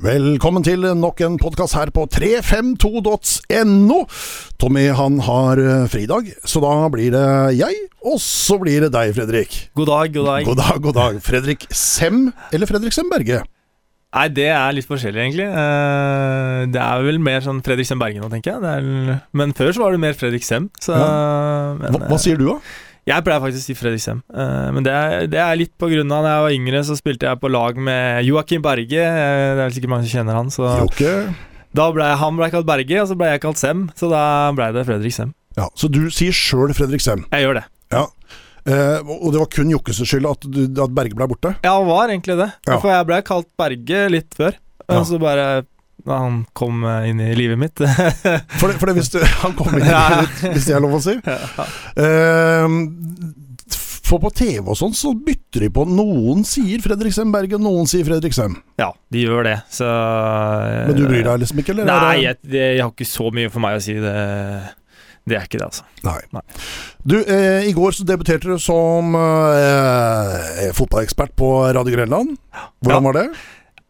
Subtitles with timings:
[0.00, 3.98] Velkommen til nok en podkast her på 352.no.
[4.62, 7.24] Tommy han har eh, fridag, så da blir det
[7.58, 7.76] jeg,
[8.08, 9.58] og så blir det deg, Fredrik.
[9.76, 10.46] God dag, god dag.
[10.48, 11.18] God dag, god dag.
[11.26, 13.42] Fredrik Sem eller Fredrik Sem Berge?
[14.10, 15.46] Nei, det er litt forskjellig, egentlig.
[15.52, 19.18] Eh, Det er vel mer sånn Fredrik Sem Berge nå, tenker jeg.
[19.36, 20.70] Men før så var det mer Fredrik Sem.
[20.80, 22.56] Så, men, Hva, hva sier du, da?
[23.10, 24.22] Jeg pleier faktisk å si Fredrik Sem.
[24.32, 26.96] Eh, Men det er, det er litt på grunn av da jeg var yngre, så
[26.98, 29.02] spilte jeg på lag med Joakim Berge.
[29.02, 30.50] Eh, Det er vel sikkert mange som kjenner han.
[30.54, 31.14] Så Jokke?
[31.74, 33.84] da ble han ble kalt Berge, og så ble jeg kalt Sem.
[33.98, 34.22] Så da
[34.56, 35.34] ble det Fredrik Sem.
[35.58, 37.26] Ja, så du sier sjøl Fredrik Sem.
[37.34, 37.66] Jeg gjør det.
[37.92, 38.06] Ja.
[38.70, 40.46] Eh, og det var kun Jokkes skyld at,
[40.84, 41.54] at Berge ble borte?
[41.64, 42.50] Ja, det var egentlig det.
[42.68, 42.78] Ja.
[42.78, 44.54] For jeg ble kalt Berge litt før.
[44.86, 44.98] Ja.
[45.00, 45.46] Og så bare
[46.06, 47.78] da han kom eh, inn i livet mitt.
[48.60, 50.84] For det, for det hvis du, han kom inn i livet ditt, hvis det er
[50.84, 51.16] lov å si.
[52.00, 52.66] Eh,
[54.10, 55.84] for på TV og sånn, så bytter de på.
[55.86, 58.56] Noen sier Fredrik Sem Berge, og noen sier Fredrik Sem.
[58.80, 59.86] Ja, de gjør det, så
[60.88, 61.86] Men du bryr deg liksom ikke, eller?
[61.86, 63.94] er Nei, jeg, jeg har ikke så mye for meg å si.
[64.02, 64.14] Det,
[65.30, 65.86] det er ikke det, altså.
[66.08, 66.16] Nei.
[66.34, 66.42] Nei.
[67.06, 72.34] Du, eh, i går så debuterte du som eh, fotballekspert på Radio Grenland.
[72.82, 73.06] Hvordan Ja.
[73.06, 73.26] var det?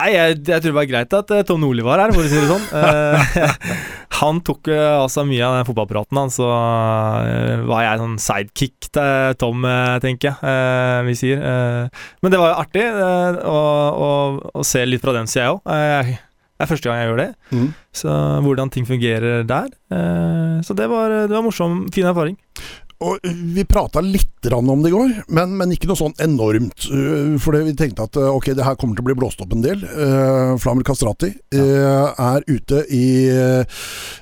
[0.01, 2.31] Nei, jeg, jeg tror det var greit at uh, Tom Nordli var her, for å
[2.31, 2.63] si det sånn.
[2.73, 3.67] Uh,
[4.21, 8.89] han tok uh, altså mye av den fotballpraten, han, så eh, var jeg sånn sidekick
[8.97, 11.45] til Tom, eh, tenker jeg eh, vi sier.
[11.45, 13.61] Eh, men det var jo artig eh, å,
[14.09, 14.11] å,
[14.61, 15.63] å se litt fra den sida òg.
[15.69, 16.17] Eh,
[16.61, 17.31] det er første gang jeg gjør det.
[17.57, 17.69] Mm.
[17.97, 18.15] Så
[18.45, 19.71] hvordan ting fungerer der.
[19.97, 22.37] Eh, så det var, det var morsom, fin erfaring.
[23.01, 26.87] Og Vi prata litt om det i går, men, men ikke noe sånn enormt.
[26.89, 29.53] Uh, For vi tenkte at uh, ok, det her kommer til å bli blåst opp
[29.53, 29.83] en del.
[29.85, 32.09] Uh, Flammer Kastrati ja.
[32.13, 33.29] er ute i,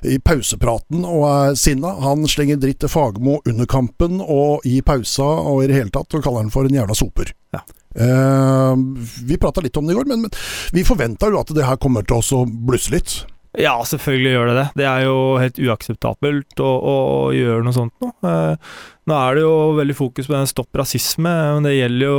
[0.03, 1.95] i pausepraten og er sinna.
[2.03, 6.11] Han slenger dritt til Fagermo under kampen og i pausa og i det hele tatt,
[6.15, 7.31] og kaller han for en jævla soper.
[7.55, 7.63] Ja.
[7.95, 11.79] Vi prata litt om det i går, men, men vi forventa jo at det her
[11.83, 13.21] kommer til å blusse litt.
[13.57, 14.67] Ja, selvfølgelig gjør det det.
[14.77, 16.97] Det er jo helt uakseptabelt å, å,
[17.33, 18.11] gjøre noe sånt nå.
[18.29, 18.73] Eh,
[19.09, 22.19] nå er det jo veldig fokus på den stopp rasisme, men det gjelder jo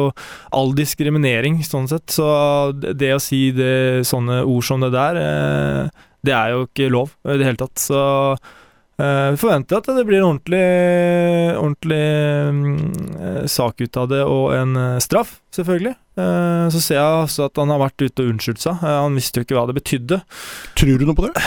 [0.58, 2.08] all diskriminering, sånn sett.
[2.16, 2.26] Så
[2.82, 6.90] det, det å si det, sånne ord som det der, eh, det er jo ikke
[6.92, 7.78] lov i det hele tatt.
[7.78, 8.02] Så
[9.00, 10.64] vi forventer at det blir en ordentlig,
[11.56, 12.00] ordentlig
[12.56, 12.72] mm,
[13.20, 15.96] eh, sak ut av det, og en eh, straff, selvfølgelig.
[16.20, 18.82] Så ser jeg også at han har vært ute og unnskyldt seg.
[18.84, 20.18] Han visste jo ikke hva det betydde.
[20.76, 21.46] Tror du noe på det?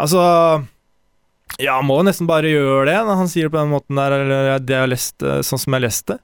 [0.00, 0.22] Altså
[1.60, 4.56] Ja, må nesten bare gjøre det når han sier det på den måten der, eller
[4.64, 6.16] det jeg har lest, sånn som jeg leste.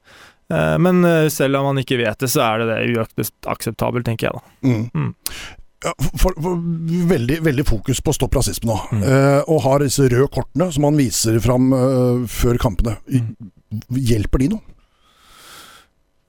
[0.53, 3.03] Eh, Men eh, selv om han ikke vet det, så er det det
[3.47, 4.43] uakseptabelt, tenker jeg da.
[4.65, 4.89] Mm.
[4.95, 5.13] Mm.
[5.83, 6.59] Ja, for, for,
[7.11, 8.77] veldig, veldig fokus på stopp rasisme nå.
[8.93, 9.03] Mm.
[9.03, 12.99] Eh, og har disse røde kortene som han viser fram eh, før kampene.
[13.91, 14.63] Hjelper de noe?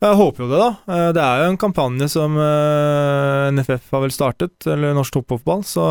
[0.03, 0.71] Jeg håper jo det, da.
[0.95, 5.63] Eh, Det er jo en kampanje som eh, NFF har vel startet, eller norsk toppfotball,
[5.67, 5.85] så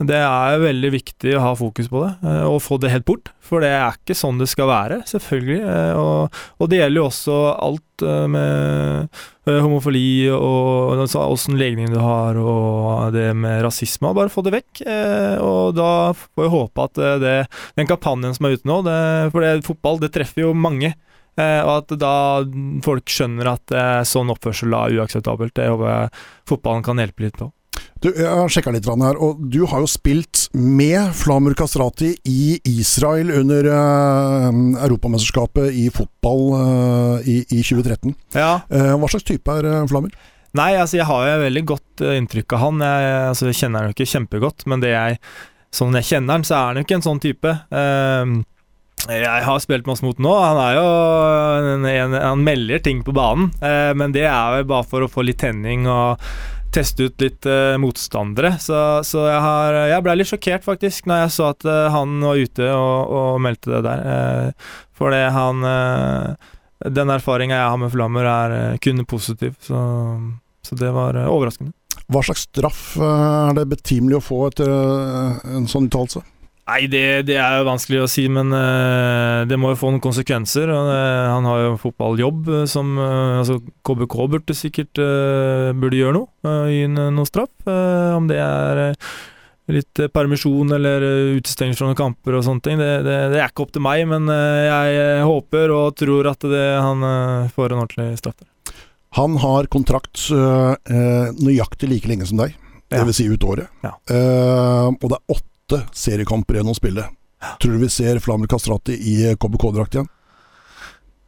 [0.00, 3.28] det er veldig viktig å ha fokus på det, eh, og få det helt bort.
[3.44, 5.58] For det er ikke sånn det skal være, selvfølgelig.
[5.60, 11.98] eh, Og, og det gjelder jo også alt eh, med homofili og åssen legning du
[12.00, 14.14] har, og det med rasisme.
[14.16, 14.82] Bare få det vekk.
[15.42, 17.36] Og da får jeg håpe at det,
[17.76, 18.98] den kampanjen som er ute nå, det,
[19.34, 20.94] for det, fotball det treffer jo mange.
[21.40, 22.14] Og at da
[22.86, 23.74] folk skjønner at
[24.06, 25.56] sånn oppførsel er uakseptabelt.
[25.58, 26.14] Det håper jeg
[26.52, 27.50] fotballen kan hjelpe litt på.
[28.00, 32.56] Du, jeg har sjekka litt her, og du har jo spilt med Flamur Kastrati i
[32.64, 34.46] Israel under uh,
[34.86, 38.14] Europamesterskapet i fotball uh, i, i 2013.
[38.32, 38.62] Ja.
[38.72, 40.14] Uh, hva slags type er Flamur?
[40.56, 42.80] Nei, altså jeg har jo veldig godt inntrykk av han.
[42.86, 45.18] Jeg, altså, jeg kjenner han jo ikke kjempegodt, men det jeg,
[45.76, 47.52] sånn jeg kjenner han, så er han jo ikke en sånn type.
[47.68, 48.32] Eh,
[49.10, 50.32] jeg har spilt masse mot nå.
[50.40, 50.86] Han er jo
[51.76, 53.52] en, en, Han melder ting på banen,
[53.96, 56.20] men det er jo bare for å få litt tenning og
[56.74, 58.54] teste ut litt uh, motstandere.
[58.62, 58.76] Så,
[59.06, 62.70] så jeg, jeg ble litt sjokkert, faktisk, når jeg så at uh, han var ute
[62.74, 64.06] og, og meldte det der.
[64.06, 65.64] Uh, det han
[66.92, 69.54] Den erfaringa jeg har med Flammer, er kun positiv.
[69.64, 69.78] Så,
[70.60, 71.72] så det var overraskende.
[72.10, 76.20] Hva slags straff er det betimelig å få etter en sånn uttalelse?
[76.70, 80.02] Nei, det, det er jo vanskelig å si, men uh, det må jo få noen
[80.04, 80.70] konsekvenser.
[80.70, 86.14] Og, eh, han har jo fotballjobb eh, som uh, Altså, KBK burde sikkert burde gjøre
[86.20, 86.30] noe.
[86.46, 87.50] Uh, gi en, noe straff.
[87.66, 88.82] om det er
[89.70, 92.78] litt permisjon eller uh, utestengelse fra noen kamper og sånne ting.
[92.78, 96.64] Det, det, det er ikke opp til meg, men jeg håper og tror at det,
[96.78, 97.06] han
[97.50, 98.48] får en ordentlig straff der.
[99.18, 102.54] Han har kontrakt nøyaktig like lenge som deg,
[102.94, 103.16] dvs.
[103.16, 103.72] Si ut året.
[103.82, 103.96] Ja.
[103.98, 105.49] Og det er åtte
[105.96, 107.06] seriekamper igjen å spille.
[107.60, 110.08] Tror du vi ser Flamel Kastrati i KBK-drakt igjen?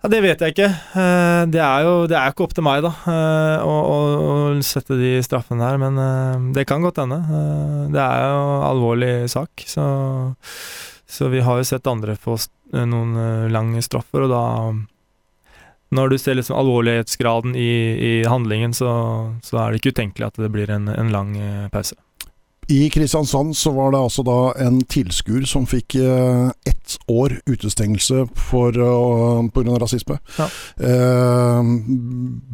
[0.02, 0.68] Ja, Det vet jeg ikke.
[0.98, 4.98] Eh, Det er jo det er ikke opp til meg, da, eh, å, å, sette
[4.98, 5.78] de straffene her.
[5.78, 7.20] Men eh, det kan godt hende.
[7.22, 9.50] Eh, Det er jo en alvorlig sak.
[9.66, 9.84] Så,
[11.06, 12.34] så vi har jo sett andre få
[12.74, 14.44] eh, noen eh, lange straffer, og da
[15.92, 18.88] Når du ser liksom alvorlighetsgraden i, i handlingen, så,
[19.44, 21.94] så er det ikke utenkelig at det blir en, en lang eh, pause.
[22.70, 28.26] I Kristiansand så var det altså da en tilskuer som fikk eh, ett år utestengelse
[28.38, 30.18] for, på grunn av rasisme.
[30.38, 30.46] Ja.
[30.78, 31.72] Eh,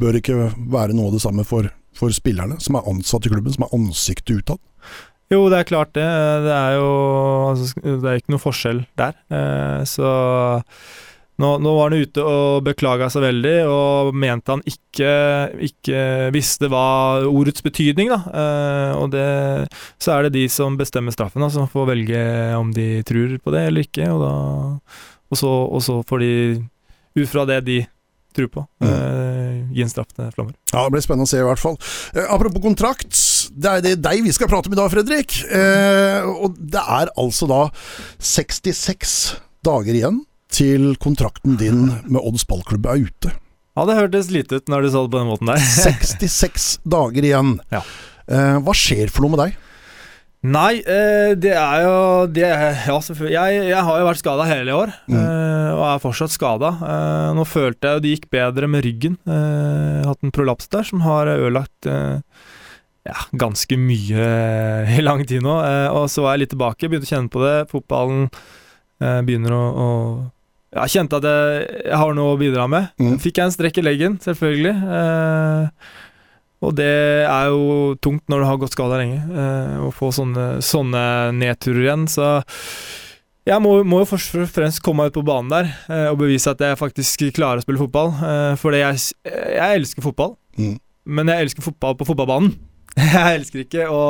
[0.00, 3.52] bør ikke være noe av det samme for, for spillerne som er ansatt i klubben,
[3.54, 4.62] som er ansiktet utad.
[5.28, 6.06] Jo, det er klart det.
[6.46, 6.88] Det er jo
[7.50, 9.18] altså, Det er ikke noe forskjell der.
[9.28, 10.12] Eh, så
[11.38, 15.10] nå, nå var han ute og beklaga seg veldig, og mente han ikke,
[15.68, 16.00] ikke
[16.34, 16.86] visste hva
[17.30, 18.18] ordets betydning, da.
[18.26, 19.28] Eh, og det,
[20.02, 22.24] så er det de som bestemmer straffen, da, som får velge
[22.58, 24.10] om de tror på det eller ikke.
[24.10, 24.34] Og, da,
[25.30, 26.32] og, så, og så får de,
[27.18, 27.78] ut fra det de
[28.34, 30.54] tror på, eh, gi en straff til Flammer.
[30.72, 31.78] Ja, Det blir spennende å se, i hvert fall.
[32.14, 33.14] Eh, apropos kontrakt.
[33.54, 35.38] Det er det deg vi skal prate med i dag, Fredrik.
[35.46, 37.62] Eh, og det er altså da
[38.18, 43.32] 66 dager igjen til kontrakten din med Odds ballklubb er ute.
[43.78, 45.60] Ja, det hørtes lite ut når du sa det på den måten der.
[45.86, 47.56] 66 dager igjen.
[47.74, 47.82] Ja.
[48.28, 49.64] Eh, hva skjer for noe med deg?
[50.48, 51.94] Nei, eh, det er jo
[52.30, 53.32] det Ja, selvfølgelig.
[53.34, 55.16] Jeg, jeg har jo vært skada hele i år, Mm.
[55.18, 56.70] eh, og er fortsatt skada.
[56.78, 59.16] Eh, nå følte jeg jo det gikk bedre med ryggen.
[59.26, 62.20] Eh, hatt en prolaps der som har ødelagt eh,
[63.08, 64.30] ja, ganske mye
[64.98, 65.58] i lang tid nå.
[65.66, 67.56] Eh, og så var jeg litt tilbake, begynte å kjenne på det.
[67.74, 69.88] Fotballen eh, begynner å, å
[70.76, 72.90] Jeg kjente at jeg, jeg har noe å bidra med.
[73.00, 73.16] Mm.
[73.22, 74.74] Fikk jeg en strekk i leggen, selvfølgelig.
[74.98, 75.92] Eh,
[76.66, 76.88] og det
[77.24, 81.02] er jo tungt når du har gått skada lenge, eh, å få sånne, sånne
[81.38, 82.04] nedturer igjen.
[82.10, 82.26] Så
[83.48, 86.18] jeg må, må jo først og fremst komme meg ut på banen der eh, og
[86.20, 88.12] bevise at jeg faktisk klarer å spille fotball.
[88.18, 90.72] Eh, fordi jeg, jeg elsker fotball, Mm.
[91.06, 92.48] men jeg elsker fotball på fotballbanen.
[92.98, 94.02] jeg elsker ikke å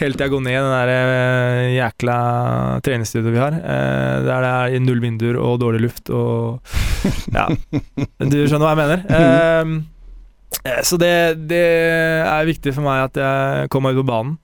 [0.00, 2.16] hele jeg går ned i den der eh, jækla
[2.86, 6.60] treningsstudioet vi har, eh, der det er null vinduer og dårlig luft og
[7.36, 9.08] Ja, du skjønner hva jeg mener.
[9.08, 9.80] Eh,
[10.64, 11.62] Eh, Så det, det
[12.26, 14.36] er viktig for meg at jeg kommer meg ut på banen.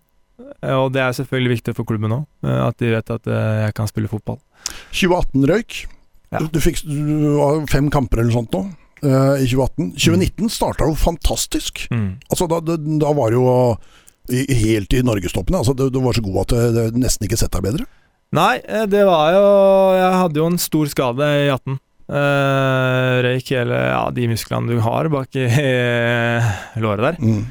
[0.76, 4.10] Og det er selvfølgelig viktig for klubben òg, at de vet at jeg kan spille
[4.10, 4.38] fotball.
[4.92, 5.76] 2018 røyk.
[6.34, 6.42] Ja.
[6.52, 8.64] Du, fikk du har fem kamper eller noe sånt nå
[9.06, 9.92] i 2018.
[9.94, 11.86] 2019 starta jo fantastisk.
[11.92, 13.48] Altså da, da, var det jo
[14.30, 15.56] helt i norgestoppen.
[15.58, 17.86] Altså, du, du var så god at du det nesten ikke sett deg bedre.
[18.36, 19.44] Nei, eh, det var jo
[19.94, 21.78] Jeg hadde jo en stor skade i 18.
[22.06, 26.50] Uh, røyk hele ja, de musklene du har bak i uh,
[26.84, 27.16] låret der.
[27.18, 27.48] Mm.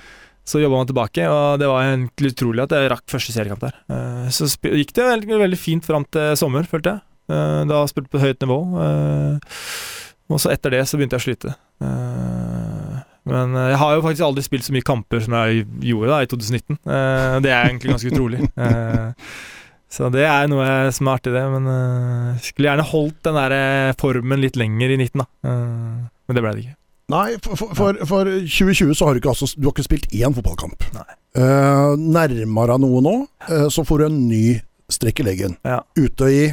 [0.47, 3.75] Så jobba man tilbake, og det var egentlig utrolig at jeg rakk første seriekamp der.
[3.91, 7.03] Uh, så gikk det veldig, veldig fint fram til sommer, følte jeg.
[7.25, 8.59] Uh, da spilte jeg på høyt nivå.
[8.85, 9.59] eh,
[10.31, 11.51] og så etter det så begynte jeg å slite.
[11.85, 12.54] Eh,
[13.29, 16.21] men eh, jeg har jo faktisk aldri spilt så mye kamper som jeg gjorde da
[16.21, 16.79] i 2019.
[16.79, 18.41] Eh, det er egentlig ganske utrolig.
[18.65, 19.11] Eh,
[19.95, 21.43] så det er noe som er artig, det.
[21.53, 25.27] Men jeg skulle gjerne holdt den der formen litt lenger i 19, da.
[25.45, 26.75] Men det ble det ikke.
[27.13, 30.09] Nei, for, for, for, for 2020 så har du ikke, altså, du har ikke spilt
[30.17, 30.87] én fotballkamp.
[31.37, 33.15] Eh, nærmer deg noe nå,
[33.49, 34.45] uh, så får du en ny
[34.91, 35.57] strekk i leggen.
[35.67, 35.83] Ja.
[35.99, 36.43] Ute i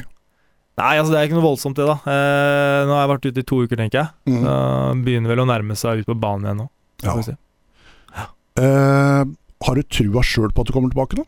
[0.80, 1.98] Nei, altså det er ikke noe voldsomt, det, da.
[2.08, 4.08] Eh, nå har jeg vært ute i to uker, tenker jeg.
[4.32, 4.38] mm.
[4.46, 4.54] Så
[5.04, 6.68] begynner vel å nærme seg ut på banen igjen nå.
[7.04, 7.16] Ja.
[7.18, 7.36] Vi se.
[8.62, 9.24] Eh,
[9.66, 11.26] Har du trua sjøl på at du kommer tilbake nå?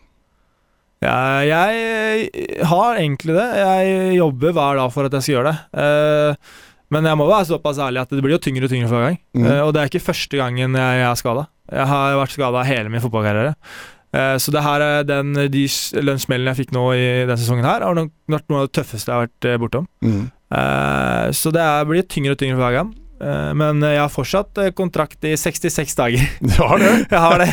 [1.05, 3.49] Jeg, jeg har egentlig det.
[3.61, 5.83] Jeg jobber hver dag for at jeg skal gjøre det.
[5.85, 6.55] Eh,
[6.95, 9.11] men jeg må være såpass ærlig at det blir jo tyngre og tyngre for hver
[9.13, 9.19] gang.
[9.37, 9.47] Mm.
[9.51, 11.45] Eh, og det er ikke første gangen jeg, jeg er skada.
[11.75, 13.55] Jeg har vært skada hele min fotballkarriere.
[14.15, 15.65] Eh, så det her er den, de
[15.99, 19.11] lønnssmellene jeg fikk nå i denne sesongen, her har nok vært noe av det tøffeste
[19.11, 19.89] jeg har vært eh, bortom.
[20.05, 20.21] Mm.
[20.59, 22.93] Eh, så det blir tyngre og tyngre for hver gang.
[23.25, 26.25] Men jeg har fortsatt kontrakt i 66 dager.
[26.45, 26.91] Du har det?
[27.15, 27.47] jeg har det.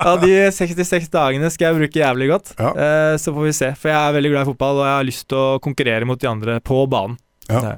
[0.00, 2.54] Av de 66 dagene skal jeg bruke jævlig godt.
[2.58, 2.72] Ja.
[3.20, 3.68] Så får vi se.
[3.78, 6.18] For jeg er veldig glad i fotball, og jeg har lyst til å konkurrere mot
[6.18, 7.20] de andre på banen.
[7.46, 7.60] Ja.
[7.60, 7.74] Det.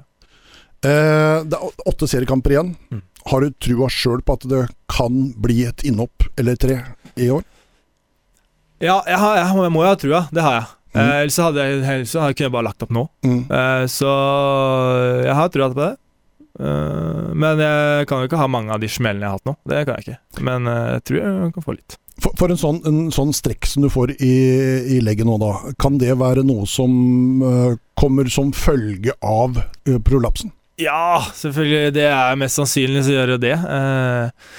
[0.87, 2.75] Eh, det er åtte seriekamper igjen.
[2.93, 3.03] Mm.
[3.29, 6.79] Har du trua sjøl på at det kan bli et innhopp eller tre
[7.19, 7.43] i år?
[8.79, 10.25] Ja, jeg, har, jeg, jeg må jo ha trua.
[10.35, 10.67] Det har jeg.
[10.89, 10.99] Mm.
[11.01, 13.07] Eh, ellers hadde jeg, ellers hadde jeg kunne jeg bare lagt opp nå.
[13.27, 13.41] Mm.
[13.61, 14.13] Eh, så
[15.27, 15.95] jeg har trua på det.
[16.59, 19.57] Eh, men jeg kan jo ikke ha mange av de smellene jeg har hatt nå.
[19.73, 20.45] Det kan jeg ikke.
[20.51, 21.99] Men eh, jeg tror jeg kan få litt.
[22.19, 24.35] For, for en, sånn, en sånn strekk som du får i,
[24.97, 25.53] i legget nå, da.
[25.79, 30.51] Kan det være noe som uh, kommer som følge av uh, prolapsen?
[30.83, 31.95] Ja, selvfølgelig.
[31.95, 33.55] Det er mest sannsynlig så gjør det det.
[33.55, 34.51] Eh,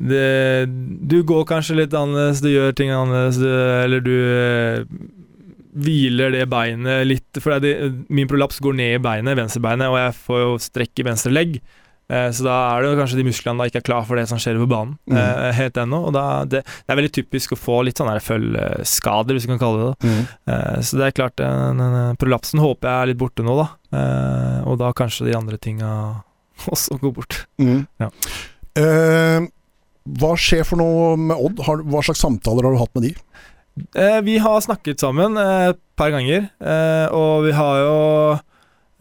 [0.00, 0.66] det.
[1.08, 3.46] Du går kanskje litt annerledes, du gjør ting annerledes, du,
[3.84, 4.84] eller du eh,
[5.74, 7.72] hviler det beinet litt For det,
[8.14, 11.56] min prolaps går ned i beinet, venstrebeinet, og jeg får jo strekk i venstre legg.
[12.12, 14.38] Eh, så da er det kanskje de musklene da ikke er klar for det som
[14.42, 15.16] skjer på banen Mm.
[15.16, 16.02] eh, helt ennå.
[16.10, 19.62] Og da, det, det er veldig typisk å få litt sånne følgeskader, hvis vi kan
[19.62, 20.10] kalle det det.
[20.10, 20.28] Mm.
[20.52, 23.68] Eh, så det er klart, den, den prolapsen håper jeg er litt borte nå, da.
[23.96, 25.90] Eh, og da kanskje de andre tinga
[26.74, 27.40] også går bort.
[27.62, 27.86] Mm.
[28.04, 28.10] Ja.
[28.78, 29.48] Eh,
[30.04, 31.62] hva skjer for noe med Odd?
[31.64, 33.12] Hva slags samtaler har du hatt med de?
[33.98, 37.96] Eh, vi har snakket sammen eh, et par ganger, eh, og vi har jo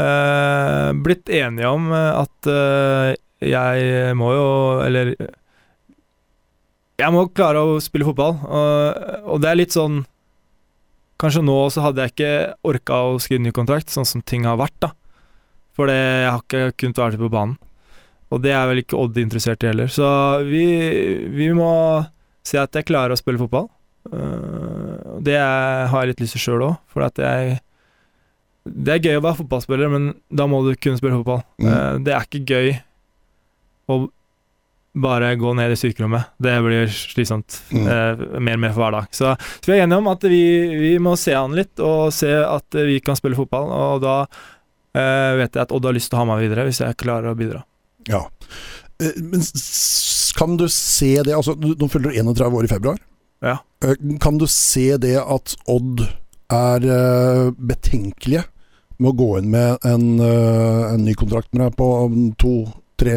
[0.01, 3.09] eh, blitt enige om eh, at eh,
[3.43, 4.47] jeg må jo
[4.85, 5.11] Eller
[7.01, 10.05] jeg må klare å spille fotball, og, og det er litt sånn
[11.19, 12.33] Kanskje nå så hadde jeg ikke
[12.67, 14.89] orka å skrive ny kontrakt, sånn som ting har vært, da.
[15.77, 17.53] For jeg har ikke kunnet være på banen.
[18.33, 19.91] Og det er vel ikke Odd interessert i heller.
[19.93, 20.07] Så
[20.47, 20.63] vi,
[21.35, 21.69] vi må
[22.43, 23.69] si at jeg klarer å spille fotball.
[24.09, 27.59] Uh, det har jeg litt lyst til sjøl òg, for at jeg
[28.67, 31.41] Det er gøy å være fotballspiller, men da må du kunne spille fotball.
[31.59, 31.69] Mm.
[31.69, 32.69] Uh, det er ikke gøy
[33.91, 33.97] å
[35.03, 36.29] bare gå ned i sykerommet.
[36.37, 37.87] Det blir slitsomt Mm.
[37.87, 39.07] uh, mer og mer for hver dag.
[39.11, 40.43] Så, så vi er enige om at vi,
[40.79, 43.71] vi må se an litt, og se at vi kan spille fotball.
[43.73, 46.83] Og da uh, vet jeg at Odd har lyst til å ha meg videre, hvis
[46.83, 47.63] jeg klarer å bidra.
[48.09, 48.25] Ja.
[49.01, 49.41] Eh, Men
[50.37, 52.97] kan du se det altså, Nå fyller du 31 år i februar.
[53.43, 53.57] Ja.
[53.83, 56.03] Eh, Kan du se det at Odd
[56.53, 58.43] er eh, betenkelige
[59.01, 61.87] med å gå inn med en, en ny kontrakt med deg på
[62.39, 63.15] to-tre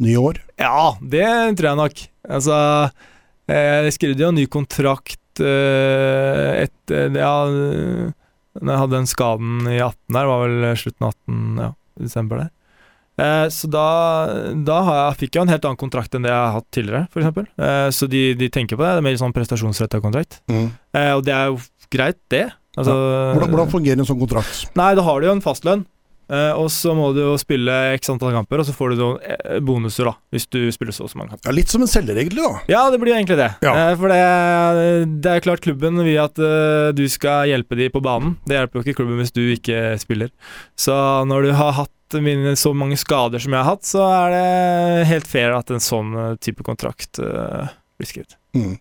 [0.00, 0.38] nye år?
[0.62, 1.26] Ja, det
[1.58, 2.02] tror jeg nok.
[2.38, 2.58] Altså
[3.50, 10.14] Jeg skrev jo en ny kontrakt etter Ja, når jeg hadde den skaden i 18
[10.16, 11.68] der, var vel slutten av 18, ja,
[12.02, 12.48] desember der.
[13.18, 13.84] Eh, så da,
[14.66, 17.08] da har jeg, fikk jeg en helt annen kontrakt enn det jeg har hatt tidligere,
[17.10, 17.50] f.eks.
[17.58, 18.92] Eh, så de, de tenker på det.
[18.94, 20.40] Det er mer sånn prestasjonsretta kontrakt.
[20.48, 21.58] Eh, og det er jo
[21.92, 22.46] greit, det.
[22.78, 22.94] Altså,
[23.34, 24.68] Hvordan, hvordan fungerer en sånn kontrakt?
[24.78, 25.82] Nei, da har du jo en fastlønn.
[26.28, 29.20] Eh, og så må du jo spille x antall kamper, og så får du noen
[29.24, 30.14] eh, bonuser, da.
[30.34, 31.48] Hvis du spiller så og så mange kamper.
[31.48, 32.44] Ja, litt som en selger, egentlig.
[32.44, 32.64] da.
[32.70, 33.50] Ja, det blir jo egentlig det.
[33.64, 33.74] Ja.
[33.74, 34.20] Uh, for det,
[35.24, 38.36] det er klart klubben vil at uh, du skal hjelpe de på banen.
[38.48, 40.32] Det hjelper jo ikke klubben hvis du ikke spiller.
[40.78, 40.94] Så
[41.28, 45.08] når du har hatt mine, så mange skader som jeg har hatt, så er det
[45.10, 48.38] helt fair at en sånn type kontrakt blir skrevet.
[48.56, 48.78] Mm.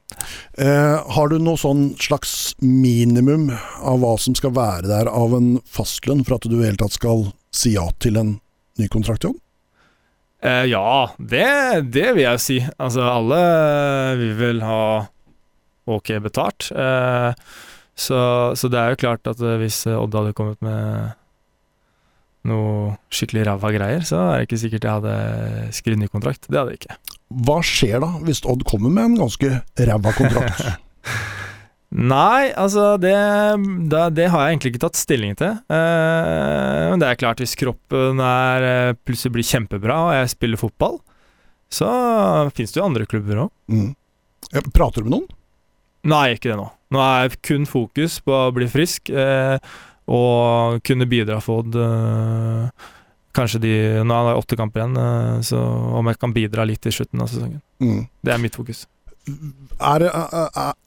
[0.58, 3.50] Eh, har du noe sånn slags minimum
[3.82, 6.82] av hva som skal være der av en fastlønn for at du i det hele
[6.82, 8.38] tatt skal si ja til en
[8.77, 9.38] ny kontrakt, John?
[10.46, 11.48] Eh, ja, det,
[11.94, 12.58] det vil jeg si.
[12.77, 13.39] Altså, alle
[14.20, 14.82] vil vel ha
[15.88, 16.70] ok betalt.
[16.72, 17.32] Eh,
[17.98, 18.20] så,
[18.54, 21.16] så det er jo klart at eh, hvis eh, Odd hadde kommet med
[22.48, 25.16] noe skikkelig ræva greier, så er det ikke sikkert jeg hadde
[25.75, 26.46] skrevet ny kontrakt.
[26.48, 27.00] Det hadde jeg ikke.
[27.48, 29.58] Hva skjer da hvis Odd kommer med en ganske
[29.89, 30.63] ræva kontrakt?
[31.98, 33.13] Nei, altså det,
[33.89, 35.56] det, det har jeg egentlig ikke tatt stilling til.
[35.74, 40.62] Eh, men det er klart, hvis kroppen er, eh, plutselig blir kjempebra og jeg spiller
[40.62, 41.00] fotball,
[41.74, 41.89] så
[42.56, 43.51] fins det jo andre klubber òg.
[43.74, 43.89] mm.
[44.72, 45.25] Prater du med noen?
[46.08, 46.68] Nei, ikke det nå.
[46.94, 49.58] Nå er jeg kun fokus på å bli frisk eh,
[50.08, 51.75] og kunne bidra for Odd.
[51.75, 52.86] Eh,
[53.36, 53.74] kanskje de
[54.08, 55.60] Nå er det åtte kamper igjen, eh, så
[56.00, 57.60] om jeg kan bidra litt i slutten av sesongen.
[57.84, 58.06] Mm.
[58.24, 58.86] Det er mitt fokus.
[59.27, 60.77] Er, det- er, er,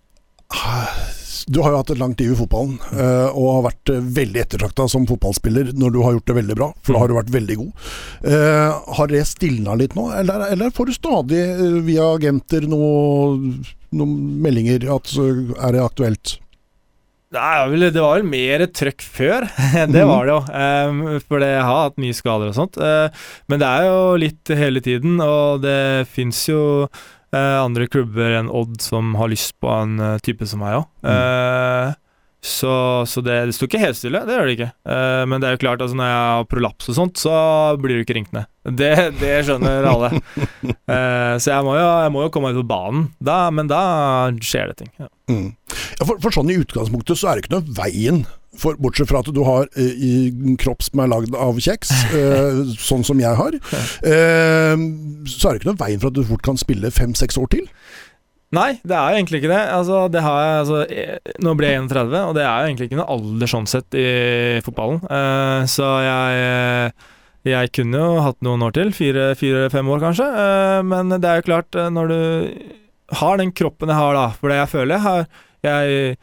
[1.50, 4.42] du har jo hatt et langt liv i fotballen, eh, og har vært eh, veldig
[4.45, 7.33] ettertrakta som fotballspiller når du har gjort det veldig bra, for da har du vært
[7.35, 7.88] veldig god.
[8.35, 11.42] Eh, har det stilna litt nå, eller, eller får du stadig
[11.87, 13.57] via agenter noe,
[13.90, 14.14] noen
[14.45, 16.37] meldinger at er det aktuelt?
[17.30, 19.45] Er det var vel mer trøkk før.
[19.95, 21.19] det var det jo.
[21.28, 22.78] For jeg har hatt mye skader og sånt.
[23.47, 26.64] Men det er jo litt hele tiden, og det fins jo
[27.38, 30.87] andre klubber enn Odd som har lyst på en eh, type som meg òg.
[32.40, 32.72] så
[33.06, 34.70] så det, det står ikke helt stille, det gjør det ikke.
[34.88, 37.34] Uh, men det er jo klart, altså når jeg har prolaps og sånt, så
[37.76, 38.49] blir du ikke ringt ned.
[38.64, 40.10] Det, det skjønner alle.
[40.64, 43.68] Uh, så jeg må, jo, jeg må jo komme meg ut på banen, da, men
[43.70, 43.82] da
[44.40, 44.92] skjer det ting.
[44.96, 45.10] Ja.
[45.30, 45.49] Mm.
[46.00, 48.25] Ja, for, for sånn i utgangspunktet så er det ikke noe veien
[48.61, 51.93] for, Bortsett fra at du har eh, i en kropp som er lagd av kjeks,
[52.19, 54.87] eh, sånn som jeg har, eh,
[55.31, 57.69] så er det ikke noe veien for at du fort kan spille fem-seks år til.
[58.50, 59.62] Nei, det er jo egentlig ikke det.
[59.71, 60.79] Altså, det har jeg, altså,
[61.47, 64.09] nå ble jeg 31, og det er jo egentlig ikke noe alder sånn sett i
[64.67, 64.99] fotballen.
[65.07, 66.88] Uh, så jeg,
[67.47, 68.90] jeg kunne jo hatt noen år til.
[68.90, 70.26] Fire-fem år, kanskje.
[70.35, 72.19] Uh, men det er jo klart, når du
[73.21, 75.25] har den kroppen jeg har, da For det jeg føler jeg har
[75.67, 76.19] Jeg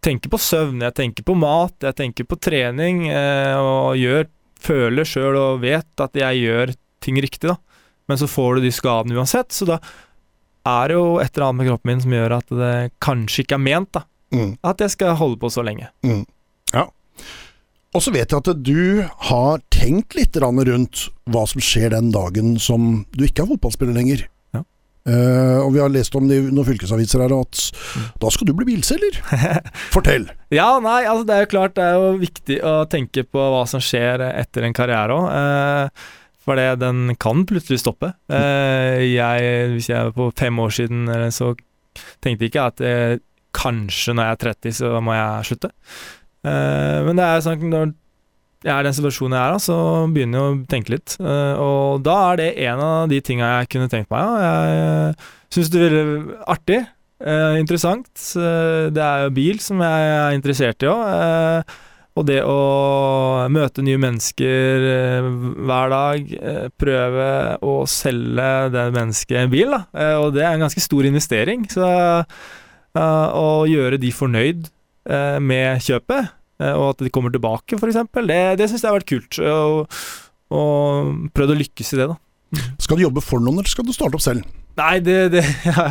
[0.00, 4.30] tenker på søvn, jeg tenker på mat, jeg tenker på trening, eh, og gjør,
[4.62, 7.58] føler sjøl og vet at jeg gjør ting riktig, da.
[8.08, 9.78] Men så får du de skadene uansett, så da
[10.68, 13.58] er det jo et eller annet med kroppen min som gjør at det kanskje ikke
[13.58, 14.54] er ment da, Mm.
[14.64, 15.90] at jeg skal holde på så lenge.
[16.00, 16.22] Mm.
[17.92, 22.54] Og så vet jeg at du har tenkt litt rundt hva som skjer den dagen
[22.56, 24.22] som du ikke er fotballspiller lenger.
[25.02, 27.62] Eh, og vi har lest om det i noen fylkesaviser her at
[28.22, 29.18] da skal du bli bilselger.
[29.94, 30.28] Fortell.
[30.54, 33.64] Ja, nei, altså det er jo klart det er jo viktig å tenke på hva
[33.70, 35.28] som skjer etter en karriere òg.
[35.40, 36.08] Eh,
[36.42, 38.14] for det, den kan plutselig stoppe.
[38.30, 41.04] Eh, jeg, hvis jeg på fem år siden,
[41.34, 41.52] så
[42.22, 45.68] tenkte jeg ikke at jeg, kanskje når jeg er 30, så må jeg slutte.
[46.42, 47.92] Men det er sånn når
[48.62, 49.76] jeg er i den situasjonen jeg er, så
[50.14, 51.16] begynner jeg å tenke litt.
[51.18, 54.42] Eh, og da er det en av de tinga jeg kunne tenkt meg.
[54.46, 56.02] Jeg syns det ville
[56.46, 56.82] artig.
[57.22, 58.10] eh, interessant.
[58.38, 61.64] Eh, det er jo bil som jeg er interessert i òg.
[62.14, 64.82] og det å møte nye mennesker
[65.64, 66.34] hver dag,
[66.76, 67.28] prøve
[67.64, 69.86] å selge det mennesket en bil, da.
[70.20, 71.64] Og det er en ganske stor investering.
[71.72, 71.80] Så
[72.92, 74.68] å gjøre de fornøyd
[75.40, 76.28] med kjøpet,
[76.72, 79.38] og at de kommer tilbake, f.eks., det, det syns jeg har vært kult.
[79.42, 80.02] Og,
[80.52, 82.18] og prøvd å lykkes i det, da.
[82.82, 84.44] Skal du jobbe for noen, eller skal du starte opp selv?
[84.78, 85.84] Nei, det, det jeg,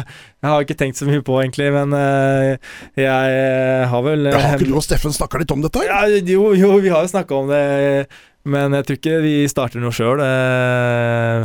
[0.47, 4.57] har ikke tenkt så mye på, egentlig, men eh, jeg eh, har vel Ja, har
[4.57, 5.85] ikke du og Steffen snakka litt om dette?
[5.85, 7.61] Ja, jo, jo, vi har jo snakka om det,
[8.49, 10.23] men jeg tror ikke vi starter noe sjøl.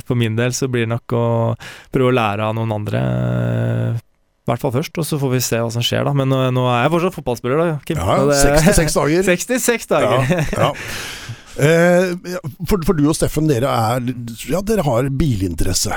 [0.06, 1.26] For min del så blir det nok å
[1.92, 3.02] prøve å lære av noen andre.
[4.46, 6.12] Eh, I hvert fall først, og så får vi se hva som skjer, da.
[6.14, 7.98] Men nå, nå er jeg fortsatt fotballspiller, da, Kim.
[7.98, 9.22] Ja, det- 66 dager.
[9.34, 10.26] 66 dager.
[10.30, 10.72] Ja, ja.
[11.56, 12.12] Eh,
[12.68, 14.10] for, for du og Steffen, dere er
[14.50, 15.96] Ja, dere har bilinteresse.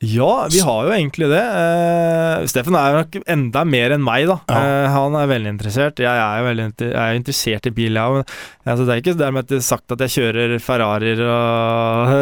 [0.00, 1.40] Ja, vi har jo egentlig det.
[1.44, 4.38] Eh, Steffen er nok enda mer enn meg, da.
[4.48, 4.60] Ja.
[4.60, 6.00] Eh, han er veldig interessert.
[6.00, 8.32] Jeg er jo veldig jeg er interessert i bil, jeg òg.
[8.64, 12.14] Altså, det er ikke dermed at det er sagt at jeg kjører Ferrarier og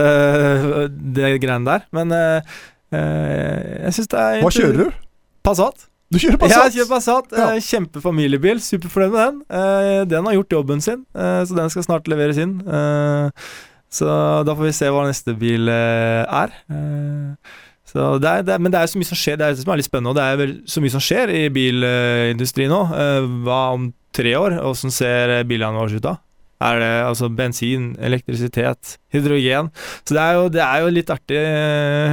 [1.18, 2.58] det greiene der, men eh,
[2.94, 4.88] eh, jeg syns det er Hva kjører du?
[5.48, 5.86] Passat.
[6.08, 6.70] Du kjører Passat?
[6.70, 7.32] jeg kjører Passat.
[7.36, 7.46] Ja.
[7.54, 8.60] Eh, Kjempefamiliebil.
[8.64, 9.40] Superfornøyd med den.
[9.58, 12.54] Eh, Den har gjort jobben sin, eh, så den skal snart leveres inn.
[13.88, 14.04] Så
[14.44, 16.52] da får vi se hva neste bil er.
[17.88, 19.38] Så det er, det er, men det er så mye som skjer.
[19.40, 20.12] Det er det som er litt spennende.
[20.12, 22.82] Og det er så mye som skjer i bilindustrien nå.
[23.46, 24.58] Hva om tre år?
[24.68, 26.18] Åssen ser bilene våre ut da?
[26.60, 29.70] Er det altså bensin, elektrisitet, hydrogen?
[30.04, 31.38] Så det er jo, det er jo litt artig,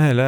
[0.05, 0.27] hele,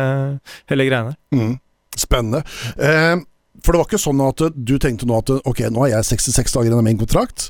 [0.72, 1.16] hele greiene.
[1.32, 1.56] Mm.
[2.00, 2.44] Spennende.
[2.78, 3.18] Eh,
[3.66, 6.54] for det var ikke sånn at du tenkte nå at ok, nå har jeg 66
[6.54, 7.48] dager igjen av min kontrakt.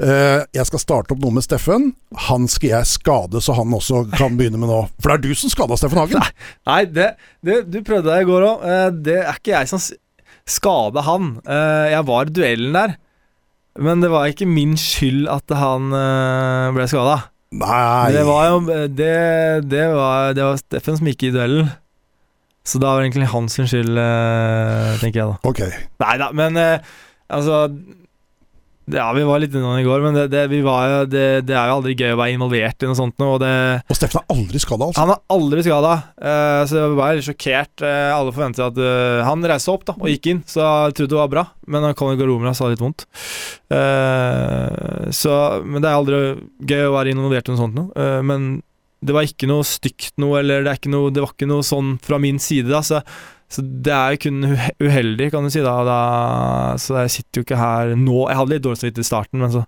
[0.00, 1.90] Eh, jeg skal starte opp noe med Steffen.
[2.30, 4.78] Han skal jeg skade, så han også kan begynne med nå.
[4.98, 6.24] For det er du som skada Steffen Hagen.
[6.70, 7.10] Nei, det,
[7.44, 8.64] det Du prøvde deg i går òg.
[9.04, 9.84] Det er ikke jeg som
[10.50, 11.34] skada han.
[11.44, 12.96] Eh, Jeg var i duellen der.
[13.80, 17.20] Men det var ikke min skyld at han eh, ble skada.
[17.54, 18.10] Nei.
[18.14, 18.58] Det var jo
[18.96, 19.14] det,
[19.70, 21.70] det, var, det var Steffen som gikk i duellen.
[22.70, 25.40] Så da var det egentlig hans skyld, eh, tenker jeg da.
[25.50, 25.64] Ok.
[26.04, 26.92] Nei da, men eh,
[27.34, 27.64] altså
[28.90, 31.54] Ja, vi var litt innom det i går, men det, det, vi var, det, det
[31.54, 33.28] er jo aldri gøy å være involvert i noe sånt nå.
[33.36, 33.50] Og det
[33.86, 35.04] Og Steffen er aldri skada, altså.
[35.04, 35.92] han er aldri skada,
[36.66, 37.84] så jeg var litt sjokkert.
[37.86, 41.14] Eh, alle forventet at eh, Han reiste opp da og gikk inn, så jeg trodde
[41.14, 41.44] det var bra.
[41.70, 43.06] Men han kom i garderoben og sa litt vondt.
[43.70, 46.20] Eh, så, men det er aldri
[46.72, 47.94] gøy å være involvert i noe sånt noe.
[47.94, 48.50] Eh, men
[49.00, 52.18] det var ikke noe stygt noe, eller det, noe, det var ikke noe sånn fra
[52.20, 52.68] min side.
[52.68, 53.00] da Så,
[53.50, 54.42] så det er jo kun
[54.82, 55.62] uheldig, kan du si.
[55.64, 56.00] da, da
[56.80, 58.26] Så jeg sitter jo ikke her nå.
[58.28, 59.64] Jeg hadde litt dårlig samvittighet i starten, men så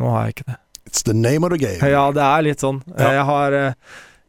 [0.00, 0.56] Nå har jeg ikke det.
[0.88, 1.84] It's the name of the game.
[1.84, 2.78] Ja, det er litt sånn.
[2.96, 3.10] Ja.
[3.18, 3.74] Jeg har eh,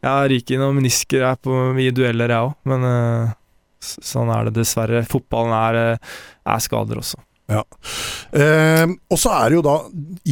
[0.04, 3.32] Jeg har rik i noen menisker her på i dueller, jeg òg, men eh,
[3.80, 5.00] sånn er det dessverre.
[5.08, 6.18] Fotballen er, eh,
[6.52, 7.16] er skader også.
[7.48, 9.74] Eh, og så er det jo da,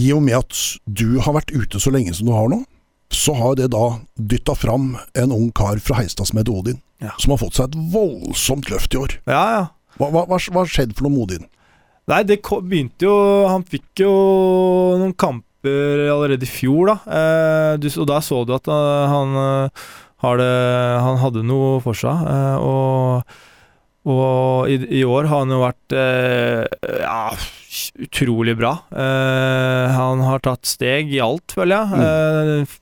[0.00, 2.60] i og med at du har vært ute så lenge som du har nå,
[3.12, 7.12] så har det da dytta fram en ung kar fra Heistad som heter Odin, Ja.
[7.18, 9.16] som har fått seg et voldsomt løft i år.
[9.28, 9.64] Ja, ja.
[10.00, 11.46] Hva hva- hva hva har skjedd for noe med Odin?
[12.08, 14.12] Nei, det begynte jo Han fikk jo
[14.98, 16.96] noen kamper allerede i fjor, da.
[17.06, 19.68] Eh, du, og da så du at eh, han, eh,
[20.24, 20.50] har det,
[21.04, 22.26] han hadde noe for seg.
[22.26, 23.22] Eh, og
[24.04, 26.64] og i, i år har han jo vært eh,
[27.04, 27.30] ja,
[28.02, 28.72] utrolig bra.
[28.90, 32.00] Eh, han har tatt steg i alt, føler jeg.
[32.02, 32.72] Eh,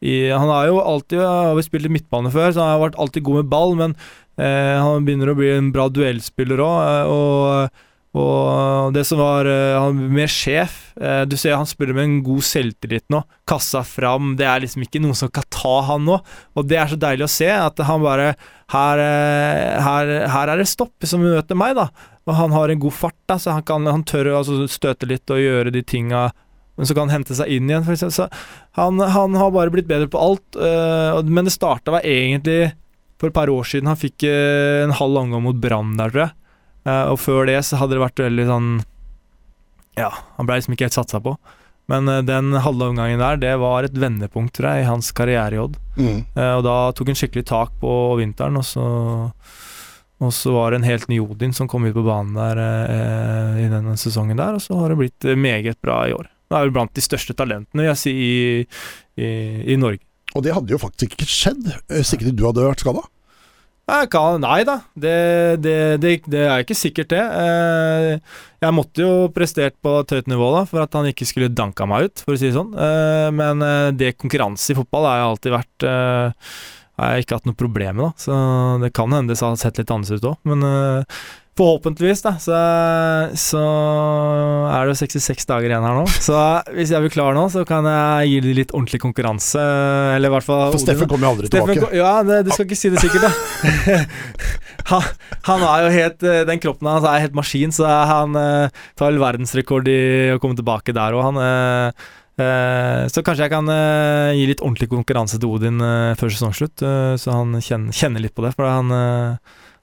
[0.00, 2.98] i, han har jo alltid har vi spilt i midtbane før, så han har vært
[3.02, 3.94] alltid god med ball, men
[4.40, 7.12] eh, han begynner å bli en bra duellspiller òg.
[7.12, 10.78] og og det som var eh, Han er mer sjef.
[10.98, 13.22] Eh, du ser han spiller med en god selvtillit nå.
[13.46, 14.34] Kassa fram.
[14.38, 16.18] Det er liksom ikke noen som kan ta han nå.
[16.58, 18.32] Og det er så deilig å se at han bare
[18.70, 21.88] Her, eh, her, her er det stopp som møter meg, da.
[22.26, 25.08] Og han har en god fart, da, så han, kan, han tør å altså, støte
[25.10, 26.28] litt og gjøre de tinga
[26.80, 27.84] men så kan han hente seg inn igjen.
[27.84, 28.14] For eksempel.
[28.16, 28.26] så
[28.78, 30.56] han, han har bare blitt bedre på alt.
[30.56, 32.72] eh, men det starta var egentlig
[33.20, 33.90] for et par år siden.
[33.92, 36.36] Han fikk eh, en halv omgang mot Brann der, tror jeg.
[36.88, 38.68] Uh, og før det så hadde det vært veldig sånn
[40.00, 40.06] Ja,
[40.38, 41.34] han ble liksom ikke helt satsa på.
[41.92, 45.58] Men uh, den halve omgangen der, det var et vendepunkt, tror jeg, i hans karriere
[45.58, 45.76] i Odd.
[46.00, 46.22] Mm.
[46.38, 48.86] Uh, og da tok han skikkelig tak på vinteren, og så
[50.20, 53.62] og så var det en helt ny Odin som kom ut på banen der eh,
[53.64, 56.28] i denne sesongen der, og så har det blitt meget bra i år.
[56.50, 58.38] Det er jo blant de største talentene, jeg si, i,
[59.22, 59.26] i,
[59.70, 60.02] i Norge.
[60.34, 63.04] Og det hadde jo faktisk ikke skjedd eh, hvis ikke du hadde vært skada.
[63.90, 65.14] Nei da, det,
[65.62, 67.22] det, det, det er ikke sikkert det.
[67.22, 71.50] Eh, jeg måtte jo prestert på et høyt nivå da, for at han ikke skulle
[71.54, 72.74] danka meg ut, for å si det sånn.
[72.74, 73.62] Eh, men
[73.98, 78.10] det konkurranse i fotball har jeg alltid vært Jeg har ikke hatt noe problem med,
[78.10, 78.26] da.
[78.26, 78.40] Så
[78.82, 80.38] det kan hende det har sett litt annerledes ut òg.
[80.50, 80.66] Men
[81.60, 82.58] forhåpentligvis, da, så,
[83.38, 83.62] så,
[84.70, 86.06] er det jo 66 dager igjen her nå.
[86.08, 86.36] Så
[86.72, 89.60] hvis jeg blir klar nå, så kan jeg gi dem litt ordentlig konkurranse.
[90.16, 91.98] Eller i hvert fall For Steffen kommer jo aldri Steffen, tilbake.
[91.98, 94.06] Ja, det, du skal ikke si det sikkert, da.
[94.92, 95.10] han,
[95.48, 99.10] han er jo helt eh, Den kroppen hans er helt maskin, så han uh, tar
[99.10, 100.00] vel verdensrekord i
[100.34, 101.44] å komme tilbake der òg, han.
[101.44, 102.08] Uh,
[102.40, 103.66] Eh, så kanskje jeg kan
[104.32, 105.82] gi litt ordentlig konkurranse til Odin
[106.16, 106.80] før sesongslutt,
[107.20, 108.54] så han kjenner, kjenner, litt på det.
[108.56, 108.88] For han,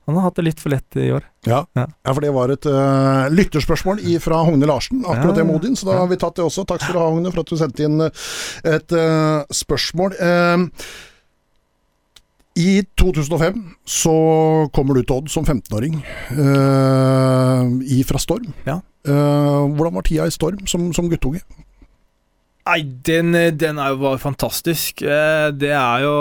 [0.07, 1.25] han har hatt det litt for lett i år.
[1.43, 1.83] Ja, ja.
[1.83, 5.75] ja for det var et uh, lytterspørsmål fra Hogne Larsen, akkurat ja, det med Odin.
[5.75, 6.63] Så da har vi tatt det også.
[6.69, 10.15] Takk skal du ha, Hogne, for at du sendte inn et uh, spørsmål.
[10.15, 10.87] Uh,
[12.57, 14.15] i 2005 så
[14.73, 15.99] kommer du til Odd som 15-åring
[18.07, 18.47] fra Storm.
[18.65, 18.79] Ja.
[19.05, 21.43] hvordan var tida i Storm som, som guttunge?
[22.67, 25.01] Nei, den, den, er jo bare fantastisk.
[25.05, 26.17] Eh, det er jo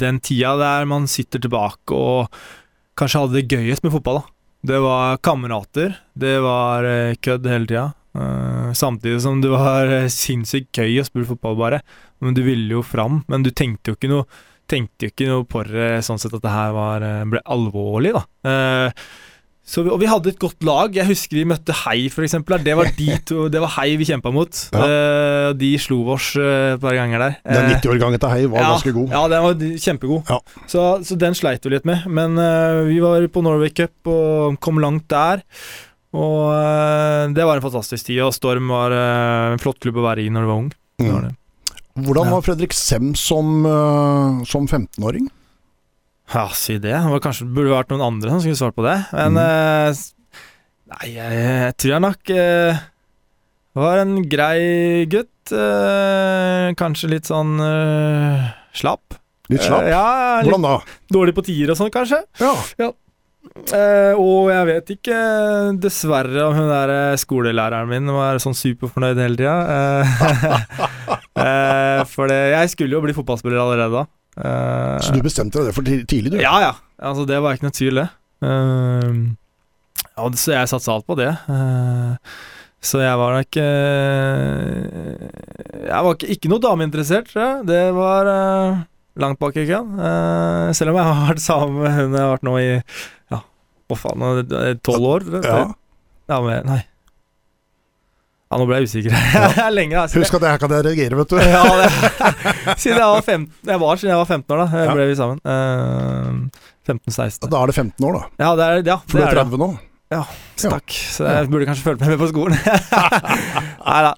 [0.00, 2.42] den tida der man sitter tilbake og
[2.98, 4.22] kanskje hadde det gøyest med fotball.
[4.22, 4.38] da.
[4.72, 7.88] Det var kamerater, det var eh, kødd hele tida.
[8.14, 11.82] Eh, samtidig som det var sinnssykt gøy å spille fotball, bare.
[12.22, 13.22] Men du ville jo fram.
[13.28, 14.28] Men du tenkte jo ikke noe,
[14.70, 18.92] tenkte jo ikke noe på det sånn sett at det her var, ble alvorlig, da.
[19.62, 20.96] Så, og vi hadde et godt lag.
[20.96, 22.34] Jeg husker vi møtte Hei, f.eks.
[22.66, 24.50] Det var de to, det var Hei vi kjempa mot.
[24.74, 24.82] Ja.
[24.82, 27.36] Uh, de slo oss uh, et par ganger der.
[27.46, 29.14] Den 90-årgangen til Hei var ja, ganske god.
[29.14, 30.32] Ja, den var kjempegod.
[30.32, 30.40] Ja.
[30.66, 32.08] Så, så, den sleit vi litt med.
[32.10, 35.44] Men uh, vi var på Norway Cup og kom langt der.
[36.12, 38.18] Og det var en fantastisk tid.
[38.26, 40.72] Og Storm var en flott klubb å være i når du var ung.
[41.00, 41.30] Mm.
[42.04, 43.62] Hvordan var Fredrik Sem som,
[44.44, 45.30] som 15-åring?
[46.32, 46.94] Ja, si det.
[46.96, 48.96] Det kanskje burde vært noen andre som skulle svart på det.
[49.12, 49.42] Men mm.
[49.42, 49.90] uh,
[50.92, 52.80] Nei, jeg, jeg, tror jeg nok uh,
[53.80, 54.62] var en grei
[55.12, 55.28] gutt.
[55.52, 57.56] Uh, kanskje litt sånn
[58.76, 59.18] slapp.
[59.52, 59.86] Litt slapp?
[59.90, 60.74] ja, litt Hvordan da?
[61.12, 62.22] Dårlig på tider og sånn, kanskje.
[62.40, 62.52] Ja.
[62.80, 62.90] ja.
[64.16, 65.18] og jeg vet ikke,
[65.82, 69.56] dessverre, om hun der skolelæreren min var sånn superfornøyd hele tida.
[72.14, 74.06] for det, jeg skulle jo bli fotballspiller allerede da.
[74.32, 76.38] Uh, så du bestemte deg det for tidlig, du?
[76.40, 76.72] Ja, ja.
[77.02, 78.08] Altså, det var ikke noe tvil, det.
[78.42, 79.12] Uh,
[80.02, 81.30] ja, så jeg satsa alt på det.
[81.48, 82.16] Uh,
[82.82, 83.54] så jeg var nok
[85.86, 87.66] Jeg var ikke, ikke noe dameinteressert, tror jeg.
[87.68, 88.30] Det var
[89.22, 89.92] langt bak i køen.
[90.74, 92.66] selv om jeg har vært sammen med hun jeg har vært nå i
[93.30, 93.38] Ja,
[93.86, 94.26] hva faen,
[94.82, 95.28] tolv år?
[95.46, 95.60] Ja.
[96.32, 96.80] ja men, nei.
[98.52, 99.14] Ja, nå ble jeg usikker.
[99.32, 99.68] Ja.
[99.72, 100.20] Lenge, da.
[100.20, 101.38] Husk at jeg kan jeg reagere, vet du.
[101.40, 101.86] ja, det,
[102.82, 104.82] siden jeg var 15 Jeg var siden jeg var 15 år, da.
[104.82, 105.40] Jeg ble vi sammen.
[105.40, 106.42] Uh,
[106.84, 107.48] eh, 15-16.
[107.48, 108.44] Da er det 15 år, da.
[108.44, 109.70] Ja, det er, ja, For du er 30 nå?
[110.12, 110.20] Ja,
[110.60, 110.92] stakk.
[110.92, 112.58] Så jeg burde kanskje meg med på skolen.
[113.88, 114.12] Nei da.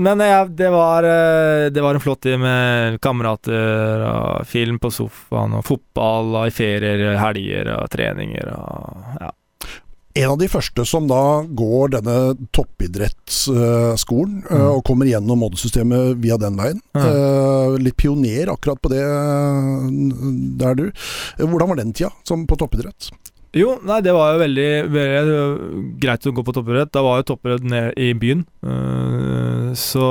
[0.00, 4.88] men ja, det, var, eh, det var en flott tid med kamerater og film på
[4.96, 9.34] sofaen og fotball og i ferier, helger og treninger og ja
[10.16, 12.16] en av de første som da går denne
[12.56, 14.50] toppidrettsskolen mm.
[14.50, 16.82] uh, og kommer gjennom modellsystemet via den veien.
[16.96, 17.78] Mm.
[17.84, 19.04] Litt pioner akkurat på det
[20.60, 20.84] der du.
[21.40, 23.10] Hvordan var den tida som på toppidrett?
[23.56, 25.36] Jo, nei, det var jo veldig, veldig
[26.02, 26.92] greit å gå på toppidrett.
[26.92, 28.44] Da var jo toppidrett ned i byen.
[28.64, 30.06] Uh, så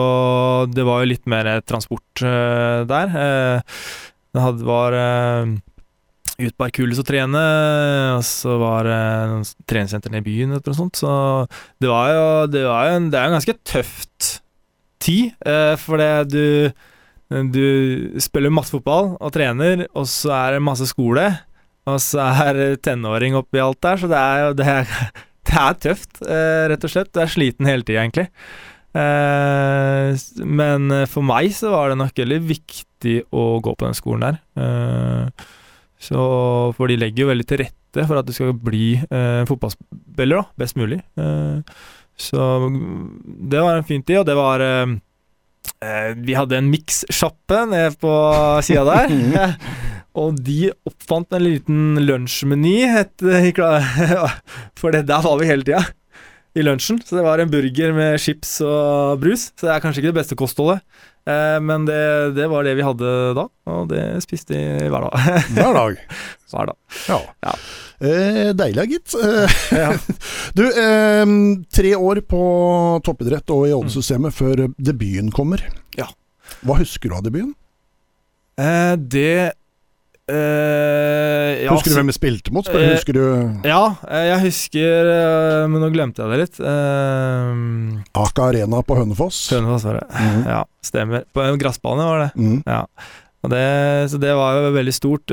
[0.72, 3.16] det var jo litt mer transport der.
[4.36, 5.00] det hadde, var
[6.40, 7.44] ut på Arkulis og trene,
[8.18, 11.12] og så var det noen treningssenter i byen og sånt, så
[11.82, 14.32] det var jo Det, var jo en, det er en ganske tøft
[15.04, 16.46] tid, eh, for det du
[17.26, 21.24] du spiller masse fotball og trener, og så er det masse skole,
[21.90, 24.76] og så er tenåring oppi alt der, så det er det
[25.50, 27.12] det er tøft, uh, rett og slett.
[27.14, 28.30] Du er sliten hele tida, egentlig.
[28.96, 30.14] Uh,
[30.46, 35.34] men for meg så var det nok veldig viktig å gå på den skolen der.
[36.06, 36.22] Så,
[36.78, 40.46] for de legger jo veldig til rette for at du skal bli eh, fotballspiller, da,
[40.60, 41.00] best mulig.
[41.18, 41.76] Eh,
[42.16, 42.70] så
[43.26, 44.96] det var en fin tid, og det var eh,
[45.84, 48.14] eh Vi hadde en mix-sjappe nede på
[48.68, 49.58] sida der.
[50.22, 52.78] og de oppfant en liten lunsjmeny,
[54.80, 55.84] for det der var vi hele tida.
[56.56, 57.02] i lunsjen.
[57.04, 59.50] Så det var en burger med chips og brus.
[59.60, 60.80] Så det er kanskje ikke det beste kostholdet.
[61.26, 62.02] Eh, men det,
[62.38, 65.16] det var det vi hadde da, og det spiste vi hver dag.
[65.58, 65.98] Hver dag.
[66.54, 66.78] hver dag.
[67.10, 67.18] Ja.
[67.48, 67.54] Ja.
[68.06, 69.16] Eh, deilig, gitt.
[69.18, 69.90] Eh, Ja.
[70.54, 71.34] du, eh,
[71.74, 72.42] tre år på
[73.08, 75.64] toppidrett og i oddssystemet før debuten kommer.
[75.98, 76.08] Ja.
[76.62, 77.56] Hva husker du av debuten?
[78.62, 79.54] Eh, det
[80.32, 82.66] eh, ja, husker du hvem vi spilte mot?
[82.68, 83.24] Spør, Eh, husker du
[83.68, 86.60] Ja, eh, jeg husker uh, Men nå glemte jeg det litt.
[86.60, 89.46] Uh, Aka Arena på Hønefoss?
[89.54, 90.08] Hønefoss var det.
[90.14, 90.44] Mhm.
[90.50, 91.26] Ja, stemmer.
[91.34, 92.32] På en gressbane var det.
[92.36, 92.60] Mm.
[93.46, 93.66] Og det.
[94.12, 95.28] Så det var jo veldig stort.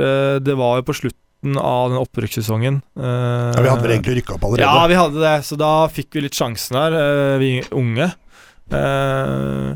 [0.45, 2.83] Det var jo på slutten av den opprykkssesongen.
[2.97, 4.69] Ja, vi hadde vel egentlig rykka opp allerede?
[4.69, 6.99] Ja, vi hadde det, så da fikk vi litt sjansen her,
[7.41, 8.13] vi unge.
[8.73, 9.75] Eh,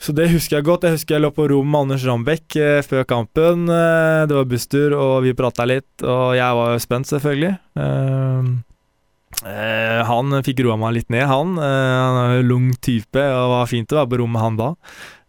[0.00, 0.86] så det husker jeg godt.
[0.88, 3.66] Jeg husker jeg lå på rom med Anders Rambekk eh, før kampen.
[3.68, 7.52] Eh, det var busstur, og vi prata litt, og jeg var jo spent, selvfølgelig.
[7.84, 8.48] Eh,
[9.44, 11.52] eh, han fikk roa meg litt ned, han.
[11.60, 14.58] Han er jo lung type, og det var fint å være på rom med han
[14.60, 14.70] da.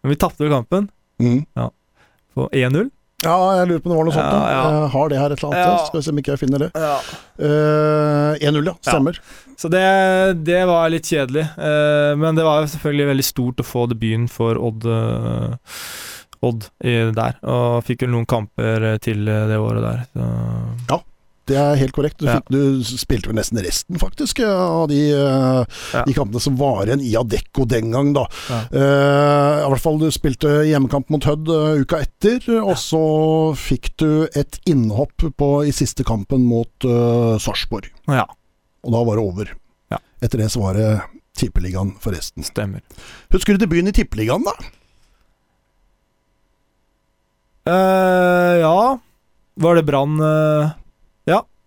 [0.02, 0.90] Men vi tapte jo kampen
[1.22, 1.44] Mm.
[2.34, 2.88] på 1-0.
[3.22, 4.26] Ja, jeg lurer på om det var noe sånt.
[4.26, 4.52] Ja, da.
[4.52, 4.62] ja.
[4.76, 5.86] Jeg har det her et eller annet Ja.
[5.86, 6.70] Skal vi se om ikke jeg finner det.
[7.42, 8.76] Eh, 1-0, ja.
[8.82, 9.20] Stemmer.
[9.62, 9.84] Så det,
[10.48, 11.46] det var litt kjedelig.
[11.54, 15.78] Uh, men det var jo selvfølgelig veldig stort å få debuten for Odd, uh,
[16.42, 17.38] Odd i, der.
[17.46, 20.04] Og fikk vel noen kamper til det året der.
[20.90, 21.04] Så.
[21.50, 22.20] Det er helt korrekt.
[22.22, 26.86] Du, fikk, du spilte vel nesten resten, faktisk, av de, eh, de kampene som var
[26.86, 28.28] igjen i Adecco den gang, da.
[28.70, 33.02] Eh, I hvert fall du spilte hjemmekamp mot Hødd eh, uka etter, og så
[33.58, 37.90] fikk du et innhopp på, i siste kampen mot uh, Sarpsborg.
[38.10, 38.28] Ja,
[38.86, 39.52] Og da var det over.
[39.94, 40.00] Ja.
[40.24, 40.92] Etter det så var det
[41.38, 42.46] Tippeligaen forresten.
[42.46, 42.86] stemmer.
[43.34, 44.54] Husker du debuten i Tippeligaen, da?
[47.70, 48.78] Uh, ja
[49.62, 50.72] Var det Brann Ja,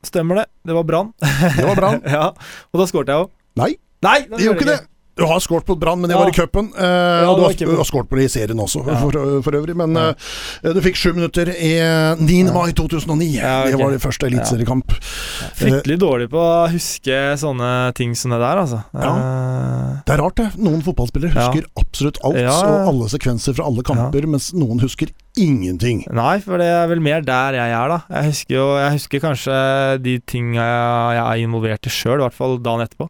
[0.09, 0.47] stemmer det.
[0.67, 1.13] Det var Brann.
[1.21, 2.03] Det var Brann.
[2.17, 2.31] ja.
[2.73, 3.33] Og da skåret jeg òg.
[3.61, 3.73] Nei,
[4.05, 4.19] Nei!
[4.31, 4.81] det gjorde ikke det.
[5.17, 6.23] Du har skåret på Brann, men det Ja.
[6.25, 6.73] var i cupen.
[6.75, 8.97] Eh, ja, og du har, skåret på det i serien også, Ja.
[8.99, 9.13] for,
[9.47, 9.77] for øvrig.
[9.79, 10.15] Men eh,
[10.75, 11.71] du fikk sju minutter i
[12.19, 12.51] 9.
[12.53, 13.29] mai 2009.
[13.39, 13.71] Ja, ok.
[13.71, 14.91] Det var din første eliteseriekamp.
[15.55, 18.83] Fryktelig dårlig på å huske sånne ting som det der, altså.
[18.95, 20.49] Eh, Det er rart, det.
[20.59, 26.05] Noen fotballspillere husker absolutt alt, og alle sekvenser fra alle kamper, mens noen husker ingenting.
[26.15, 28.03] Nei, for det er vel mer der jeg er, da.
[28.11, 32.25] Jeg husker jo Jeg husker kanskje de tinga jeg, jeg er involvert i sjøl, i
[32.27, 33.09] hvert fall dagen etterpå.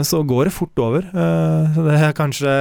[0.00, 1.04] Men så går det fort over.
[1.12, 2.52] eh, så det er kanskje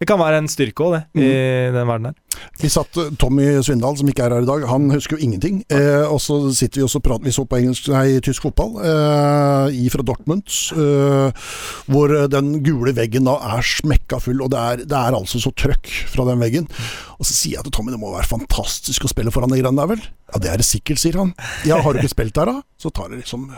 [0.00, 1.28] Det kan være en styrke òg, det, i
[1.72, 2.14] den verden her.
[2.60, 5.62] Vi satt eh, Tommy Svindal, som ikke er her i dag, han husker jo ingenting.
[5.72, 9.76] Eh, og så sitter vi og prater Vi så på engelsk, nei, tysk fotball eh,
[9.76, 10.44] i fra Dortmund,
[10.76, 11.46] eh,
[11.88, 15.52] hvor den gule veggen da er smekka full, og det er, det er altså så
[15.56, 16.68] trøkk fra den veggen.
[17.16, 19.80] Og så sier jeg til Tommy det må være fantastisk å spille foran de greiene
[19.80, 20.04] der, vel?
[20.32, 21.32] Ja, det er det sikkert, sier han.
[21.68, 22.60] Ja, har du ikke spilt der, da?
[22.80, 23.48] Så tar det liksom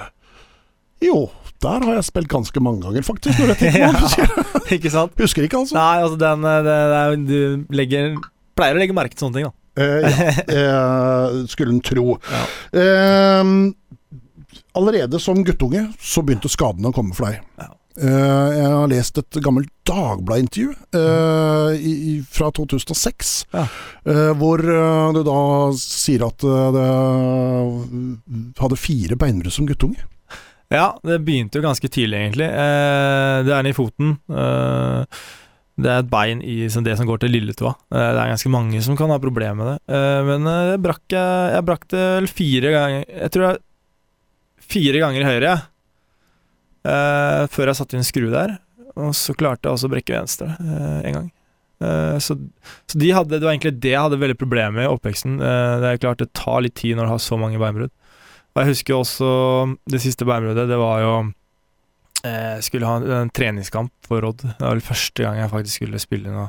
[1.05, 1.29] Jo,
[1.63, 3.39] der har jeg spilt ganske mange ganger, faktisk.
[3.39, 3.95] Når jeg tenker om.
[4.77, 5.15] Ikke sant?
[5.19, 5.75] Husker ikke, altså.
[5.79, 8.17] Nei, altså den den, det er, Du legger,
[8.59, 9.55] pleier å legge merke til sånne ting, da.
[9.79, 12.17] Eh, ja, eh, skulle en tro.
[12.27, 12.45] Ja.
[12.83, 13.45] Eh,
[14.79, 17.45] allerede som guttunge så begynte skadene å komme for deg.
[17.63, 17.69] Ja.
[17.99, 23.65] Eh, jeg har lest et gammelt Dagbladet-intervju eh, i- fra 2006, Ja.
[24.07, 25.39] uh, hvor eh, du da
[25.81, 26.85] sier at eh, det
[28.61, 30.05] hadde fire beinbrudd som guttunge.
[30.69, 32.49] Ja, det begynte jo ganske tidlig, egentlig.
[32.49, 34.19] Eh, det er den i foten.
[34.29, 35.23] Eh,
[35.79, 37.73] det er et bein i det som går til lilletåa.
[37.89, 40.03] Eh, det er ganske mange som kan ha problemer med det.
[40.29, 43.61] Men jeg brakk, jeg, brakk det vel fire ganger Jeg tror jeg
[44.69, 45.53] fire ganger høyre,
[47.49, 48.59] før jeg satte inn skru der.
[48.99, 51.31] Og så klarte jeg også å brekke venstre en gang.
[52.21, 52.37] Så,
[52.91, 55.39] så de hadde, det var egentlig det jeg hadde veldig problemer med i oppveksten.
[55.41, 57.95] Det er klart det tar litt tid når du har så mange beinbrudd.
[58.59, 59.29] Og jeg husker også
[59.87, 60.67] det siste beinbruddet.
[60.67, 61.13] Det var jo
[62.27, 64.43] eh, Jeg skulle ha en, en treningskamp for Odd.
[64.43, 66.49] Det var vel første gang jeg faktisk skulle spille noe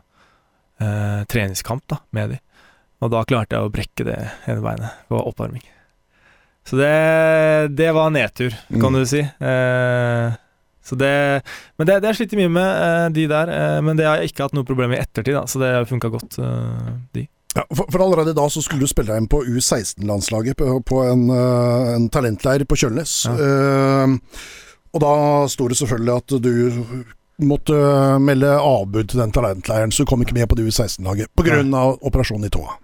[0.82, 2.40] eh, treningskamp da, med de.
[3.06, 4.18] Og da klarte jeg å brekke det
[4.50, 5.62] ene beinet på oppvarming.
[6.68, 6.90] Så det,
[7.78, 8.98] det var nedtur, kan Mm.
[9.00, 9.22] du si.
[9.22, 10.34] Eh,
[10.90, 11.14] så det,
[11.78, 13.52] men det, det har jeg slitt mye med, eh, de der.
[13.54, 15.70] Eh, men det har jeg ikke hatt noe problem med i ettertid, da, så det
[15.78, 17.28] har funka godt, eh, de.
[17.56, 21.04] Ja, for, for allerede da så skulle du spille deg inn på U16-landslaget på, på
[21.08, 23.14] en, eh, en talentleir på Kjølnes.
[23.34, 24.18] Eh,
[24.90, 25.14] og da
[25.50, 26.54] sto det selvfølgelig at du
[27.50, 27.76] måtte
[28.22, 31.62] melde avbud til den talentleiren, så du kom ikke med på det U16-laget pga.
[32.06, 32.76] operasjonen i tåa.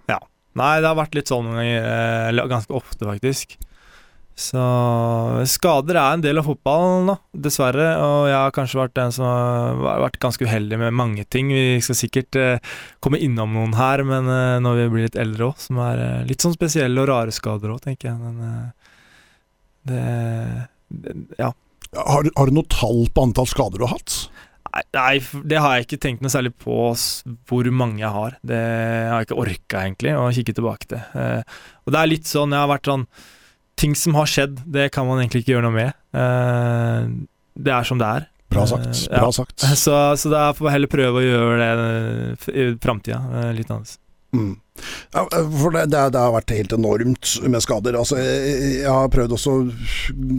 [0.56, 3.58] Nei, det har vært litt sånn eh, ganske ofte, faktisk.
[4.36, 4.62] Så
[5.48, 7.14] skader er en del av fotballen, da,
[7.46, 7.86] dessverre.
[8.04, 11.48] Og jeg har kanskje vært den som har vært ganske uheldig med mange ting.
[11.56, 15.48] Vi skal sikkert eh, komme innom noen her, men eh, når vi blir litt eldre
[15.48, 18.18] òg, som er eh, litt sånn spesielle og rare skader òg, tenker jeg.
[18.20, 18.90] Men eh,
[19.88, 20.02] det,
[20.92, 21.54] det Ja.
[21.96, 24.16] Har, har, du noe tall på antall skader du har hatt?
[24.92, 26.90] Nei, det har jeg ikke tenkt noe særlig på
[27.48, 28.36] hvor mange jeg har.
[28.44, 31.00] Det har jeg ikke orka, egentlig, å kikke tilbake til.
[31.16, 33.06] Eh, og det er litt sånn, jeg har vært sånn
[33.76, 35.96] Ting som har skjedd, det kan man egentlig ikke gjøre noe med.
[36.16, 38.30] Uh, det er som det er.
[38.52, 38.88] Bra sagt.
[38.88, 39.34] Eh, bra ja.
[39.34, 39.60] sagt.
[39.84, 43.18] Så, så da får jeg heller prøve å gjøre det i framtida.
[43.56, 43.98] Litt annerledes.
[44.36, 44.54] Mm.
[45.12, 47.96] Ja, for det, det, det, har vært helt enormt med skader.
[47.98, 49.54] Altså, jeg, jeg har prøvd også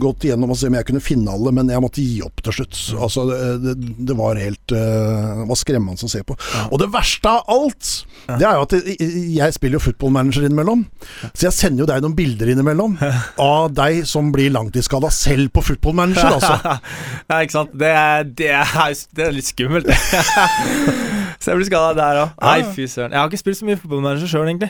[0.02, 2.60] gått igjennom og se om jeg kunne finne alle, men jeg måtte gi opp til
[2.60, 2.78] slutt.
[3.08, 3.26] Altså,
[3.64, 3.76] det,
[4.08, 6.38] det var helt uh, var skremmende å se på.
[6.54, 6.68] Ja.
[6.70, 7.92] Og det verste av alt,
[8.28, 10.86] det er jo at jeg, jeg spiller jo footballmanager innimellom.
[11.32, 12.98] Så jeg sender jo deg noen bilder innimellom
[13.42, 16.78] av deg som blir langtidsskada selv på footballmanager, altså.
[17.32, 17.78] ja, ikke sant.
[17.78, 19.90] Det er, det er, det er litt skummelt.
[21.48, 22.32] Så jeg blir skada der òg.
[22.44, 23.14] Nei, fy søren.
[23.16, 24.68] Jeg har ikke spilt så mye fotballmanager sjøl, egentlig.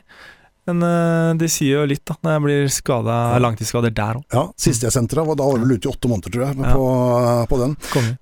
[0.70, 4.26] Men uh, det sier jo litt, da, når jeg blir skada, langtidsskader der òg.
[4.36, 6.58] Ja, siste jeg sendte deg, da var du vel ute i åtte måneder, tror jeg,
[6.60, 6.84] på,
[7.26, 7.34] ja.
[7.50, 7.74] på den.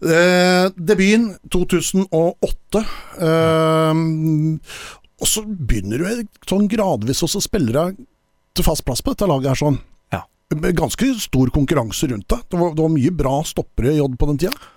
[0.08, 2.84] Eh, debuten 2008.
[3.28, 4.00] Eh,
[5.20, 8.00] og så begynner du sånn gradvis å spille deg
[8.56, 9.82] til fast plass på dette laget her, sånn.
[10.15, 10.24] Ja.
[10.80, 12.48] Ganske stor konkurranse rundt deg.
[12.48, 14.72] Det var, det var mye bra stoppere i J på den tida.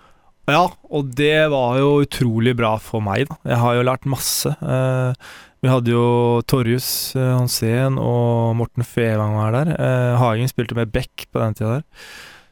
[0.48, 3.36] Ja, og det var jo utrolig bra for meg, da.
[3.52, 4.54] Jeg har jo lært masse.
[4.56, 5.28] Eh,
[5.60, 6.06] vi hadde jo
[6.48, 9.74] Torjus eh, Hansen og Morten Fevang var der.
[9.76, 11.86] Eh, Hagen spilte med Beck på den tida der.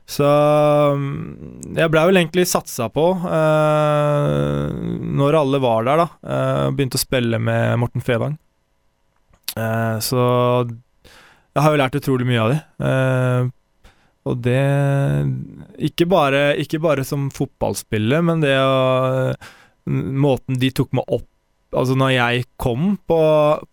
[0.07, 0.27] Så
[0.95, 4.77] mm, jeg blei vel egentlig satsa på eh,
[5.17, 6.09] når alle var der, da.
[6.37, 8.37] Eh, begynte å spille med Morten Fevang.
[9.57, 10.21] Eh, så
[10.67, 12.61] jeg har jo lært utrolig mye av de.
[12.91, 13.53] Eh,
[14.27, 14.63] og det
[15.89, 19.37] ikke bare, ikke bare som fotballspiller, men det å
[19.87, 21.29] Måten de tok meg opp
[21.77, 23.19] Altså når jeg kom på,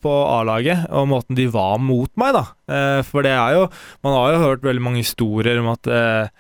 [0.04, 2.42] på A-laget, og måten de var mot meg, da.
[2.68, 3.68] Eh, for det er jo
[4.06, 6.34] Man har jo hørt veldig mange historier om at eh,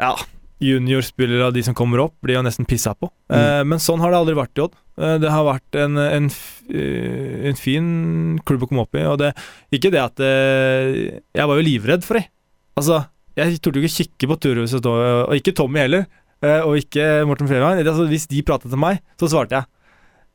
[0.00, 0.12] Ja,
[0.60, 3.08] juniorspillere av de som kommer opp, blir jo nesten pissa på.
[3.32, 3.38] Mm.
[3.38, 4.76] Eh, men sånn har det aldri vært i Odd.
[5.00, 7.86] Det har vært en, en, en, fin
[8.44, 9.06] klubb å komme opp i.
[9.08, 9.30] Og det
[9.72, 12.28] Ikke det at Jeg var jo livredd for dem.
[12.78, 13.02] Altså,
[13.38, 16.06] jeg torde ikke kikke på Turhus og, og ikke Tommy heller.
[16.40, 17.80] Eh, og ikke Morten Freeman.
[17.84, 19.68] Altså, hvis de pratet til meg, så svarte jeg.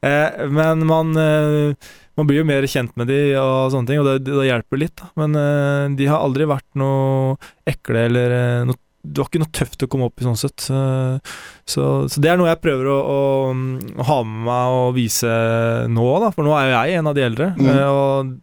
[0.06, 4.10] Eh, men man, eh, man blir jo mer kjent med de og sånne ting, og
[4.10, 4.96] det, det hjelper litt.
[5.02, 5.12] Da.
[5.24, 7.38] Men de har aldri vært noe
[7.70, 8.36] ekle eller
[8.70, 10.64] noe det var ikke noe tøft å komme opp i sånn sett.
[10.66, 10.78] Så,
[11.70, 13.20] så, så det er noe jeg prøver å, å,
[13.54, 15.30] å, ha med meg og vise
[15.94, 16.32] nå, da.
[16.34, 17.52] For nå er jo jeg en av de eldre.
[17.60, 17.70] Mm.
[17.86, 18.34] Og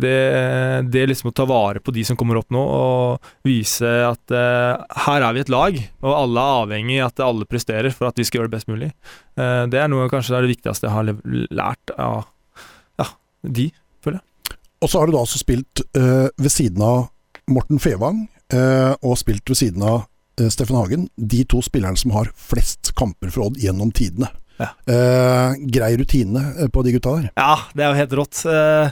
[0.00, 4.34] det, det liksom å ta vare på de som kommer opp nå, og vise at
[4.34, 8.10] uh, her er vi et lag, og alle er avhengig av at alle presterer for
[8.10, 8.90] at vi skal gjøre det best mulig.
[9.38, 11.12] Uh, det er noe kanskje det er det viktigste jeg har
[11.60, 12.26] lært av
[13.00, 13.08] ja,
[13.58, 13.68] de,
[14.04, 14.58] føler jeg.
[14.78, 17.08] Og så har du da også spilt uh, ved siden av
[17.48, 18.26] Morten Fevang,
[19.04, 20.06] og spilt ved siden av
[20.52, 21.02] Steffen Hagen.
[21.16, 24.30] De to spillerne som har flest kamper for Odd gjennom tidene.
[24.58, 24.70] Ja.
[25.70, 27.26] grei rutine på de gutta der.
[27.36, 28.40] Ja, det er jo helt rått.
[28.48, 28.88] Uh,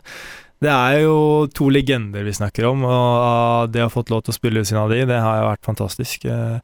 [0.65, 1.17] det er jo
[1.53, 4.69] to legender vi snakker om, og det å ha fått lov til å spille ved
[4.69, 6.25] siden av de, det har jo vært fantastisk.
[6.25, 6.59] Eh,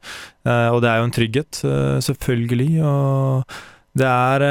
[0.47, 3.57] eh, og det er jo en trygghet, eh, selvfølgelig, og
[4.01, 4.47] det er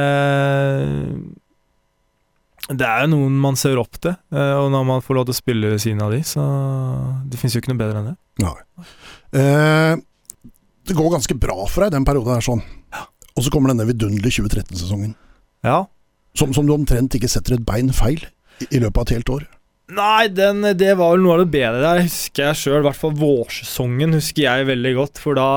[2.72, 5.40] det er jo noen man ser opp til, og når man får lov til å
[5.40, 6.44] spille ved siden av de, så
[7.26, 8.18] det fins jo ikke noe bedre enn det.
[8.40, 8.54] Nei.
[9.32, 9.96] Eh,
[10.88, 12.62] det går ganske bra for deg den perioden her, sånn.
[12.94, 13.06] Ja.
[13.36, 15.14] Og så kommer denne vidunderlige 2013-sesongen.
[15.66, 15.82] Ja.
[16.38, 18.22] Som, som, du omtrent ikke setter et bein feil
[18.68, 19.46] i løpet av et helt år?
[19.92, 22.80] Nei, den, det var vel noe av det bedre der, husker jeg sjøl.
[22.80, 25.20] I hvert fall vårsesongen husker jeg veldig godt.
[25.20, 25.48] For da,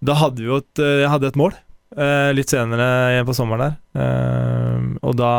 [0.00, 1.52] da hadde vi jo et eh, Jeg hadde et mål
[1.98, 3.76] eh, litt senere på sommeren der.
[4.04, 5.32] Eh, og da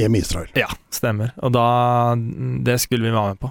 [0.00, 0.52] EM Israel.
[0.58, 1.32] Ja, stemmer.
[1.40, 2.14] Og da
[2.66, 3.50] Det skulle vi være med på.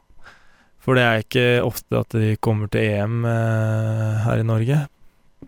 [0.79, 4.85] For det er ikke ofte at de kommer til EM eh, her i Norge.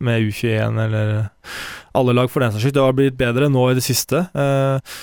[0.01, 1.29] Med U21 eller
[1.93, 2.75] alle lag, for den saks skyld.
[2.77, 4.25] Det har blitt bedre nå i det siste.
[4.33, 4.95] Eh,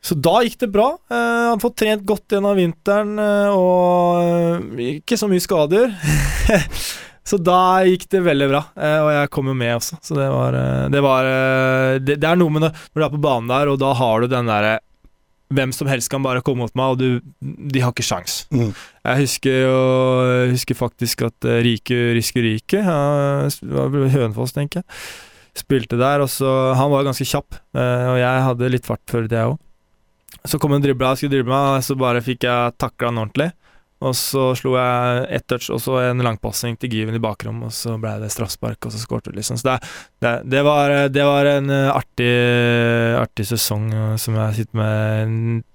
[0.00, 0.94] så da gikk det bra.
[1.12, 5.92] Uh, han fått trent godt gjennom vinteren uh, og uh, ikke så mye skader.
[7.30, 10.00] så da gikk det veldig bra, og jeg kom jo med også.
[10.02, 10.56] Så det var
[10.90, 11.28] Det, var,
[12.00, 14.24] det, det er noe med når, når du er på banen der, og da har
[14.24, 14.78] du den derre
[15.50, 18.44] hvem som helst kan bare komme mot meg, og du, de har ikke sjans.
[18.54, 18.70] Mm.
[19.04, 19.78] Jeg husker jo
[20.54, 25.00] husker faktisk at Riku Riske Rike, Hønefoss, tenker jeg,
[25.60, 26.24] spilte der.
[26.24, 29.58] Og så, han var ganske kjapp, og jeg hadde litt fart før det, jeg òg.
[30.44, 33.50] Så kom en dribla, jeg skulle drible meg, så bare fikk jeg takla den ordentlig.
[34.00, 37.72] Og så slo jeg ett touch og så en langpassing til Given i bakrom, og
[37.76, 39.58] så ble det straffespark, og så skåret vi, liksom.
[39.60, 39.74] Så det,
[40.24, 42.30] det, det, var, det, var, en artig,
[43.20, 45.66] artig sesong som jeg sitter med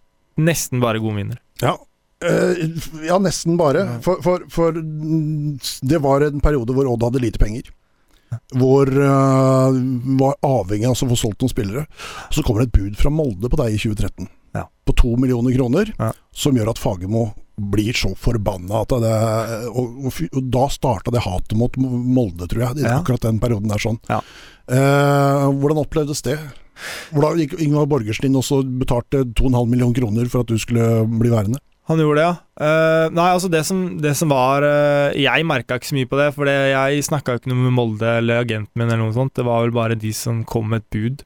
[0.41, 1.41] nesten bare gode minner.
[1.62, 1.78] Ja.
[2.26, 2.66] Eh,
[3.06, 3.86] ja, nesten bare.
[4.01, 7.70] For, for, for mm, det var en periode hvor Odd hadde lite penger.
[8.58, 9.76] Hvor uh,
[10.20, 11.86] var avhengig av å få solgt noen spillere.
[12.34, 14.32] Så kommer det et bud fra Molde på deg i 2013.
[14.56, 14.68] Ja.
[14.86, 15.91] På to millioner kroner.
[15.99, 16.12] Ja.
[16.36, 19.12] Som gjør at Fagermo blir så forbanna at det
[19.70, 22.82] Og, og, og da starta det hatet mot Molde, tror jeg.
[22.84, 22.99] I Ja.
[22.99, 23.99] Akkurat den perioden der sånn.
[24.12, 24.22] Ja.
[24.66, 26.39] Eh, hvordan opplevdes det?
[27.14, 31.06] Hvordan gikk Ingvar Borgersen inn og så betalte 2,5 millioner kroner for at du skulle
[31.08, 31.62] bli værende?
[31.86, 32.36] Han gjorde det, ja.
[32.56, 36.18] Uh, nei, altså det som, det som var uh, Jeg merka ikke så mye på
[36.18, 39.36] det, for jeg snakka ikke noe med Molde eller agenten min, eller noe sånt.
[39.38, 41.26] Det var vel bare de som kom med et bud.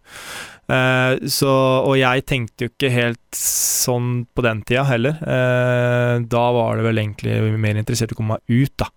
[0.70, 1.50] Eh, så,
[1.82, 5.18] og jeg tenkte jo ikke helt sånn på den tida heller.
[5.18, 8.90] Eh, da var det vel egentlig mer interessert i å komme meg ut, da.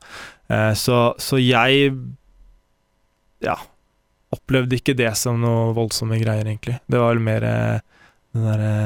[0.52, 1.94] Eh, så, så jeg
[3.42, 3.56] Ja.
[4.32, 6.78] Opplevde ikke det som noe voldsomme greier, egentlig.
[6.88, 7.80] Det var vel mer eh,
[8.32, 8.76] den derre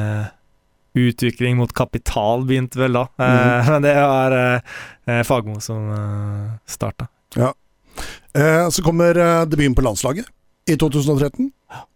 [0.96, 3.02] Utvikling mot kapital begynte vel da.
[3.20, 7.10] Eh, men det var eh, Fagmo som eh, starta.
[7.36, 10.30] Eh, så kommer eh, debuten på landslaget
[10.66, 11.50] i 2013.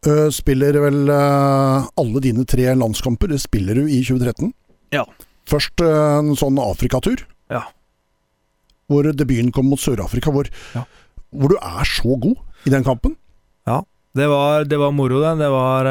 [0.07, 4.53] Eh, spiller vel eh, alle dine tre landskamper, det spiller du i 2013.
[4.95, 5.05] Ja.
[5.51, 7.25] Først eh, en sånn Afrikatur.
[7.51, 7.65] Ja.
[8.91, 10.85] Hvor debuten kom mot Sør-Afrika, hvor, Ja.
[11.31, 13.17] hvor du er så god i den kampen.
[14.11, 15.37] Det var, det var moro, det.
[15.39, 15.87] Det var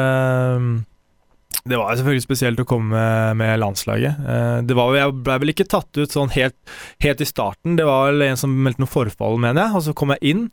[1.64, 3.00] Det var selvfølgelig spesielt å komme
[3.32, 4.18] med, landslaget.
[4.68, 6.52] Det var, jeg ble vel ikke tatt ut sånn helt,
[7.00, 7.78] helt i starten.
[7.80, 10.44] Det var vel en som meldte noe forfall, mener jeg, og så kom jeg inn.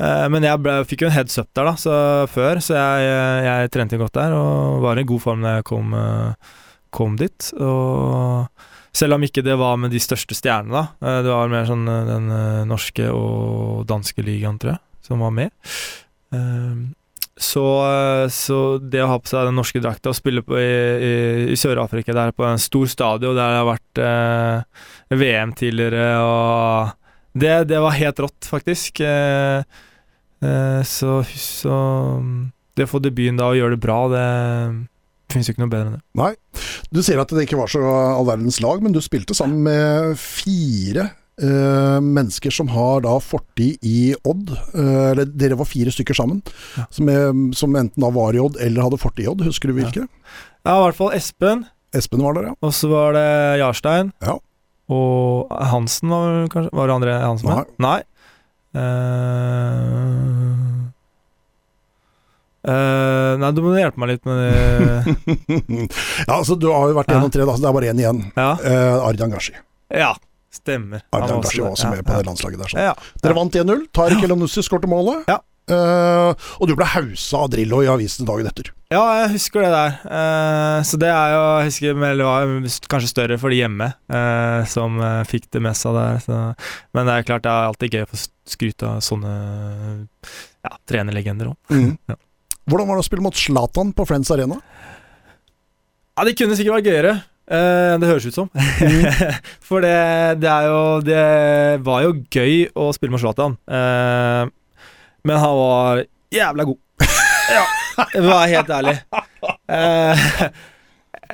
[0.00, 1.94] Eh, men jeg ble, fikk jo en heads up der da, så,
[2.32, 3.14] før, så jeg,
[3.46, 6.52] jeg trente godt der og var i god form da jeg kom, eh,
[6.94, 7.50] kom dit.
[7.60, 8.46] Og
[8.96, 10.86] selv om ikke det var med de største stjernene, da.
[11.04, 15.26] eh, Det var mer sånn eh, den eh, norske og danske ligaen, tror jeg, som
[15.26, 15.52] var med.
[16.34, 16.80] Ehm,
[17.40, 20.64] så, eh, så det å ha på seg den norske drakta og spille på i,
[20.64, 21.12] i,
[21.52, 24.82] i Sør-Afrika der på en stor stadion der det har vært eh,
[25.20, 26.96] VM tidligere og
[27.32, 29.00] det, det var helt rått, faktisk.
[29.06, 29.88] Eh, eh,
[30.40, 31.76] så, så
[32.78, 34.26] det å få debuten da og gjøre det bra, det
[35.30, 36.36] finnes jo ikke noe bedre enn det.
[36.90, 40.18] Du sier at det ikke var så all verdens lag, men du spilte sammen med
[40.20, 41.10] fire
[41.40, 44.50] Uh, mennesker som har da fortid i Odd.
[44.76, 46.42] Eh, eller dere var fire stykker sammen,
[46.76, 46.84] Ja.
[46.92, 49.46] som, er, som enten da var i Odd eller hadde fortid i Odd.
[49.46, 50.04] Husker du hvilke?
[50.04, 51.62] Ja, i hvert fall Espen,
[51.96, 52.54] Espen var der, ja.
[52.60, 53.24] og så var det
[53.62, 54.12] Jarstein.
[54.20, 54.36] Ja.
[54.92, 57.72] Og Hansen var kanskje Var det andre Hansen med?
[57.86, 57.98] Nei.
[62.60, 64.50] Eh, nei, du må hjelpe meg litt med det.
[66.28, 67.16] ja, altså Du har jo vært Ja.
[67.16, 68.20] gjennom tre, da, så det er bare én igjen.
[68.36, 69.54] Ja, Uh, Ardian Gashi.
[69.90, 70.12] ja
[70.50, 71.00] stemmer.
[71.14, 72.68] Arjan Gashi var også med med på ja, det landslaget der.
[72.72, 72.82] Sånn.
[72.82, 72.94] ja.
[73.22, 73.84] Dere vant 1-0.
[73.94, 75.22] Tariq Elanussi skåret målet.
[75.30, 75.38] Ja.
[75.70, 78.72] Eh, og du ble hausa av Drillo i avisen dagen etter.
[78.90, 79.92] Ja, jeg husker det der.
[80.02, 82.54] Uh, så det er jo Jeg husker det var
[82.90, 86.06] kanskje større for de hjemme uh, som uh, fikk det mest av det.
[86.24, 86.38] Så.
[86.96, 88.18] Men det er klart det er alltid gøy å få
[88.50, 89.30] skryte av sånne
[90.66, 91.58] ja, trenerlegender òg.
[91.70, 91.94] Mm.
[92.10, 92.18] Ja.
[92.70, 94.58] Hvordan var det å spille mot Zlatan på Friends Arena?
[96.18, 97.14] Ja, det kunne sikkert vært gøyere.
[97.50, 98.50] det høres ut som.
[98.54, 99.06] Mm.
[99.70, 99.96] For det,
[100.42, 101.24] det er jo Det
[101.86, 103.56] var jo gøy å spille mot Zlatan.
[103.66, 106.78] Men han var jævla god.
[107.50, 107.64] Ja,
[108.30, 108.96] var helt ærlig.
[109.70, 110.24] Eh,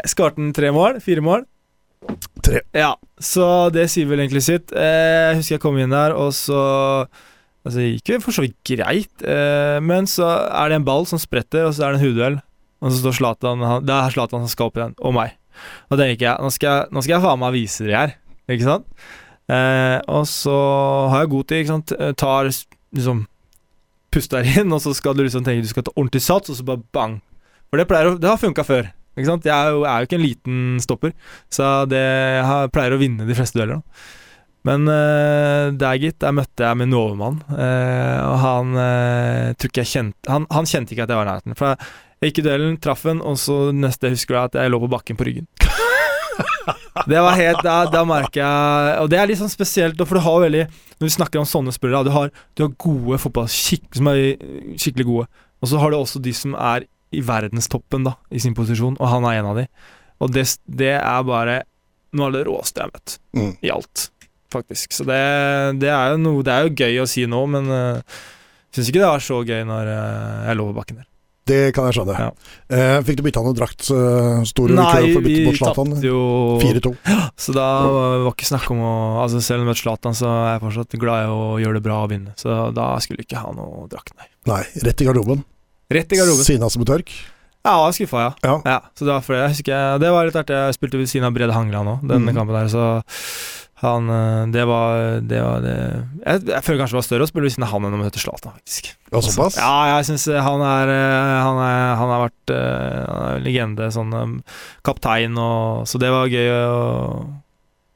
[0.07, 1.01] Skarte han tre mål?
[1.05, 1.47] Fire mål?
[2.45, 2.61] Tre.
[2.77, 4.75] Ja, så det sier vel egentlig sitt.
[4.77, 6.61] Eh, jeg husker jeg kom inn der, og så
[7.67, 10.23] Altså, det gikk jo for så vidt greit, eh, men så
[10.55, 12.37] er det en ball som spretter, og så er det en hodeduell.
[12.79, 15.33] Og så står Zlatan Det er Zlatan som skal opp i den, og meg.
[15.91, 18.15] Da tenker jeg nå skal jeg, nå skal jeg faen meg vise dere her,
[18.55, 18.87] ikke sant?
[19.51, 20.55] Eh, og så
[21.11, 21.95] har jeg god tid, ikke sant.
[21.97, 23.25] Eh, Tar liksom
[24.15, 26.67] Puster inn, og så skal du liksom tenke du skal ta ordentlig sats, og så
[26.67, 27.19] bare bang.
[27.71, 28.93] For det, å, det har funka før.
[29.17, 29.49] Ikke sant?
[29.49, 31.17] Jeg er jo, er jo ikke en liten stopper,
[31.53, 33.81] så det jeg pleier å vinne de fleste dueller.
[34.67, 39.85] Men uh, der, gitt, der møtte jeg min overmann, uh, og han uh, tror ikke
[39.85, 41.59] jeg kjente han, han kjente ikke at jeg var i nærheten.
[41.59, 44.75] For jeg, gikk i duellen, traff han, og så neste jeg husker jeg at jeg
[44.75, 45.47] lå på bakken på ryggen.
[47.07, 50.23] Det var helt, Da, da merker jeg Og det er litt sånn spesielt, for du
[50.25, 50.63] har veldig
[50.97, 54.21] Når vi snakker om sånne spillere, du har, du har gode fotball, skikk, som er
[54.33, 55.27] eh, skikkelig gode.
[55.61, 59.09] Og så har du også de som er i verdenstoppen, da, i sin posisjon, og
[59.13, 59.67] han er en av de.
[60.25, 61.59] Og det, det er bare
[62.17, 63.53] noe av det råeste jeg har møtt Mm.
[63.61, 64.07] i alt,
[64.53, 64.97] faktisk.
[64.97, 65.21] Så det,
[65.83, 68.17] det er jo noe Det er jo gøy å si nå, men uh,
[68.73, 71.09] syns ikke det var så gøy når uh, jeg lå på bakken der.
[71.47, 72.17] Det kan jeg skjønne.
[72.19, 72.31] Ja.
[72.75, 73.87] Eh, fikk du bytta noe drakt?
[73.87, 76.21] Store Nei, vi tapte jo
[76.63, 76.93] 4-2.
[77.47, 80.57] Så da var ikke snakk om å Altså Selv om jeg møtte Zlatan, så er
[80.57, 82.35] jeg fortsatt glad i å gjøre det bra og vinne.
[82.41, 84.29] Så da skulle jeg ikke ha noe drakt, nei.
[84.51, 85.47] Nei, rett i garderoben.
[85.93, 86.47] Rett i garderoben.
[86.47, 87.15] Sinna som et tørk.
[87.67, 88.33] Ja, jeg var skuffa, ja.
[88.47, 88.57] Ja.
[88.65, 88.81] ja.
[88.95, 90.59] Så det var jeg husker Det var litt artig.
[90.69, 92.37] Jeg spilte ved siden av Brede Hangeland òg, denne mm.
[92.39, 92.85] kampen der, så
[93.83, 95.77] han eh, Det var Det var det
[96.23, 98.01] Jeg, jeg føler kanskje det var større å spille ved siden av han enn å
[98.01, 98.93] møte Zlatan, faktisk.
[99.11, 99.59] Ja, såpass?
[99.61, 103.91] Ja, jeg syns han er eh, Han, er, han har vært eh, han er legende,
[103.93, 106.81] sånn eh, kaptein og Så det var gøy å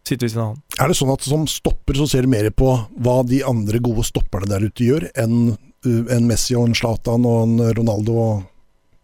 [0.05, 0.63] sitte ved siden av han.
[0.83, 4.03] Er det sånn at som stopper så ser du mer på hva de andre gode
[4.09, 5.53] stopperne der ute gjør, enn
[5.87, 8.41] en Messi og en Zlatan og en Ronaldo og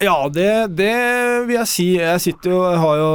[0.04, 0.92] Ja, det, det
[1.48, 1.86] vil jeg si.
[1.96, 3.12] Jeg sitter jo Jeg har jo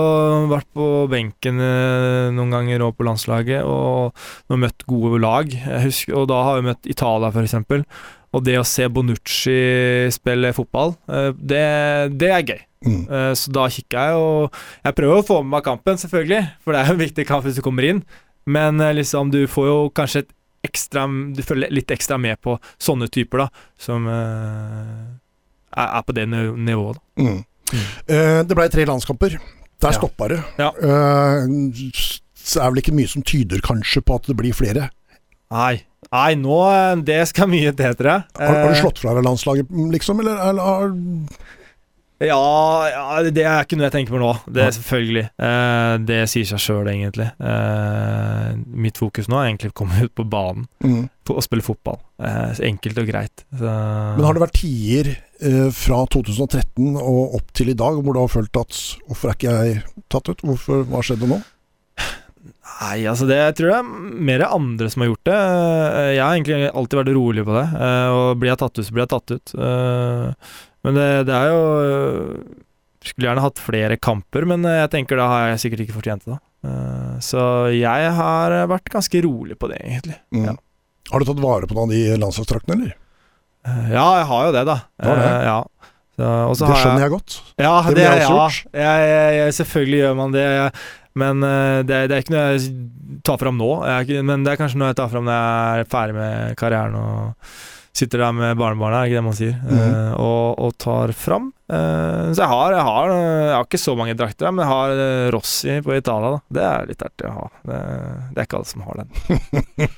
[0.49, 4.15] vært på benken eh, noen ganger og på landslaget og,
[4.49, 5.53] og møtt gode lag.
[5.53, 7.86] Jeg husker, og da har vi møtt Italia, f.eks.
[8.32, 9.59] Og det å se Bonucci
[10.15, 11.61] spille fotball, eh, det,
[12.17, 12.59] det er gøy.
[12.89, 12.99] mm.
[13.13, 16.43] Eh, Så da kikker jeg, og jeg prøver å få med meg kampen, selvfølgelig.
[16.65, 18.01] For det er jo en viktig kamp hvis du kommer inn.
[18.49, 20.34] Men liksom, du får jo kanskje et
[20.65, 21.03] ekstra
[21.38, 23.65] Du følger litt ekstra med på sånne typer, da.
[23.77, 24.09] Som
[25.78, 27.24] er, på det nivået, da.
[27.24, 27.43] Mm.
[27.72, 29.38] Eh, det ble tre landskamper.
[29.82, 29.97] Der Ja.
[29.97, 30.43] stoppa det.
[30.59, 30.69] Ja.
[30.69, 34.89] Eh, det er vel ikke mye som tyder kanskje på at det blir flere.
[35.51, 35.84] Nei.
[36.11, 38.24] Nei, nå eh, Det skal mye til, tror jeg.
[38.39, 40.22] Har, har du slått fra deg landslaget, liksom?
[40.24, 40.95] Eller, eller
[42.22, 42.38] Ja,
[42.91, 44.32] ja, det er ikke noe jeg tenker på nå.
[44.45, 45.26] Det er selvfølgelig.
[45.41, 47.32] Eh, det sier seg sjøl, egentlig.
[47.41, 48.51] Eh,
[48.86, 51.07] mitt fokus nå er egentlig å komme ut på banen mm.
[51.34, 51.97] og spille fotball.
[52.22, 53.45] Eh, enkelt og greit.
[53.49, 55.15] Så, Men har det vært tider
[55.74, 58.78] fra 2013 og opp til i dag hvor du har følt at
[59.08, 59.80] Hvorfor er ikke jeg
[60.14, 60.44] tatt ut?
[60.46, 61.39] Hvorfor, hva skjedde nå?
[62.82, 65.36] Nei, altså det jeg tror jeg er mer andre som har gjort det.
[65.38, 67.66] Eh, Jeg har egentlig alltid vært rolig på det.
[67.78, 69.54] eh, Og blir jeg tatt ut, så blir jeg tatt ut.
[69.54, 70.54] Eh,
[70.88, 72.56] Men det, det er jo eh,
[73.06, 76.26] Skulle gjerne hatt flere kamper, men eh, jeg tenker da har jeg sikkert ikke fortjent
[76.26, 76.38] det.
[76.38, 76.42] da.
[76.70, 77.46] Eh, Så
[77.78, 80.18] jeg har vært ganske rolig på det, egentlig.
[80.34, 80.46] Mm.
[80.50, 80.56] Ja.
[81.12, 82.98] Har du tatt vare på noen av de landslagsdraktene, eller?
[83.68, 84.78] Eh, Ja, jeg har jo det, da.
[85.01, 85.12] Det?
[85.18, 85.59] Eh, Ja.
[86.22, 87.36] Så, Det jeg- skjønner jeg godt.
[87.57, 88.28] Ja, Det ville jeg ja.
[88.30, 90.72] også Jeg, jeg, jeg, selvfølgelig gjør man det.
[91.16, 93.70] Men eh, det, det er ikke noe jeg tar fram nå.
[94.01, 96.95] Ikke, men det er kanskje noe jeg tar fram når jeg er ferdig med karrieren
[96.95, 97.34] og
[97.96, 101.50] sitter der med barnebarna, er ikke det man sier, mm Eh, og, og tar fram.
[101.72, 105.02] Eh, så jeg har, jeg har Jeg har ikke så mange drakter, men jeg har
[105.06, 106.34] eh, Rossi på Italia.
[106.36, 106.42] Da.
[106.58, 107.46] Det er litt artig å ha.
[107.68, 107.80] Det,
[108.32, 109.10] det er ikke alle som har den.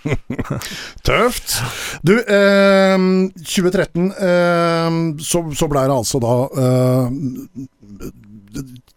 [1.09, 1.57] Tøft!
[2.05, 2.97] Du, eh,
[3.41, 6.33] 2013 eh, så, så ble det altså da
[6.63, 7.05] eh,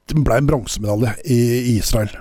[0.07, 1.41] Det ble en bronsemedalje i,
[1.73, 2.15] i Israel.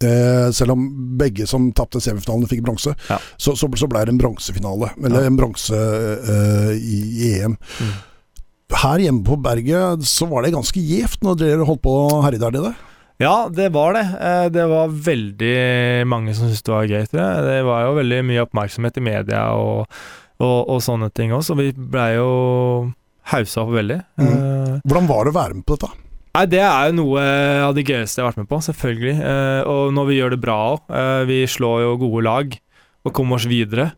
[0.00, 0.84] Eh, selv om
[1.20, 3.18] begge som tapte semifinalen fikk bronse, Ja.
[3.36, 4.94] så, så, så ble det en bronsefinale.
[5.04, 5.26] Eller Ja.
[5.28, 7.56] en bronse eh, i, i EM.
[7.80, 7.90] Mm.
[8.80, 12.38] Her hjemme på berget så var det ganske gjevt når dere holdt på å herje
[12.40, 12.72] der nede.
[13.20, 14.06] Ja, det var det.
[14.16, 17.02] Eh, Det var veldig mange som syntes det var gøy.
[17.04, 17.12] Jeg.
[17.12, 19.84] Det var jo veldig mye oppmerksomhet i media og,
[20.40, 22.30] og, og sånne ting òg, så vi blei jo
[23.34, 24.00] haussa opp veldig.
[24.16, 24.30] Mm.
[24.30, 25.92] Eh, Hvordan var det å være med på dette?
[26.30, 27.22] Nei, Det er jo noe
[27.66, 29.16] av det gøyeste jeg har vært med på, selvfølgelig.
[29.18, 30.92] Eh, og når vi gjør det bra òg.
[31.26, 32.54] vi slår jo gode lag
[33.04, 33.90] og kommer oss videre.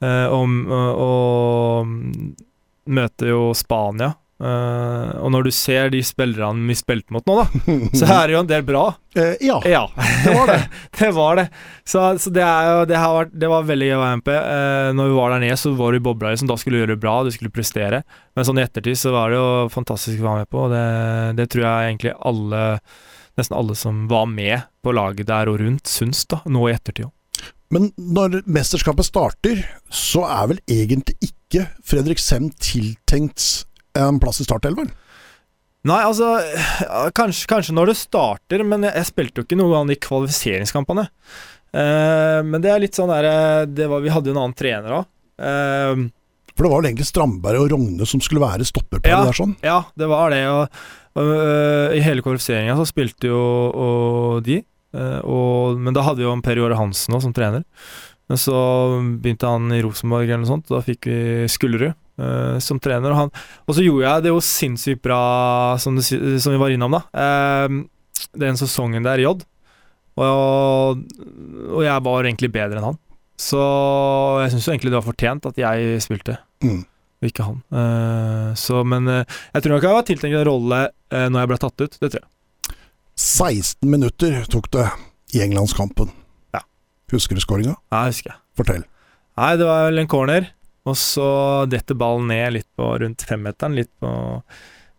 [0.00, 0.48] Eh, og,
[1.04, 1.86] og
[2.88, 4.14] møter jo Spania.
[4.38, 8.36] Eh, og når du ser de spillerne vi spilte mot nå, da, så er det
[8.36, 8.84] jo en del bra.
[9.18, 9.82] Uh, ja, Ja,
[10.24, 10.58] det var det.
[11.00, 11.46] det var det.
[11.82, 14.38] Så, så det, jo, det, har vært, det var veldig gøy å være med på.
[14.38, 16.50] Eh, når vi var der nede, så var du i bobla liksom.
[16.50, 18.02] Da skulle du gjøre det bra, du skulle prestere.
[18.38, 20.64] Men sånn i ettertid så var det jo fantastisk å være med på.
[20.68, 20.88] og Det,
[21.40, 22.64] det tror jeg egentlig alle
[23.38, 27.04] Nesten alle som var med på laget der og rundt, syns da, nå i ettertid
[27.06, 27.12] òg.
[27.70, 29.60] Men når mesterskapet starter,
[29.94, 33.67] så er vel egentlig ikke Fredrik Sem tiltenkt
[34.00, 34.90] en plass i startelveren?
[35.88, 36.32] Nei, altså
[37.16, 41.06] kanskje, kanskje når det starter, men jeg, jeg spilte jo ikke noen av de kvalifiseringskampene.
[41.68, 45.08] Uh, men det er litt sånn derre Vi hadde jo en annen trener òg.
[45.38, 49.20] For det var vel egentlig Strandberg og Rogne som skulle være stopper på Ja.
[49.28, 49.52] der sånn?
[49.62, 50.40] Ja, det var det.
[50.50, 50.80] Og,
[51.14, 54.62] og, uh, I hele kvalifiseringa så spilte jo og de.
[55.22, 57.62] og, men da hadde vi jo en Per Jåre Hansen også som trener.
[58.28, 58.58] Men så
[59.22, 60.66] begynte han i Rosenborg eller noe sånt.
[60.72, 61.20] Da fikk vi
[61.52, 63.12] Skullerud øh, som trener.
[63.12, 63.32] Og, han,
[63.66, 65.22] og så gjorde jeg det jo sinnssykt bra,
[65.82, 67.04] som, du, som vi var innom, da.
[67.14, 67.78] Uh,
[68.38, 69.34] den sesongen der i J.
[70.18, 71.02] Og,
[71.70, 72.98] og jeg var egentlig bedre enn han.
[73.38, 73.58] Så
[74.42, 76.80] jeg syns egentlig det var fortjent at jeg spilte Mm.
[77.22, 77.60] og ikke han.
[77.70, 81.50] Uh, så, men eh, jeg tror nok jeg var tiltenkt en rolle uh, når jeg
[81.52, 81.98] ble tatt ut.
[82.02, 82.74] Det tror jeg.
[83.18, 84.88] 16 minutter tok det
[85.38, 86.10] i Englandskampen.
[86.54, 86.64] Ja.
[87.14, 87.76] Husker du skåringa?
[87.94, 88.40] Ja, husker jeg.
[88.58, 88.82] Fortell.
[89.38, 90.50] Nei, det var vel en corner,
[90.88, 91.28] og så
[91.70, 93.76] detter ballen ned litt på rundt femmeteren.
[93.78, 94.12] Litt på,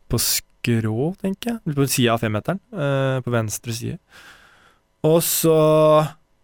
[0.10, 1.62] på skrå, tenker jeg.
[1.70, 3.98] Litt på sida av femmeteren, eh, på venstre side.
[5.08, 5.58] Og så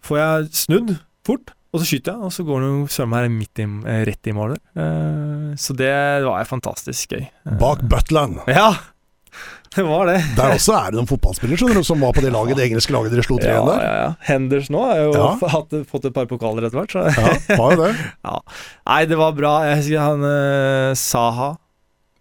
[0.05, 0.95] får jeg snudd
[1.27, 4.03] fort, og så skyter jeg, og så går den jo søren meg midt i, eh,
[4.07, 4.61] rett i målet.
[4.79, 5.93] Eh, så det
[6.23, 7.25] var fantastisk gøy.
[7.59, 8.39] Bak Butland.
[8.47, 8.73] Ja!
[9.75, 10.17] Det var det.
[10.37, 12.93] Der også er det noen fotballspillere skjønner du, som var på det laget, det engelske
[12.95, 13.83] laget dere slo tre Ja, igjen der.
[13.85, 14.09] ja, ja.
[14.29, 15.27] Henders nå har jo Ja.
[15.55, 16.91] hatt, fått et par pokaler etter hvert.
[16.95, 17.03] Så.
[17.11, 17.91] Ja, var jo det.
[18.29, 18.39] Ja.
[18.87, 19.53] Nei, det var bra.
[19.69, 21.49] Jeg husker han eh, Saha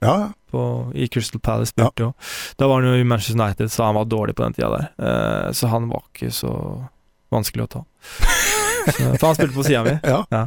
[0.05, 0.17] Ja,
[0.53, 2.11] på, i Crystal Palace spilte jo.
[2.61, 4.91] Da var han jo i Manchester United, så han var dårlig på den tida der.
[4.99, 6.53] Eh, så han var ikke så
[7.33, 7.85] vanskelig å ta.
[8.85, 9.95] Så, for han spilte på sida mi.
[10.05, 10.43] ja.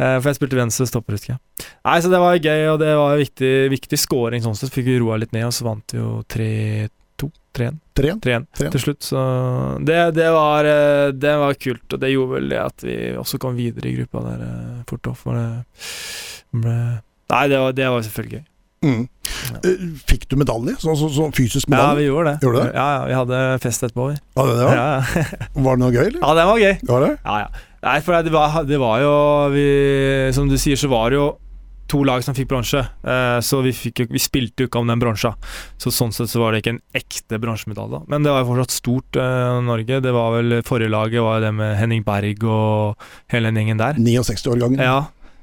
[0.00, 1.68] Eh, for jeg spilte venstre stopper, husker jeg.
[1.84, 4.72] Nei, så det var gøy, og det var viktig, viktig scoring sånn sett.
[4.74, 6.98] Fikk vi roa litt ned, og så vant vi jo 3-2.
[7.52, 8.46] 3-1 3-1 3-1.
[8.72, 9.02] til slutt.
[9.04, 9.22] Så
[9.84, 13.40] det, det, var, eh, det var kult, og det gjorde vel det at vi også
[13.42, 15.10] kom videre i gruppa der eh, fort.
[15.20, 16.78] For det ble
[17.32, 18.46] Nei, det var, det var selvfølgelig gøy.
[18.82, 19.04] Mm.
[19.52, 19.70] Ja.
[20.10, 20.74] Fikk du medalje?
[20.82, 22.44] Sånn så, så fysisk Ja, vi gjorde det.
[22.44, 22.72] Gjorde det?
[22.74, 24.08] Ja, ja, Vi hadde fest etterpå.
[24.10, 24.16] vi.
[24.36, 24.74] Ja, det, var.
[24.76, 24.88] ja.
[24.98, 25.38] ja.
[25.64, 26.18] Var det noe gøy, eller?
[26.20, 26.74] ja, det var gøy.
[26.90, 27.12] Var det?
[27.22, 27.68] Ja, ja.
[27.82, 29.14] Nei, for det var, det var jo
[29.50, 29.64] vi,
[30.34, 31.30] Som du sier, så var det jo
[31.92, 32.80] to lag som fikk bronse.
[32.80, 35.34] Eh, så vi, fikk, vi spilte jo ikke om den bronsa.
[35.80, 37.98] Så sånn sett så var det ikke en ekte bronsemedalje.
[37.98, 38.00] da.
[38.08, 39.98] Men det var jo fortsatt stort, eh, Norge.
[40.00, 43.04] Det var vel Forrige laget var det med Henning Berg og
[43.34, 44.00] hele den gjengen der.
[44.00, 44.80] 69-årgangen.
[44.80, 45.02] Ja,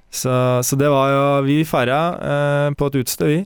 [0.10, 0.34] så,
[0.66, 3.40] så det var jo Vi feira eh, på et utested, vi.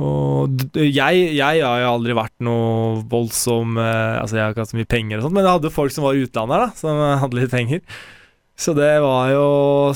[0.00, 4.72] Og jeg, jeg har jo aldri vært noe voldsom eh, Altså Jeg har ikke hatt
[4.72, 6.80] så mye penger og sånt, men jeg hadde folk som var i utlandet her, da,
[6.80, 7.82] som hadde litt penger.
[8.62, 9.44] Så det var jo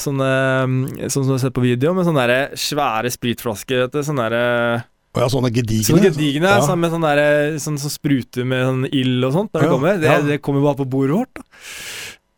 [0.01, 0.29] sånne
[0.67, 0.77] mm,
[1.07, 3.87] Sånn som du har sett på video, med sånne der svære spritflasker.
[3.87, 4.85] Vet du, sånne der,
[5.17, 5.89] Og ja, sånne gedigne.
[5.89, 6.63] Sånne gedigne, Ja.
[6.65, 7.23] sånn med sånn der,
[7.63, 10.01] sånn som spruter med sånn ild og sånt når det kommer.
[10.03, 10.25] Det, ja.
[10.25, 11.41] det kommer bare på bordet vårt.
[11.41, 11.47] da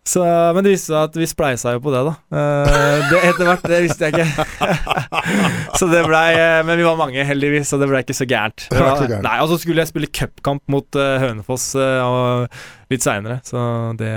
[0.09, 0.22] så,
[0.56, 2.14] Men det viste seg at vi spleisa jo på det, da.
[2.32, 4.46] Eh, det Etter hvert, det visste jeg ikke.
[5.78, 8.68] så det blei eh, Men vi var mange, heldigvis, så det blei ikke så gærent.
[8.70, 9.26] Det ble ikke gærent.
[9.28, 13.61] Nei, Og så skulle jeg spille cupkamp mot eh, Hønefoss eh, litt seinere, så
[14.00, 14.14] det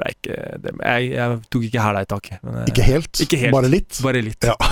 [0.00, 0.34] blei ikke
[0.80, 2.40] jeg, jeg tok ikke hæla i taket.
[2.42, 3.54] men, eh, Ikke helt, Ikke helt.
[3.54, 4.00] bare litt.
[4.02, 4.48] Bare litt.
[4.50, 4.56] Ja.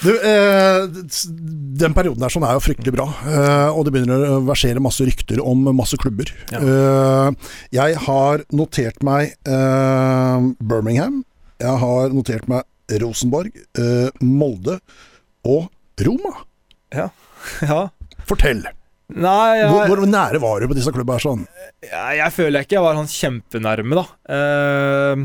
[0.00, 0.86] Du, eh,
[1.80, 5.04] den perioden der sånn er jo fryktelig bra, eh, og det begynner å versere masse
[5.04, 6.30] rykter om masse klubber.
[6.54, 6.60] Ja.
[6.62, 11.20] Eh, jeg har notert meg eh, Birmingham,
[11.60, 12.64] jeg har notert meg
[13.02, 14.78] Rosenborg, eh, Molde
[15.44, 15.68] og
[16.06, 16.36] Roma.
[16.96, 17.10] ja.
[18.30, 18.62] Fortell!
[19.16, 21.44] Nei, jeg, Hvor, hvor nære var du på disse her sånn?
[21.84, 24.04] jeg, jeg føler ikke jeg var hans kjempenærme, da.
[24.30, 25.24] Uh,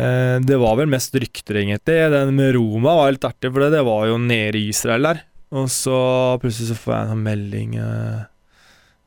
[0.00, 1.98] uh, det var vel mest rykter, egentlig.
[2.14, 5.26] Den med Roma var litt artig, for det, det var jo nede i Israel der.
[5.54, 5.98] Og så
[6.42, 8.24] plutselig så får jeg en sånn melding uh,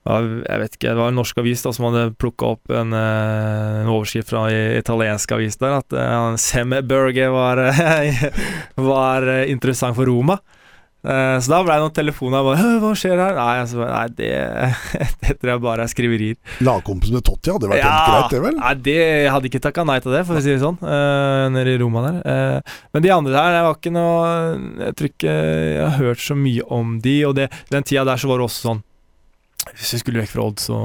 [0.08, 3.82] Jeg vet ikke, det var en norsk avis da som hadde plukka opp en, eh,
[3.82, 7.60] en overskrift fra en italiensk avis der, at uh, Sem Berge var,
[8.94, 10.40] var interessant for Roma.
[11.00, 12.42] Eh, så da ble det noen telefoner.
[12.44, 13.38] Bare, Hva skjer her?
[13.38, 14.32] Nei, altså, nei det,
[15.24, 16.36] det tror jeg bare er skriverier.
[16.68, 18.58] Lagkompis med Totti hadde vært helt greit, det vel?
[18.60, 21.48] Nei, det, jeg hadde ikke takka nei til det, for å si det sånn, Uh,
[21.56, 22.20] nede i Roma der.
[22.28, 24.30] Uh, men de andre der, det var ikke noe
[24.90, 28.20] Jeg tror ikke jeg har hørt så mye om de, og det, den tida der
[28.20, 28.82] så var det også sånn
[29.76, 30.80] Hvis vi skulle vekk fra Odd, så,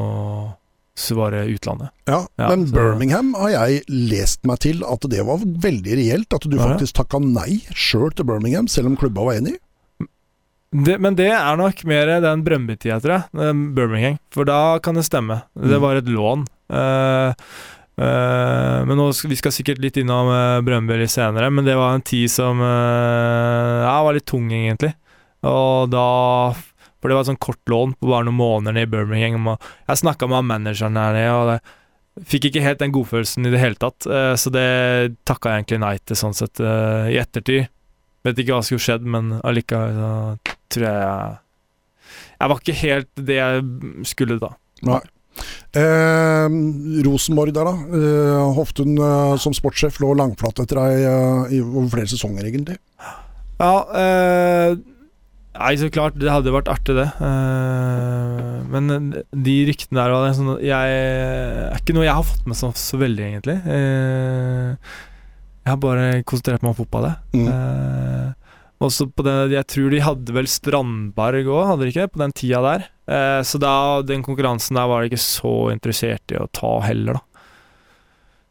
[0.94, 1.90] så var det utlandet.
[2.06, 6.34] Ja, Ja, men så- Birmingham har jeg lest meg til at det var veldig reelt.
[6.38, 9.56] At du faktisk takka nei sjøl til Birmingham, selv om klubba var enig.
[10.74, 13.54] Det, men det er nok mer den Brøndby-tida, tror jeg.
[13.76, 14.16] Birmingham.
[14.34, 15.44] For da kan det stemme.
[15.54, 15.82] Det Mm.
[15.84, 16.46] var et lån.
[16.72, 17.30] Uh,
[18.00, 21.76] uh, men nå skal, Vi skal sikkert litt innom uh, Brøndby litt senere, men det
[21.78, 24.94] var en tid som uh, ja, var litt tung, egentlig.
[25.44, 26.54] Og da
[26.98, 29.46] For det var et sånn kort lån på bare noen måneder i Birmingham.
[29.52, 33.50] Og jeg snakka med manageren der nede, og det fikk ikke helt den godfølelsen i
[33.52, 34.06] det hele tatt.
[34.38, 37.66] så det takka jeg egentlig nei til, sånn sett, i ettertid.
[38.24, 40.38] Vet ikke hva som skulle skjedd, men allikevel
[40.74, 41.40] tror jeg
[42.34, 43.66] jeg var ikke helt det jeg
[44.10, 44.50] skulle da.
[45.74, 46.56] Eh,
[47.06, 47.98] Rosenborg der, da.
[47.98, 52.76] Eh, Hoftun eh, som sportssjef lå langflat etter deg eh, i over flere sesonger, egentlig.
[53.60, 54.76] Ja, eh,
[55.54, 57.06] Nei, så klart, det hadde vært artig, det.
[57.22, 62.58] Eh, men de ryktene der er sånn, jeg, er ikke noe jeg har fått med
[62.58, 63.60] så, så veldig, egentlig.
[63.62, 64.96] Eh,
[65.62, 67.44] jeg har bare konsentrert meg om fotball, jeg.
[67.44, 68.34] Mm.
[68.82, 72.08] Også på den, Jeg tror de hadde vel Strandberg òg, hadde de ikke?
[72.12, 72.88] På den tida der.
[73.06, 77.20] Eh, så da, den konkurransen der var de ikke så interessert i å ta heller,
[77.20, 77.46] da.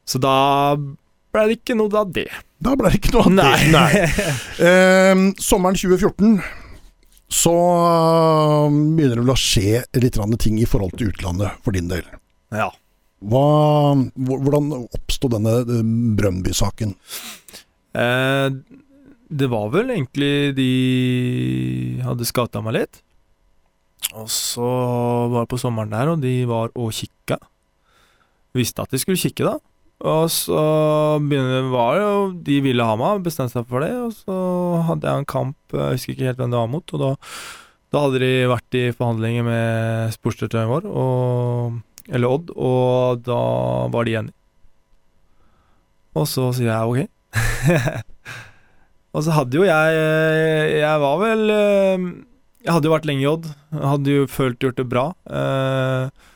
[0.08, 0.38] Så da
[0.76, 2.28] ble det ikke noe av det.
[2.64, 3.72] Da ble det ikke noe av det.
[3.74, 3.92] Nei.
[4.64, 6.38] Eh, sommeren 2014
[7.34, 11.92] så eh, begynner det vel å skje litt ting i forhold til utlandet for din
[11.92, 12.06] del.
[12.54, 12.70] ja.
[13.24, 16.90] Hva, hvordan oppsto denne eh, Brøndby-saken?
[17.96, 18.48] Eh,
[19.34, 20.70] det var vel egentlig de
[22.06, 23.02] hadde skata meg litt.
[24.14, 24.68] Og så
[25.32, 27.40] var det på sommeren der, og de var og kikka.
[28.54, 29.58] Visste at de skulle kikke, da.
[30.04, 30.60] Og så
[31.72, 33.92] var det jo De ville ha meg, bestemte seg for det.
[34.04, 34.38] Og så
[34.90, 36.94] hadde jeg en kamp, jeg husker ikke helt hvem det var mot.
[36.94, 37.12] Og da,
[37.94, 41.82] da hadde de vært i forhandlinger med sportsdirektøren vår, og,
[42.12, 43.42] eller Odd, og da
[43.94, 44.40] var de enige.
[46.14, 48.04] Og så sier jeg ok.
[49.14, 49.98] og så hadde jo jeg
[50.80, 53.50] Jeg var vel Jeg hadde jo vært lenge i Odd.
[53.78, 55.10] Hadde jo følt gjort det bra.
[55.30, 56.30] Eh,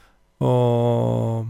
[0.46, 1.48] og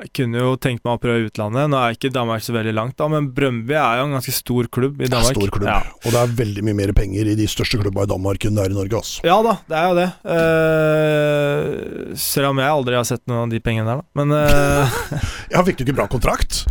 [0.00, 1.68] jeg kunne jo tenkt meg å prøve utlandet.
[1.68, 4.68] Nå er ikke Danmark så veldig langt, da, men Brøndby er jo en ganske stor
[4.72, 5.34] klubb i Danmark.
[5.36, 5.80] Det er stor klubb, ja.
[6.00, 8.64] og det er veldig mye mer penger i de største klubbene i Danmark enn det
[8.64, 9.00] er i Norge.
[9.02, 9.24] Altså.
[9.28, 10.08] Ja da, det er jo det.
[10.24, 14.08] Uh, selv om jeg aldri har sett noen av de pengene der, da.
[14.16, 15.00] Men uh,
[15.52, 16.64] Ja, Fikk du ikke bra kontrakt?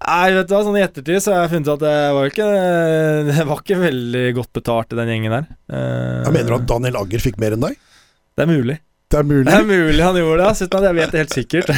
[0.00, 2.30] Nei, vet du hva, sånn i ettertid så har jeg funnet ut at det var
[2.30, 2.46] ikke
[3.28, 5.50] Det var ikke veldig godt betalt i den gjengen der.
[5.68, 7.76] Uh, jeg mener du at Daniel Agger fikk mer enn deg?
[8.38, 8.78] Det er mulig.
[9.10, 9.44] Det er mulig.
[9.50, 11.72] Det er mulig han gjorde det, uten at jeg vet det helt sikkert.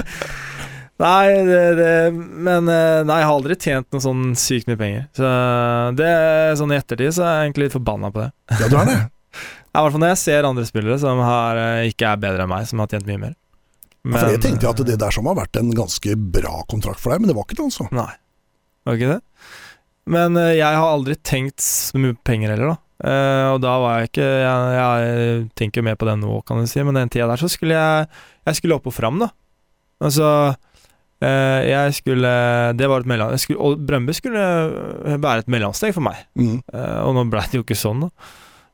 [1.06, 5.06] nei, det, det, men nei, jeg har aldri tjent noe sånn sykt mye penger.
[5.16, 5.30] Så
[5.96, 6.10] det
[6.60, 8.32] sånn i ettertid så er jeg egentlig litt forbanna på det.
[8.50, 8.98] Ja, du er det?
[9.70, 12.66] I hvert fall når jeg ser andre spillere som har, ikke er bedre enn meg,
[12.66, 13.36] som har tjent mye mer.
[14.02, 17.02] Men, ja, for jeg tenkte at det der som har vært en ganske bra kontrakt
[17.02, 17.88] for deg, men det var ikke det, altså.
[17.92, 18.12] Nei,
[18.88, 19.18] var ikke det.
[20.10, 22.78] Men uh, jeg har aldri tenkt så mye penger heller, da.
[23.00, 26.68] Uh, og da var jeg ikke jeg, jeg, tenker mer på det nå, kan du
[26.68, 28.10] si, men den tida der så skulle jeg
[28.44, 29.30] Jeg skulle opp og fram, da.
[30.04, 32.32] Altså uh, Jeg skulle
[32.76, 33.32] Det var et mellom...
[33.40, 34.44] Skulle, og Brøndby skulle
[35.16, 36.26] være et mellomsteg for meg.
[36.36, 36.60] Mm.
[37.04, 38.30] og nå ble det jo ikke sånn, da.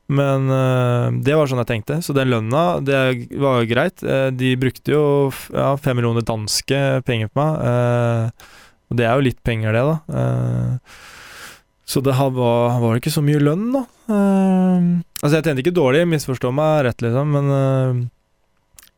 [0.07, 1.99] Men uh, det var sånn jeg tenkte.
[2.05, 3.01] Så den lønna, det
[3.43, 4.05] var jo greit.
[4.07, 5.03] Uh, de brukte jo
[5.51, 7.67] ja, fem millioner danske penger på meg.
[7.67, 8.53] Uh,
[8.87, 10.19] og det er jo litt penger, det, da.
[11.91, 13.81] så det var, var ikke så mye lønn, da.
[14.07, 17.51] altså, jeg tjente ikke dårlig, misforstå meg rett, liksom, men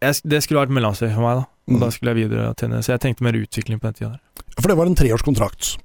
[0.05, 1.49] jeg, det skulle vært mellomsteg for meg, da.
[1.73, 1.81] Og mm.
[1.87, 2.83] da skulle jeg videre tjene.
[2.85, 4.45] Så jeg tenkte mer utvikling på den tida der.
[4.59, 5.79] For det var en treårskontrakt?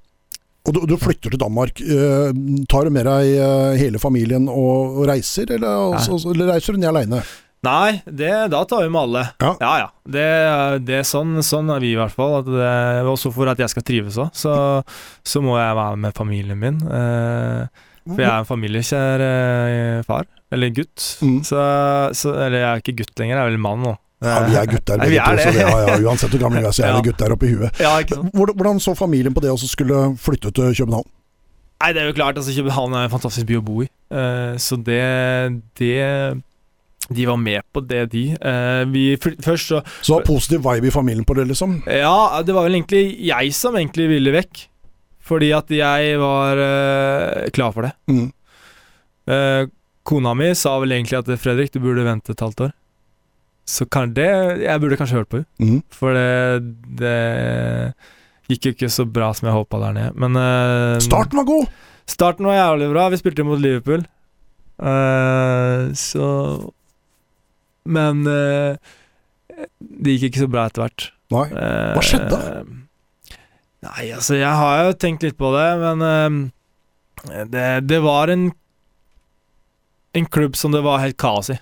[0.64, 1.80] Og du, du, flytter til Danmark.
[1.84, 2.30] Uh,
[2.70, 6.80] tar du med deg uh, hele familien og, og reiser, eller, altså, eller, reiser du
[6.80, 7.20] ned aleine?
[7.64, 9.24] Nei, det, da tar vi med alle.
[9.40, 9.72] Ja, ja.
[9.82, 9.90] ja.
[10.16, 10.24] Det,
[10.84, 12.42] det er sånn, sånn, er vi i hvert fall.
[12.48, 12.70] Det,
[13.08, 14.54] også for at jeg skal trives òg, så,
[15.24, 16.80] så, må jeg være med familien min.
[16.84, 17.68] Uh,
[18.04, 19.22] for jeg er en familiekjær
[20.04, 21.04] far, eller gutt.
[21.24, 21.38] Mm.
[21.44, 21.60] Så,
[22.16, 23.94] så, eller jeg er ikke gutt lenger, jeg er vel mann nå.
[24.22, 26.76] Ja, vi er gutter begge to, så det, ja, ja, uansett hvor gamle vi er,
[26.76, 27.82] så er det gutter oppi huet.
[28.32, 31.08] Hvordan så familien på det å skulle flytte til København?
[31.82, 33.88] Nei, det er jo klart, altså København er en fantastisk by å bo i.
[34.14, 35.02] Uh, så det,
[35.76, 35.96] det
[37.10, 38.22] De var med på det, de.
[38.38, 41.82] Uh, vi først så Så var positiv vibe i familien på det, liksom?
[41.84, 44.68] Ja, det var vel egentlig jeg som egentlig ville vekk.
[45.24, 47.94] Fordi at jeg var uh, klar for det.
[48.08, 48.30] Mm.
[50.04, 52.72] kona mi sa vel egentlig at Fredrik, du burde vente et halvt år.
[53.64, 54.28] Så kan det
[54.60, 55.48] Jeg burde kanskje hørt på henne.
[55.58, 55.80] Mm.
[55.92, 57.16] For det, det,
[58.52, 60.16] gikk jo ikke så bra som jeg håpa der nede.
[60.20, 61.70] Men uh, Starten var god!
[62.04, 63.08] Starten var jævlig bra.
[63.08, 64.04] Vi spilte mot Liverpool.
[64.76, 66.26] Uh, så
[67.88, 68.76] Men uh,
[69.80, 71.08] det gikk ikke så bra etter hvert.
[71.32, 71.46] Nei.
[71.50, 72.40] Hva skjedde?
[73.84, 76.52] nei, altså, jeg har jo tenkt litt på det, men
[77.52, 78.46] det, det var en
[80.14, 81.56] En klubb som det var helt kaos i.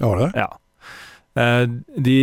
[0.00, 0.30] Ja, var det?
[0.34, 0.48] Ja.
[1.34, 1.64] Eh,
[1.96, 2.18] de,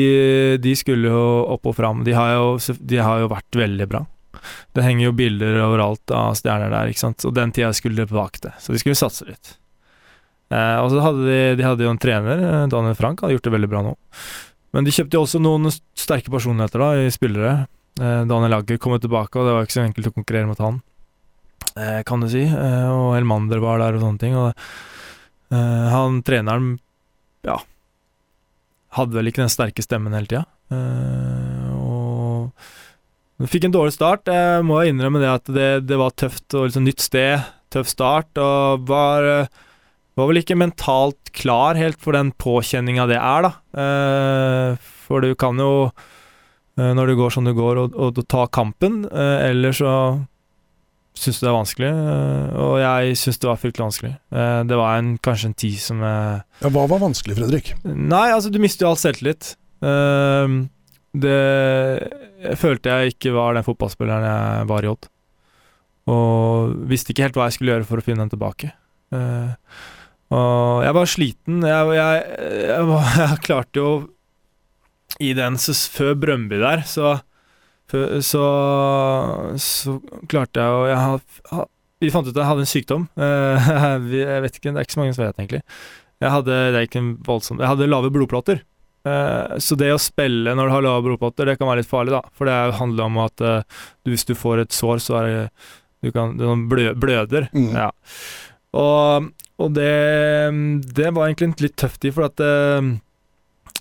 [0.62, 2.04] de, skulle jo opp og fram.
[2.06, 4.04] De har, jo, de har jo vært veldig bra.
[4.76, 7.26] Det henger jo bilder overalt av stjerner der, ikke sant.
[7.28, 9.56] Og den tida skulle de tilbake til, så de skulle satse litt.
[10.54, 13.50] Eh, og så hadde de, de hadde jo en trener, eh, Daniel Frank, hadde gjort
[13.50, 13.98] det veldig bra nå.
[14.78, 17.56] Men de kjøpte jo også noen sterke personligheter da, i spillere.
[18.00, 20.80] Eh, Daniel Agger kom tilbake, og det var ikke så enkelt å konkurrere mot han,
[21.76, 22.46] eh, kan du si.
[22.46, 24.38] Eh, og Elmander var der og sånne ting.
[24.38, 24.54] Og
[25.50, 26.76] han treneren,
[27.42, 27.56] ja
[28.98, 30.44] hadde vel ikke den sterke stemmen hele tida.
[30.74, 32.50] Uh,
[33.40, 34.30] og fikk en dårlig start.
[34.30, 38.32] Jeg må innrømme det at det, det var tøft og liksom nytt sted, tøff start,
[38.42, 39.30] og var,
[40.20, 43.54] var vel ikke mentalt klar helt for den påkjenninga det er, da.
[43.78, 45.90] Uh, for du kan jo,
[46.80, 49.94] når det går som det går, og ta kampen, eller så
[51.18, 51.90] syns det er vanskelig,
[52.60, 54.12] og jeg syns det var fryktelig vanskelig.
[54.70, 57.74] Det var en, kanskje en tid som Ja, Hva var vanskelig, Fredrik?
[57.84, 59.54] Nei, altså, du mister jo all selvtillit.
[61.10, 61.38] Det
[62.40, 65.08] jeg følte jeg ikke var den fotballspilleren jeg var i Odd.
[66.10, 68.72] Og visste ikke helt hva jeg skulle gjøre for å finne den tilbake.
[70.30, 71.60] Og jeg var sliten.
[71.68, 72.24] Jeg, jeg,
[72.70, 73.90] jeg, jeg klarte jo
[75.20, 77.18] I den før Brøndby der, så
[77.90, 78.46] så,
[79.58, 79.96] så
[80.30, 81.68] klarte jeg å jeg,
[82.04, 83.08] Vi fant ut at jeg hadde en sykdom.
[83.20, 85.64] jeg vet ikke, Det er ikke så mange som vet, egentlig.
[86.20, 88.62] Jeg hadde, det er ikke en voldsom, jeg hadde lave blodplater.
[89.08, 92.16] Eh, så det å spille når du har lave blodplater, det kan være litt farlig,
[92.18, 92.24] da.
[92.36, 95.44] For det handler om at eh, du, hvis du får et sår, så er det
[96.00, 97.50] Du kan du blø, bløder.
[97.52, 97.72] Mm.
[97.76, 97.90] Ja.
[98.80, 99.92] Og, og det,
[100.96, 102.92] det var egentlig litt tøft i, for at eh,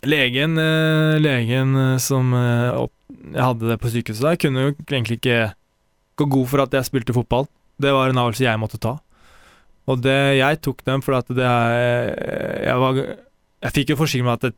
[0.06, 2.86] legen, eh, legen eh, som eh,
[3.32, 5.40] jeg hadde det på sykehuset der, kunne jo egentlig ikke
[6.18, 7.48] gå god for at jeg spilte fotball.
[7.78, 8.96] Det var en avgjørelse jeg måtte ta.
[9.88, 12.10] Og det, jeg tok den fordi det er
[12.66, 13.04] Jeg,
[13.64, 14.52] jeg fikk jo forsikring om at det,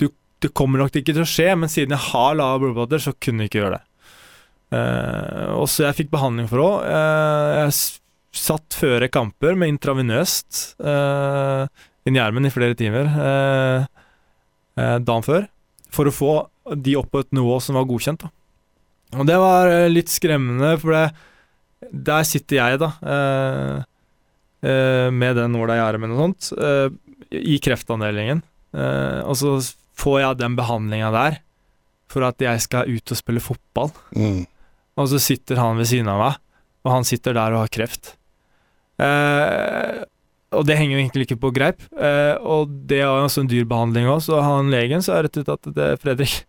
[0.00, 0.08] du,
[0.40, 3.44] det kommer nok ikke til å skje, men siden jeg har lave blodplater, så kunne
[3.44, 3.84] jeg ikke gjøre det.
[4.70, 6.86] Uh, og så jeg fikk behandling for òg.
[6.86, 7.74] Uh, jeg
[8.36, 11.64] satt føre kamper med intravenøst eh,
[12.06, 13.88] inni armen i flere timer eh, eh,
[14.78, 15.48] dagen før,
[15.90, 16.34] for å få
[16.78, 18.22] de opp på et nivå som var godkjent.
[18.22, 18.30] Da.
[19.18, 21.04] Og det var eh, litt skremmende, for det,
[21.90, 22.90] der sitter jeg, da.
[23.02, 23.80] Eh,
[24.70, 26.88] eh, med den nåla i armen og sånt, eh,
[27.34, 28.44] i kreftavdelingen.
[28.76, 29.56] Eh, og så
[30.00, 31.40] får jeg den behandlinga der
[32.10, 33.92] for at jeg skal ut og spille fotball.
[34.14, 34.46] Mm.
[34.98, 36.38] Og så sitter han ved siden av meg,
[36.86, 38.14] og han sitter der og har kreft.
[39.00, 40.00] Eh,
[40.50, 41.82] og det henger jo egentlig ikke på greip.
[41.94, 45.50] Eh, og det er også en dyr behandling òg, så han legen sa rett ut
[45.52, 46.40] at det, Fredrik,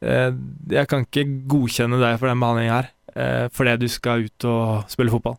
[0.00, 0.30] eh,
[0.72, 4.92] jeg kan ikke godkjenne deg for den behandlingen her, eh, fordi du skal ut og
[4.92, 5.36] spille fotball.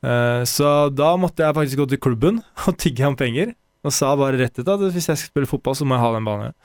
[0.00, 3.52] Eh, så da måtte jeg faktisk gå til klubben og tigge om penger,
[3.84, 6.14] og sa bare rett ut at hvis jeg skal spille fotball, så må jeg ha
[6.16, 6.56] den behandlingen.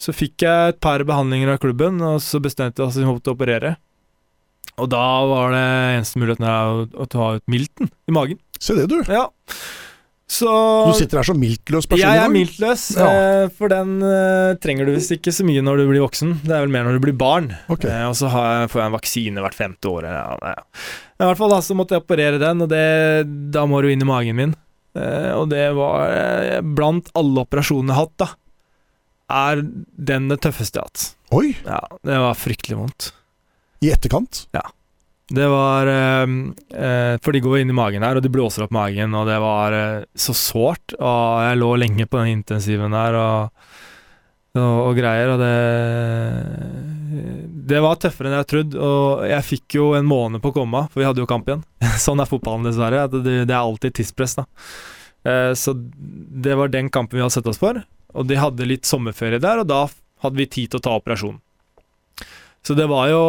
[0.00, 3.34] Så fikk jeg et par behandlinger av klubben, og så bestemte jeg oss for å
[3.34, 3.74] operere.
[4.80, 5.64] Og da var det
[5.98, 8.38] eneste muligheten å, å ta ut milten i magen.
[8.60, 8.98] Se det, du.
[9.12, 9.26] Ja.
[10.30, 10.46] Så
[10.86, 13.06] Du sitter her som miltløs person jeg er miltløs, Ja.
[13.10, 16.36] eh, for den eh, trenger du visst ikke så mye når du blir voksen.
[16.46, 17.48] Det er vel mer når du blir barn.
[17.68, 17.90] Okay.
[17.90, 20.06] Eh, og så har jeg, får jeg en vaksine hvert femte år.
[20.06, 20.54] Ja, ja.
[21.20, 22.84] I hvert fall da, så måtte jeg operere den, og det,
[23.52, 24.54] da må du inn i magen min.
[24.94, 28.30] Eh, og det var eh, Blant alle operasjonene jeg har hatt, da,
[29.30, 29.60] er
[30.10, 31.08] den det tøffeste jeg har hatt.
[31.36, 33.10] Oi, Ja, det var fryktelig vondt.
[33.80, 34.46] I etterkant.
[34.56, 34.64] Ja.
[35.30, 36.26] Det var eh,
[36.74, 39.38] eh, For de går inn i magen her, og de blåser opp magen, og det
[39.42, 40.96] var eh, så sårt.
[40.98, 43.68] Og jeg lå lenge på den intensiven der og,
[44.58, 45.54] og, og greier, og det
[47.70, 50.88] Det var tøffere enn jeg trodde, og jeg fikk jo en måned på å komme,
[50.90, 51.62] for vi hadde jo kamp igjen.
[52.06, 53.06] sånn er fotballen, dessverre.
[53.12, 54.48] Det, det er alltid tidspress, da.
[55.30, 57.78] Eh, så det var den kampen vi hadde sett oss for,
[58.10, 59.84] og de hadde litt sommerferie der, og da
[60.24, 61.38] hadde vi tid til å ta operasjonen.
[62.66, 63.20] Så det var jo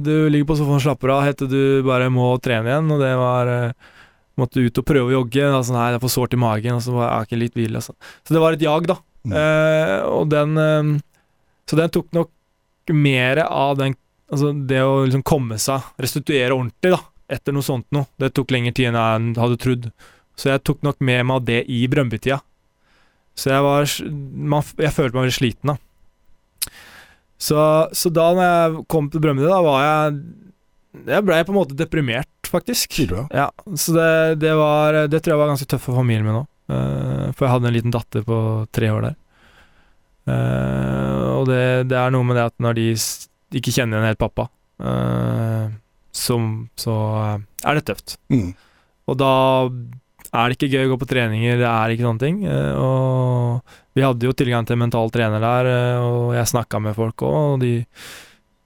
[0.00, 3.12] Du ligger på sofaen og slapper av hette du bare må trene igjen, og det
[3.20, 3.94] var eh,
[4.38, 5.48] Måtte ut og prøve å jogge.
[5.50, 7.56] Og sånn, nei, det er for sårt i magen, og så var jeg ikke litt
[7.58, 7.78] hvil.
[7.80, 7.96] Altså.
[8.22, 8.94] Så det var et jag, da.
[9.26, 9.32] Mm.
[9.34, 10.92] Eh, og den eh,
[11.66, 12.30] Så den tok nok
[12.94, 13.96] mer av den
[14.28, 16.98] Altså det å liksom komme seg, restituere ordentlig, da,
[17.32, 18.04] etter noe sånt noe.
[18.20, 19.86] Det tok lengre tid enn jeg hadde trodd.
[20.36, 22.36] Så jeg tok nok med meg det i Brøndby-tida.
[23.38, 23.88] Så jeg var
[24.52, 25.78] man, Jeg følte meg veldig sliten, da.
[27.38, 27.58] Så,
[27.94, 30.18] så da når jeg kom til Brøndby, da var jeg
[31.06, 32.98] Jeg blei på en måte deprimert, faktisk.
[33.30, 33.46] Ja.
[33.78, 36.48] Så det, det var Det tror jeg var ganske tøft for familien min òg.
[37.36, 38.38] for jeg hadde en liten datter på
[38.74, 39.16] tre år der.
[40.28, 42.86] Uh, og det, det er noe med det at når de
[43.58, 44.48] ikke kjenner igjen helt pappa,
[44.84, 45.70] uh,
[46.12, 47.36] som, så eh,
[47.68, 48.16] er det tøft.
[48.32, 48.50] Mm.
[49.08, 49.32] Og da
[50.34, 52.40] er det ikke gøy å gå på treninger, det er ikke sånne ting.
[52.44, 53.62] eh, Og
[53.96, 57.24] vi hadde jo tilgang til en mental trener der, eh, og jeg snakka med folk
[57.24, 57.72] òg, og de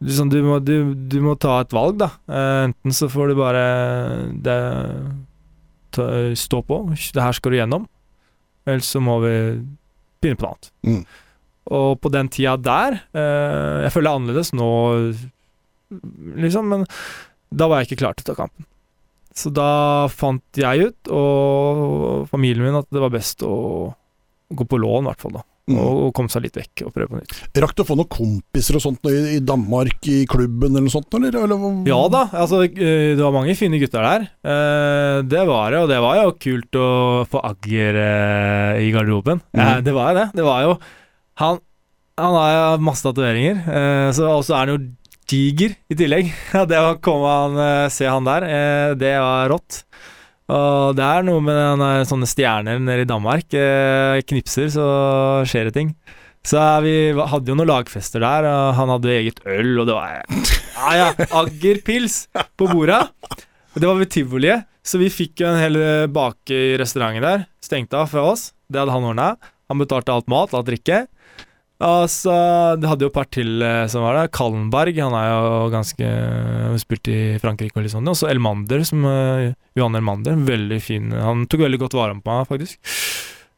[0.02, 2.10] liksom, du, må, du, du må ta et valg, da.
[2.28, 3.64] Eh, Enten så får du bare
[4.42, 4.58] det,
[5.94, 7.86] ta, stå på, det her skal du gjennom,
[8.66, 9.34] eller så må vi
[10.22, 10.72] begynne på noe annet.
[10.86, 11.04] Mm.
[11.72, 14.68] Og på den tida der Jeg føler det er annerledes nå,
[16.42, 16.84] liksom, men
[17.54, 18.66] da var jeg ikke klar til å ta kampen.
[19.34, 23.94] Så da fant jeg ut, og familien min, at det var best å
[24.52, 25.38] gå på lån, i hvert fall.
[25.40, 25.76] da Mm.
[25.78, 27.34] og, komme seg litt vekk og prøve på nytt.
[27.62, 30.90] Rakk du å få noen kompiser og sånt i, i Danmark, i klubben eller noe
[30.90, 31.14] sånt?
[31.14, 34.24] Eller, eller, Ja da, altså eh, det var mange fine gutter der.
[34.42, 36.88] Eh, Det var det, og det var jo kult å
[37.30, 39.38] få Agger eh, i garderoben.
[39.54, 39.62] Mm.
[39.62, 40.26] Eh, Det var jo det.
[40.40, 40.74] Det var jo
[41.44, 41.62] Han,
[42.18, 44.80] han har jo masse tatoveringer, eh, og så er han jo
[45.30, 46.32] diger i tillegg.
[46.54, 49.82] Ja, det å komme han, eh, se han der, eh, det var rått.
[50.52, 53.54] Og det er noe med den sånne stjerner nede i Danmark.
[53.56, 54.86] Eh, knipser, så
[55.48, 55.94] skjer det ting.
[56.42, 60.24] Så vi hadde jo noen lagfester der, og han hadde eget øl, og det var
[60.26, 62.24] Ja, ja, Aggerpils
[62.58, 63.04] på bordet.
[63.78, 67.46] Det var ved tivoliet, så vi fikk jo en hel eh, bake i restauranten der.
[67.62, 68.50] Stengte av fra oss.
[68.66, 69.28] Det hadde han ordna.
[69.70, 71.04] Han betalte alt mat, alt drikke.
[71.82, 72.34] Og så
[72.78, 74.30] Det hadde jo et par til eh, som var der.
[74.34, 78.08] Kallenberg, han er jo ganske har Spilt i Frankrike og litt sånn.
[78.08, 80.38] Og så Elmander, som uh, Johan Elmander.
[80.46, 81.10] Veldig fin.
[81.12, 82.78] Han tok veldig godt vare på meg, faktisk.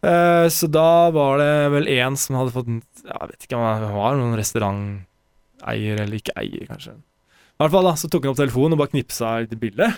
[0.04, 3.86] Uh, så da var det vel én som hadde fått Jeg vet ikke om han
[3.94, 6.96] var noen restauranteier eller ikke eier, kanskje.
[7.54, 9.92] I hvert fall da, Så tok han opp telefonen og bare knipsa litt bilde.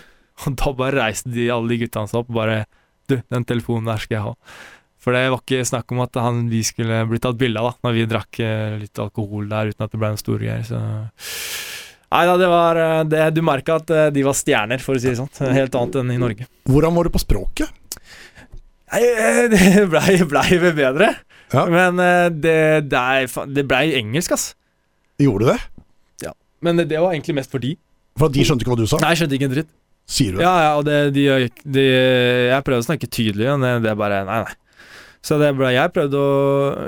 [0.45, 2.65] Og da bare reiste de, alle de guttene seg opp og bare
[3.07, 4.35] Du, den telefonen der skal jeg ha.
[5.07, 7.87] For det var ikke snakk om at han, vi skulle bli tatt bilde av da
[7.87, 10.65] når vi drakk eh, litt alkohol der uten at det ble noen store greier.
[10.67, 10.81] Så
[12.11, 15.03] Nei da, det var eh, det, Du merka at eh, de var stjerner, for å
[15.05, 15.31] si det sånn.
[15.55, 16.49] Helt annet enn i Norge.
[16.67, 18.03] Hvordan var det på språket?
[18.97, 19.05] Nei,
[19.55, 21.13] det blei ble vel bedre.
[21.55, 21.65] Ja.
[21.71, 22.03] Men
[22.43, 22.59] det,
[22.91, 24.51] det, blei engelsk, ass.
[25.23, 25.59] Gjorde du det?
[26.27, 26.35] Ja.
[26.67, 27.77] Men det, var egentlig mest for de.
[28.19, 28.99] For de skjønte ikke hva du sa?
[29.07, 29.75] Nei, skjønte ikke en dritt.
[30.11, 30.51] Sier du det?
[30.51, 31.31] Ja, ja, og det, de,
[31.63, 31.91] de,
[32.51, 34.63] jeg prøvde å snakke tydelig, men det, det er bare Nei, nei.
[35.27, 36.35] Så det ble, jeg prøvde å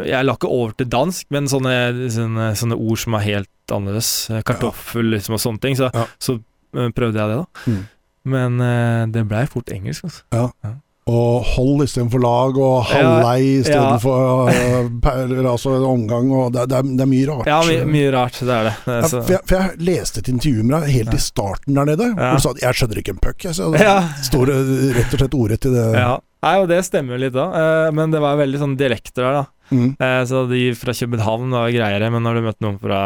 [0.07, 1.75] Jeg la ikke over til dansk, men sånne,
[2.15, 6.07] sånne, sånne ord som er helt annerledes, eh, kartoffel liksom, og sånne ting, så, Ja.
[6.23, 7.65] så eh, prøvde jeg det, da.
[7.67, 7.81] Mm.
[8.29, 10.79] Men eh, det blei fort engelsk, altså.
[11.09, 14.83] Og hold istedenfor lag, og halvlei istedenfor ja.
[14.85, 15.45] ja.
[15.49, 17.49] altså en omgang, og det, det, er, det er mye rart.
[17.49, 18.75] Ja, my, mye rart, det er det.
[18.85, 21.81] det er Ja, for, jeg, for jeg leste et intervju med deg helt i starten
[21.81, 22.29] der nede, Ja.
[22.29, 23.45] hvor du sa at 'jeg skjønner ikke en puck'.
[23.49, 23.99] Jeg, så det ja.
[24.31, 24.53] står
[25.01, 25.87] rett og slett ordrett i det.
[25.97, 26.19] ja.
[26.43, 29.39] Nei, og det stemmer jo litt da, eh, men det var veldig sånn dialekter der,
[29.41, 29.47] da.
[29.75, 29.89] Mm.
[30.01, 33.01] Eh, Så de fra København var greiere, men når du møtte noen fra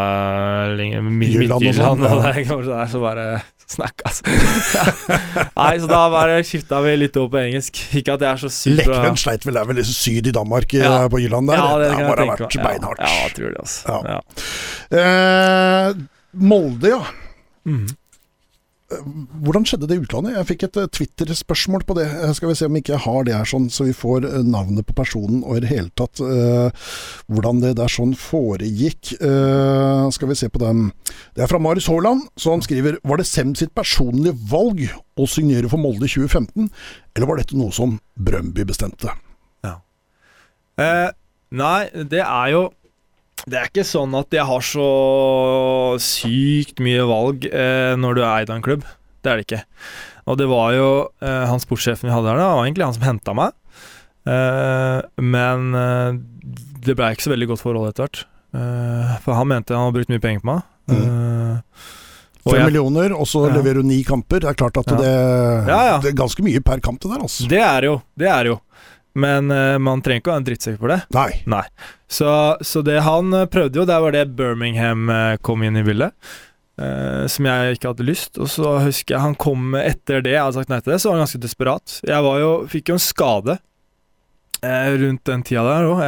[0.69, 3.25] Midt- Jylland Midtjylland sånn, og der, der, så bare
[3.73, 4.23] snakk, altså.
[5.57, 7.81] Nei, så da bare skifta vi litt over på engelsk.
[7.97, 8.53] Ikke at jeg er så
[8.85, 11.09] bra Lekven sleit vel der vel syd i Danmark, eh, Ja.
[11.09, 11.57] på Jylland der.
[11.57, 13.01] Ja, det kan må ha vært beinhardt.
[13.01, 13.81] Ja, jeg tror det, altså.
[13.89, 13.99] Ja.
[14.13, 14.21] Ja.
[15.01, 15.95] Eh,
[16.37, 17.03] Molde, ja.
[17.65, 17.97] Mhm.
[19.45, 20.35] Hvordan skjedde det i utlandet?
[20.37, 22.07] Jeg fikk et eh, Twitter-spørsmål på det.
[22.11, 24.37] Eh, Skal vi se om ikke jeg har det her sånn, så vi får eh,
[24.47, 26.93] navnet på personen og i det hele tatt eh,
[27.33, 29.15] hvordan det der sånn foregikk.
[29.19, 30.89] Eh, skal vi se på den.
[31.37, 34.85] Det er fra Marius Haaland, han skriver Var det Sem sitt personlige valg
[35.17, 36.71] å signere for Molde i 2015,
[37.17, 39.13] eller var dette noe som Brøndby bestemte?
[40.81, 41.11] Eh,
[41.53, 42.63] nei, det er jo
[43.49, 44.89] Det er ikke sånn at jeg har så
[46.03, 48.85] sykt mye valg eh, når du er eid av en klubb.
[49.23, 49.63] Det er det ikke.
[50.31, 50.89] Og det var jo
[51.23, 53.57] eh, han sportssjefen vi hadde her, da, var egentlig han som henta meg.
[54.31, 56.21] Eh, men eh,
[56.87, 58.23] det blei ikke så veldig godt forhold etter hvert.
[58.55, 60.63] Eh, for han mente han hadde brukt mye penger på meg.
[60.93, 61.59] Eh,
[62.43, 63.55] og Fem jeg- millioner, og så Ja.
[63.59, 64.41] leverer du ni kamper.
[64.43, 64.97] Det er klart at Ja.
[64.99, 65.13] det,
[65.71, 65.99] ja.
[66.03, 67.49] det er ganske mye per kamp, det der, altså.
[67.49, 68.61] det er jo, det er jo.
[69.19, 71.01] Men uh, man trenger ikke å være en drittsekk for det.
[71.51, 71.65] Nei.
[72.13, 75.85] Så, så det han eh, prøvde jo, der var det Birmingham eh, kom inn i
[75.87, 76.13] bildet.
[76.81, 78.41] Uh, som jeg ikke hadde lyst.
[78.41, 81.11] Og så husker jeg han kom etter det, jeg hadde sagt nei til det, så
[81.11, 81.99] var han ganske desperat.
[82.09, 83.59] Jeg var jo, fikk jo en skade
[84.65, 86.03] uh, rundt den tida der òg.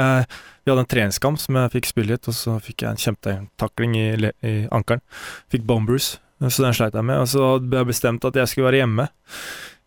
[0.64, 3.96] Vi hadde en treningskamp som jeg fikk spille litt, og så fikk jeg en kjempetakling
[4.00, 4.08] i,
[4.48, 5.04] i ankelen.
[5.52, 7.20] Fikk bombers, så den sleit jeg med.
[7.20, 9.08] Og så ble jeg bestemt at jeg skulle være hjemme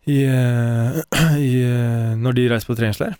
[0.06, 1.00] i, eh,
[1.48, 3.18] i, eh, når de reiste på treningsleir.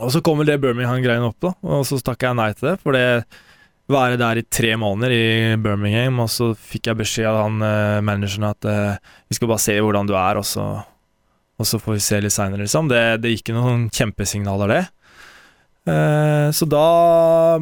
[0.00, 2.76] Og så kom vel det Birmingham-greiene opp, da, og så takka jeg nei til det.
[2.80, 3.24] For det
[3.92, 5.26] være der i tre måneder i
[5.60, 9.64] Birmingham, og så fikk jeg beskjed av han eh, manageren at eh, vi skal bare
[9.64, 10.64] se hvordan du er, og så,
[11.58, 12.88] og så får vi se litt seinere, liksom.
[12.92, 14.82] Det, det gikk noen kjempesignaler, det.
[15.92, 16.86] Eh, så da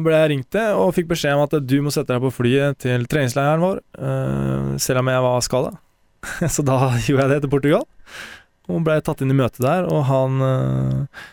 [0.01, 2.77] ble jeg ringt til og fikk beskjed om at du må sette deg på flyet
[2.85, 5.73] til treningsleiren vår, eh, selv om jeg var skada.
[6.55, 7.85] så da gjorde jeg det til Portugal,
[8.69, 11.25] og ble tatt inn i møte der, og han eh,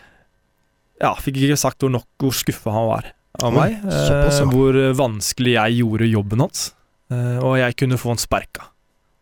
[1.05, 3.11] ja, fikk ikke sagt hvor, nok, hvor skuffa han var
[3.45, 3.77] av meg.
[3.87, 6.65] eh, hvor vanskelig jeg gjorde jobben hans.
[7.13, 8.67] eh, og jeg kunne få han sparka.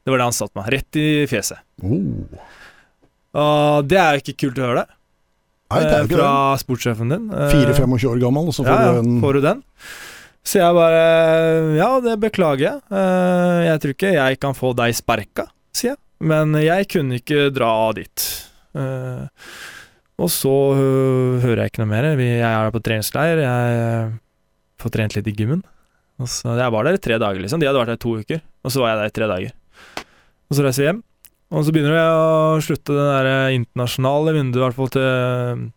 [0.03, 0.69] Det var det han sa til meg.
[0.71, 1.59] Rett i fjeset.
[1.83, 2.45] Oh.
[3.37, 4.93] Og det er jo ikke kult å høre det
[5.67, 6.59] Nei, det er eh, ikke fra det.
[6.63, 7.25] sportssjefen din.
[7.27, 9.63] Eh, 4-25 år gammel, og så får ja, du en får du den.
[10.47, 11.01] Så jeg bare
[11.75, 12.79] Ja, det beklager jeg.
[12.87, 16.01] Eh, jeg tror ikke jeg kan få deg sparka, sier jeg.
[16.27, 18.27] Men jeg kunne ikke dra dit.
[18.77, 19.25] Eh,
[20.17, 22.09] og så øh, hører jeg ikke noe mer.
[22.17, 23.43] Jeg er på treningsleir.
[23.43, 24.07] Jeg
[24.81, 25.61] får trent litt i gymmen.
[26.17, 27.61] Og så, jeg var der i tre dager, liksom.
[27.61, 28.41] De hadde vært der i to uker.
[28.65, 29.53] Og så var jeg der i tre dager.
[30.47, 31.03] Og så reiser vi hjem.
[31.47, 35.67] Og så begynner jeg å slutte det der internasjonale vinduet, i hvert fall til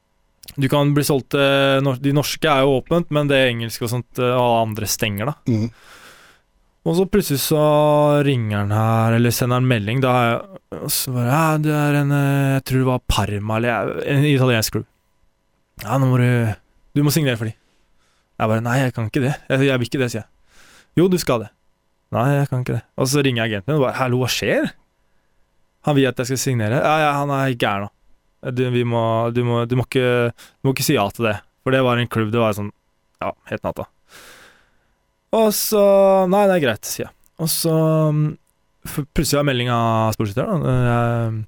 [0.59, 4.19] Du kan bli solgt til De norske er jo åpent, men det engelske og sånt,
[4.19, 5.37] alle andre stenger, da.
[5.47, 5.69] mm.
[6.89, 7.61] Og så plutselig så
[8.25, 10.01] ringer han her, eller sender en melding.
[10.01, 13.03] Da har jeg og så bare Ja, det er en eh, Jeg tror det var
[13.11, 14.87] Parma, eller en italiensk klubb.
[15.85, 16.55] Ja, nå må du
[16.97, 17.55] Du må signere for de.
[18.41, 19.35] Jeg bare Nei, jeg kan ikke det.
[19.51, 20.31] Jeg, jeg vil ikke det, sier jeg.
[20.97, 21.51] Jo, du skal det.
[22.17, 22.85] Nei, jeg kan ikke det.
[22.97, 24.73] Og så ringer jeg agenten min og bare Hallo, hva skjer?
[25.87, 26.81] Han vil at jeg skal signere.
[26.81, 27.95] Ja, ja, han er gæren nå.
[28.57, 29.05] Du, må,
[29.37, 31.37] du, må, du, må ikke, du må ikke si ja til det.
[31.61, 32.73] For det var en klubb, det var sånn
[33.21, 33.85] Ja, helt natta.
[35.37, 35.83] Og så
[36.31, 37.15] Nei, det er greit, sier jeg.
[37.41, 37.73] Og så
[38.13, 38.25] mm,
[39.15, 40.65] plutselig har jeg melding av sportsdirektøren.
[40.65, 40.79] da.
[40.87, 41.45] Jeg,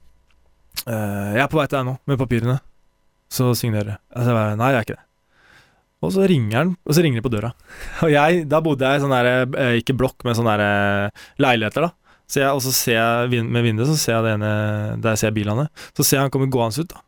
[0.86, 2.58] eh, jeg er på vei til deg nå, med papirene.
[3.32, 4.00] Så signerer jeg.
[4.12, 5.06] Altså, jeg Nei, jeg er ikke det.
[6.02, 7.52] Og så ringer han, og så ringer de på døra.
[8.04, 11.26] Og jeg, da bodde jeg i sånn der, eh, ikke blokk, men sånn der eh,
[11.42, 11.92] leiligheter, da.
[12.32, 14.52] Så jeg, og så ser jeg med vinduet, så ser jeg det ene
[15.04, 15.66] der jeg ser bilene.
[15.92, 17.02] Så ser jeg han kommer gående ut, da.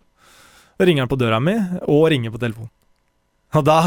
[0.75, 1.55] Og ringer han på døra mi,
[1.89, 2.71] og ringer på telefonen.
[3.55, 3.79] Og da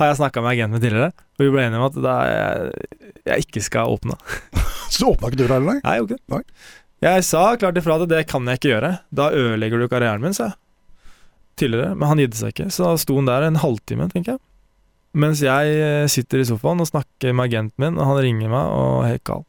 [0.00, 1.98] har jeg snakka med agenten min tidligere, og vi ble enige om at
[2.32, 2.86] jeg,
[3.28, 4.16] jeg ikke skal åpne.
[4.92, 5.96] Så du åpna ikke døra heller, nei?
[6.00, 6.06] Jo.
[6.32, 6.42] Nei.
[7.02, 8.92] Jeg sa klart ifra at det kan jeg ikke gjøre.
[9.10, 10.58] Da ødelegger du karrieren min, sa jeg.
[11.60, 11.92] Tidligere.
[11.98, 12.68] Men han gidde seg ikke.
[12.72, 14.42] Så da sto han der en halvtime, tenker jeg.
[15.12, 18.70] Mens jeg eh, sitter i sofaen og snakker med agenten min, og han ringer meg
[18.78, 19.42] og er helt gal.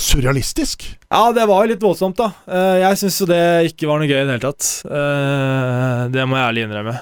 [0.00, 0.86] Surrealistisk.
[1.10, 2.30] Ja, det var jo litt voldsomt, da.
[2.46, 3.42] Eh, Jeg syns jo det
[3.72, 4.68] ikke var noe gøy i det hele tatt.
[4.86, 6.96] Eh, Det må jeg ærlig innrømme.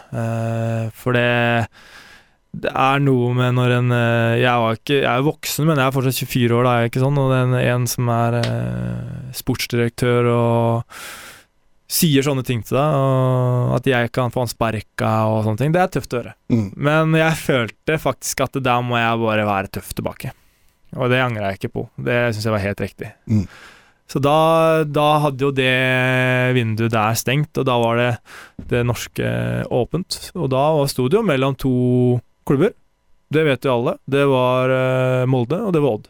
[0.99, 1.29] For det
[2.63, 5.87] det er noe med når en eh, Jeg, var ikke, jeg er voksen, men jeg
[5.87, 7.23] er fortsatt 24 år, da er jeg ikke sånn.
[7.23, 10.99] Og det er en som er eh, sportsdirektør og
[11.89, 15.73] sier sånne ting til deg, og at jeg kan få han sparka og sånne ting,
[15.73, 16.35] det er tøft å høre.
[16.53, 16.67] Mm.
[16.77, 20.35] Men jeg følte faktisk at der må jeg bare være tøff tilbake.
[20.97, 21.89] Og det angrer jeg ikke på.
[21.97, 23.11] Det syns jeg var helt riktig.
[23.29, 23.47] Mm.
[24.09, 25.73] Så da, da hadde jo det
[26.57, 28.13] vinduet der stengt, og da var det
[28.71, 29.33] det norske
[29.69, 30.21] åpent.
[30.37, 31.75] Og da sto det jo mellom to
[32.49, 32.75] klubber.
[33.29, 33.99] Det vet jo alle.
[34.09, 36.09] Det var uh, Molde, og det var Odd.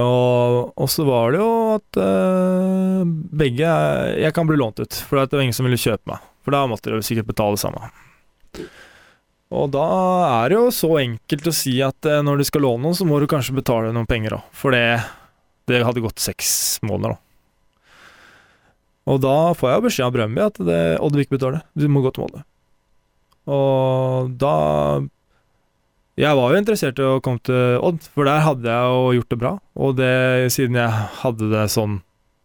[0.00, 3.00] Og, og så var det jo at uh,
[3.42, 3.70] begge
[4.22, 6.28] Jeg kan bli lånt ut, for det var ingen som ville kjøpe meg.
[6.46, 7.90] For da måtte de sikkert betale det samme.
[9.50, 9.86] Og da
[10.28, 13.08] er det jo så enkelt å si at uh, når du skal låne noen, så
[13.08, 14.46] må du kanskje betale noen penger òg.
[14.54, 15.00] For det,
[15.70, 16.52] det hadde gått seks
[16.86, 17.24] måneder, da.
[19.10, 21.64] Og da får jeg beskjed av Brøndby at det, Odd vil ikke betale.
[21.74, 22.44] Du må gå til Molde.
[23.48, 25.00] Og da
[26.20, 29.30] Jeg var jo interessert i å komme til Odd, for der hadde jeg jo gjort
[29.32, 29.52] det bra.
[29.80, 30.12] Og det,
[30.52, 30.90] siden jeg
[31.22, 32.00] hadde det sånn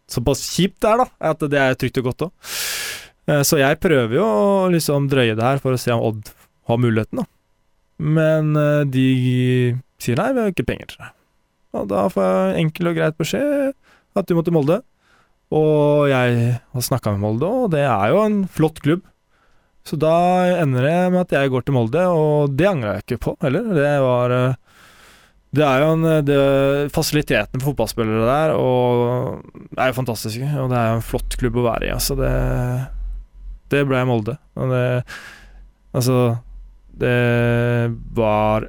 [0.08, 2.54] såpass kjipt der, da, at det er trygt og godt òg.
[3.44, 6.30] Så jeg prøver jo å liksom drøye det her for å se om Odd
[6.70, 7.26] har muligheten, da.
[7.98, 9.06] Men eh, de
[10.02, 11.10] sier nei, vi har ikke penger til det.
[11.76, 13.74] Og da får jeg enkel og greit beskjed
[14.16, 14.80] at du må til Molde.
[15.54, 19.04] Og jeg har snakka med Molde, og det er jo en flott klubb.
[19.86, 20.14] Så da
[20.58, 23.68] ender det med at jeg går til Molde, og det angrer jeg ikke på heller.
[23.76, 24.56] Det var eh,
[25.56, 26.38] Det er jo en det,
[26.94, 30.50] Fasilitetene for fotballspillere der og det er jo fantastiske.
[30.58, 31.94] Og det er jo en flott klubb å være i.
[31.94, 32.34] Altså det
[33.70, 34.36] Det ble Molde.
[34.58, 34.84] Og det
[35.96, 36.18] Altså
[36.90, 37.16] Det
[38.16, 38.68] var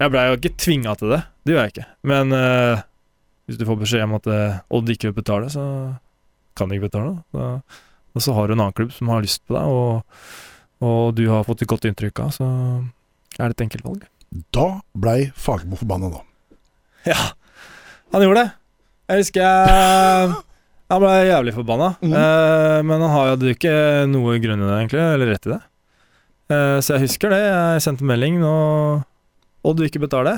[0.00, 1.22] Jeg blei jo ikke tvinga til det.
[1.44, 1.88] Det gjør jeg ikke.
[2.08, 2.82] Men uh,
[3.46, 5.64] hvis du får beskjed om at uh, Odd ikke vil betale, så
[6.56, 7.14] kan de ikke betale.
[7.32, 7.60] Da,
[8.16, 10.26] og så har du en annen klubb som har lyst på deg, og,
[10.86, 12.48] og du har fått et godt inntrykk av, så
[13.36, 14.06] er det et enkelt valg.
[14.56, 16.24] Da blei Fagermo forbanna, da.
[17.12, 17.20] Ja,
[18.14, 18.50] han gjorde det.
[19.06, 20.34] Jeg husker jeg
[20.90, 21.92] Han ble jævlig forbanna.
[21.98, 22.12] Mm.
[22.14, 23.72] Eh, men han hadde ikke
[24.06, 25.62] noe grunn i det, egentlig, eller rett i det.
[26.54, 27.40] Eh, så jeg husker det.
[27.42, 28.52] Jeg sendte melding nå
[29.66, 30.36] Odd vil ikke betale.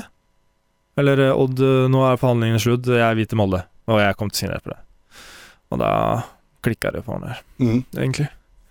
[0.97, 3.61] Eller eh, Odd, eh, nå er forhandlingene slutt, jeg vil til Molde.
[3.89, 4.79] Og jeg kom til å signere på det.
[5.69, 5.91] Og da
[6.65, 7.83] klikka det for han der, Mm.
[7.97, 8.29] egentlig.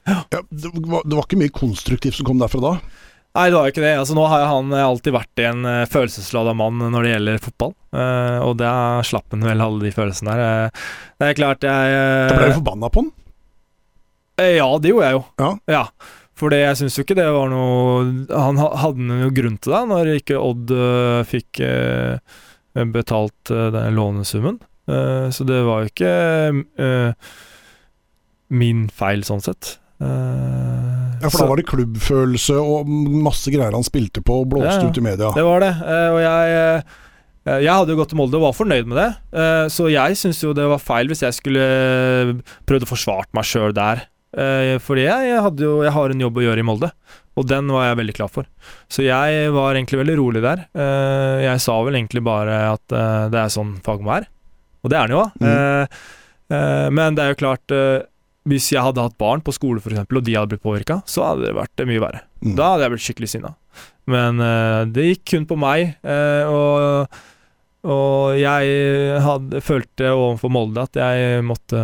[0.08, 2.72] Ja, det, var, det var ikke mye konstruktivt som kom derfra da.
[3.36, 3.90] Nei, det var jo ikke det.
[4.00, 7.74] Altså, nå har han eh, alltid vært en følelsesladet følelseslada mann når det gjelder fotball.
[7.92, 8.70] Uh, og da
[9.06, 10.70] slapp han vel alle de følelsene der.
[10.72, 10.86] Uh,
[11.20, 13.10] det er klart jeg uh, Da ble du forbanna på han?
[14.40, 15.22] eh, Ja, det gjorde jeg jo.
[15.70, 15.82] Ja.
[16.38, 19.80] For det, jeg syns jo ikke det var noe Han hadde noe grunn til det,
[19.92, 22.18] når ikke Odd eh, fikk eh,
[22.94, 24.60] betalt eh, den lånesummen.
[24.88, 26.12] Eh, så det var jo ikke
[26.80, 27.30] eh,
[28.50, 29.76] min feil, sånn sett.
[30.00, 34.48] Uh, Ja, For så- da var det klubbfølelse og masse greier han spilte på og
[34.52, 35.32] blåste Ja, ut i media.
[35.34, 35.72] Det var det.
[35.82, 39.08] uh, Og jeg uh, Jeg hadde jo gått til Molde og var fornøyd med det.
[39.72, 43.72] Så jeg syns jo det var feil hvis jeg skulle prøvd å forsvart meg sjøl
[43.72, 44.02] der.
[44.84, 46.90] Fordi jeg, jeg, jo, jeg har en jobb å gjøre i Molde,
[47.40, 48.44] og den var jeg veldig klar for.
[48.92, 50.66] Så jeg var egentlig veldig rolig der.
[51.40, 52.84] Jeg sa vel egentlig bare at
[53.32, 54.28] det er sånn Fagermo er,
[54.84, 55.24] og det er den jo.
[55.40, 55.48] Mm.
[55.48, 55.98] Eh,
[56.52, 57.76] eh, Men det er jo klart
[58.48, 61.26] Hvis jeg hadde hatt barn på skole for eksempel, og de hadde blitt påvirka, så
[61.30, 62.22] hadde det vært eh, mye verre.
[62.44, 62.54] Mm.
[62.58, 63.56] Da hadde jeg blitt skikkelig sinna.
[64.08, 67.18] Men uh, det gikk kun på meg, uh, og,
[67.88, 71.82] og jeg hadde, følte overfor Molde at jeg måtte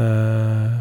[0.00, 0.80] uh,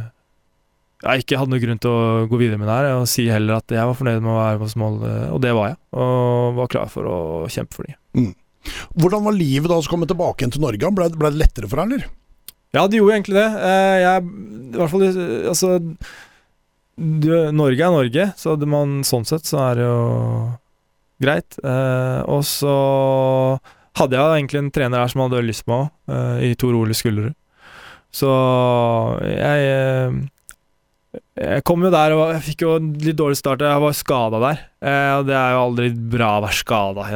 [1.04, 3.60] Jeg ikke hadde noen grunn til å gå videre med det her, og si heller
[3.60, 5.80] at jeg var fornøyd med å være hos Molde, og det var jeg.
[6.00, 7.20] Og var klar for å
[7.52, 8.34] kjempe for dem.
[8.96, 10.94] Hvordan var livet da å komme tilbake igjen til Norge?
[10.98, 12.12] Ble, ble det lettere for deg, eller?
[12.74, 13.50] Ja, det gjorde egentlig det.
[13.70, 14.28] Eh, jeg,
[14.74, 15.76] I hvert fall eh, Altså
[16.94, 20.02] du, Norge er Norge, så hadde man, sånn sett så er det jo
[21.24, 21.58] greit.
[21.64, 22.74] Eh, og så
[23.98, 26.98] hadde jeg egentlig en trener her som hadde lyst på meg òg, i Tor Ole
[26.98, 27.34] Skullerud.
[28.14, 28.30] Så
[29.26, 30.22] jeg eh,
[31.42, 33.66] Jeg kom jo der og jeg fikk jo litt dårlig start.
[33.66, 34.64] Jeg var skada der.
[34.86, 37.10] Eh, og det er jo aldri bra å være skada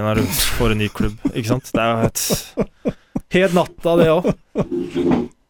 [0.57, 1.69] for en ny klubb, ikke sant.
[1.69, 3.01] Det er jo helt,
[3.37, 4.31] helt natta, det òg.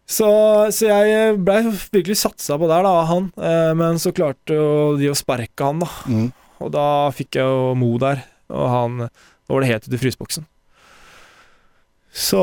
[0.07, 0.27] Så,
[0.71, 3.31] så jeg blei virkelig satsa på der, da, han.
[3.35, 4.55] Eh, men så klarte
[4.99, 5.89] de å sparke han, da.
[6.07, 6.29] Mm.
[6.63, 10.01] Og da fikk jeg jo Mo der, og han Da var det helt ute i
[10.01, 10.47] fryseboksen.
[12.17, 12.39] Så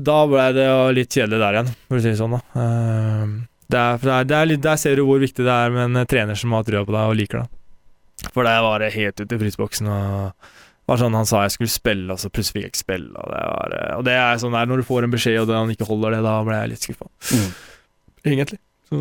[0.00, 2.62] da ble det jo litt kjedelig der igjen, for å si det sånn, da.
[2.62, 3.34] Eh,
[3.66, 5.88] det er, det er, det er litt, der ser du hvor viktig det er med
[5.88, 8.30] en eh, trener som har trua på deg og liker deg.
[8.32, 9.90] For der var det helt ute i fryseboksen.
[9.90, 10.54] Og
[10.86, 13.12] var sånn Han sa jeg skulle spille, og så plutselig fikk jeg ikke spille.
[13.14, 15.54] Og det, var, eh, og det er sånn der når du får en beskjed, og
[15.54, 17.10] han ikke holder det, da ble jeg litt skuffa.
[17.32, 17.48] Mm.
[18.26, 18.60] Egentlig.
[18.86, 19.00] Så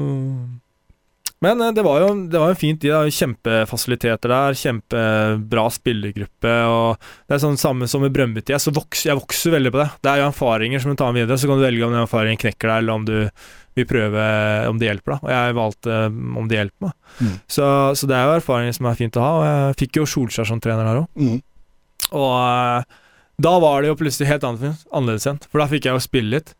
[1.45, 2.81] men eh, det var jo det var jo fint.
[2.81, 4.57] De har kjempefasiliteter der.
[4.59, 6.55] Kjempebra spillergruppe.
[6.71, 8.59] Og det er sånn samme som i Brøndby-tida.
[8.61, 9.89] Så vokser, jeg vokser veldig på det.
[10.01, 11.39] Det er jo erfaringer som du tar med videre.
[11.41, 13.17] Så kan du velge om den erfaringen knekker deg, eller om du
[13.75, 14.27] vil prøve
[14.69, 15.17] om det hjelper.
[15.17, 16.95] da Og jeg valgte eh, om det hjelper meg.
[17.19, 17.35] Mm.
[17.57, 17.67] Så,
[17.99, 19.33] så det er jo erfaringer som er fint å ha.
[19.35, 21.11] Og jeg fikk jo Solskjær som trener der òg.
[21.19, 21.43] Mm.
[22.11, 23.01] Og eh,
[23.41, 25.41] da var det jo plutselig helt annerledes igjen.
[25.49, 26.53] For da fikk jeg jo spille litt.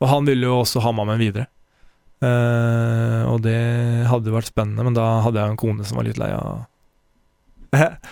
[0.00, 1.46] Og han ville jo også ha meg med videre.
[2.20, 3.56] Uh, og det
[4.10, 6.66] hadde vært spennende, men da hadde jeg en kone som var litt lei av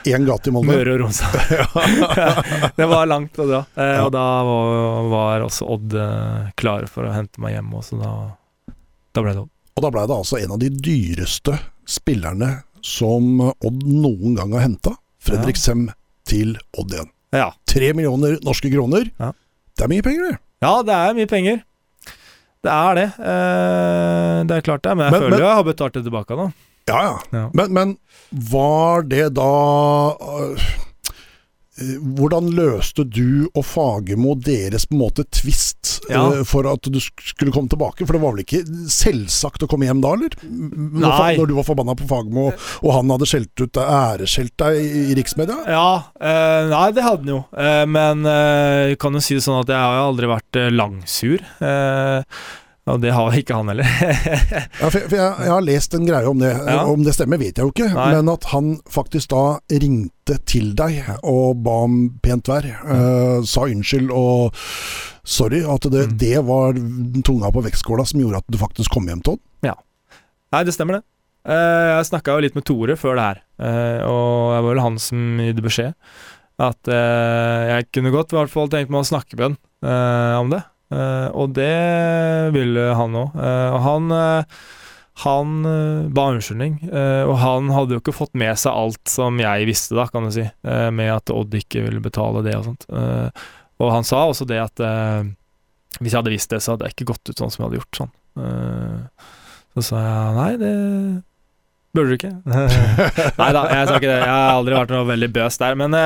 [0.06, 0.70] Én gate i Molde.
[0.70, 1.34] Møre og Romsdal.
[2.78, 3.64] det var langt å dra.
[3.74, 4.04] Eh, Ja.
[4.06, 7.98] Og da var, var også Odd eh, klare for å hente meg hjem, og så
[7.98, 8.12] da,
[9.16, 9.50] da ble det Odd.
[9.74, 11.56] Og da ble det altså en av de dyreste
[11.90, 12.52] spillerne
[12.86, 14.94] som Odd noen gang har henta.
[15.26, 15.88] Fredrik Sem
[16.28, 17.10] til Odd igjen.
[17.36, 17.50] Ja.
[17.68, 19.08] Tre millioner norske kroner.
[19.20, 19.32] Ja.
[19.78, 20.38] Det er mye penger, det.
[20.64, 21.60] ja, det er mye penger.
[22.66, 23.06] Det er det.
[23.22, 24.96] Eh, det er klart det.
[24.98, 26.48] Men jeg Men- føler men- jeg har betalt det tilbake nå.
[26.88, 27.16] Ja, ja.
[27.36, 27.42] Ja.
[27.54, 27.98] Men, men
[28.32, 29.48] var det da
[30.16, 30.68] øh,
[32.18, 36.24] Hvordan løste du og Fagermo deres på en måte tvist Ja.
[36.32, 38.06] øh, for at du skulle komme tilbake?
[38.06, 40.34] For det var vel ikke selvsagt å komme hjem da, eller?
[40.42, 41.32] Når, Nei.
[41.38, 42.48] når du var forbanna på Fagermo,
[42.82, 45.58] og han hadde skjelt ut deg, æreskjelt deg i, riksmedia?
[45.70, 45.88] Ja,
[46.20, 47.42] eh, nei, det hadde han jo.
[47.56, 50.70] Eh, men eh, jeg kan jo si det sånn at jeg har aldri vært eh,
[50.74, 51.44] langsur.
[51.62, 52.22] Eh,
[52.88, 53.88] og det har ikke han heller.
[54.80, 56.50] Ja, for, for jeg, jeg har lest en greie om det.
[56.54, 56.84] Ja.
[56.86, 57.88] Om det stemmer, vet jeg jo ikke.
[57.94, 58.06] Nei.
[58.14, 59.42] Men at han faktisk da
[59.82, 62.68] ringte til deg og ba om pent vær.
[62.86, 64.56] Uh, sa unnskyld og
[65.28, 65.64] sorry.
[65.66, 66.16] At det, Mm.
[66.22, 66.78] det var
[67.26, 69.42] tunga på vektskåla som gjorde at du faktisk kom hjem til han?
[69.72, 69.76] Ja.
[70.54, 71.04] Nei, det stemmer det.
[71.48, 74.24] Uh, jeg snakka jo litt med Tore før det her, uh, og
[74.54, 75.94] det var vel han som gitt beskjed.
[76.58, 79.52] At jeg kunne godt i hvert fall tenkt meg å snakke med
[79.86, 80.58] han om det.
[80.88, 83.38] Eh, og det ville han òg.
[83.38, 84.60] og han eh,
[85.24, 89.40] han eh, ba unnskyldning, eh, og han hadde jo ikke fått med seg alt som
[89.42, 92.68] jeg visste, da, kan du si, eh, med at Odd ikke ville betale det og
[92.68, 92.86] sånt.
[92.86, 93.48] Eh,
[93.82, 95.26] og han sa også det at eh,
[95.98, 97.80] hvis jeg hadde visst det, så hadde jeg ikke gått ut sånn som jeg hadde
[97.80, 97.98] gjort.
[97.98, 98.12] sånn.
[98.44, 99.26] Eh,
[99.74, 100.72] så sa jeg nei, det
[101.98, 102.32] burde du ikke.
[103.40, 104.20] nei da, jeg sa ikke det.
[104.22, 105.78] Jeg har aldri vært noe veldig bøs der.
[105.82, 105.98] Men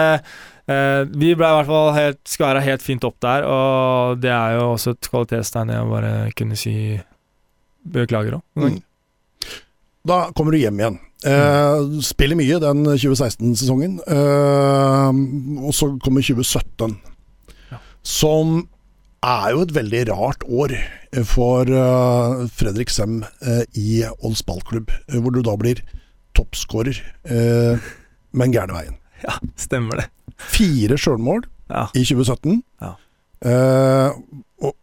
[0.68, 4.32] eh, eh, vi ble i hvert fall helt, skværa helt fint opp der, og det
[4.32, 6.74] er jo også et kvalitetstegn jeg bare kunne si
[7.92, 8.44] beklager òg.
[8.58, 8.80] Mm.
[10.06, 11.00] Da kommer du hjem igjen.
[11.22, 14.00] Uh, spiller mye den 2016-sesongen.
[14.10, 15.10] uh,
[15.62, 16.96] og så kommer 2017,
[17.70, 17.78] Ja.
[18.02, 18.64] som
[19.22, 20.74] er jo et veldig rart år
[21.28, 25.82] for eh, Fredrik Sem eh, i Olds ballklubb, eh, hvor du da blir
[26.32, 26.96] toppskårer,
[27.28, 27.76] uh,
[28.32, 28.94] men gærne veien.
[29.26, 30.08] Ja, stemmer det.
[30.52, 31.86] Fire sjølmål Ja.
[31.94, 32.62] i 2017.
[32.82, 32.94] Ja.
[33.42, 34.10] Uh,
[34.62, 34.74] og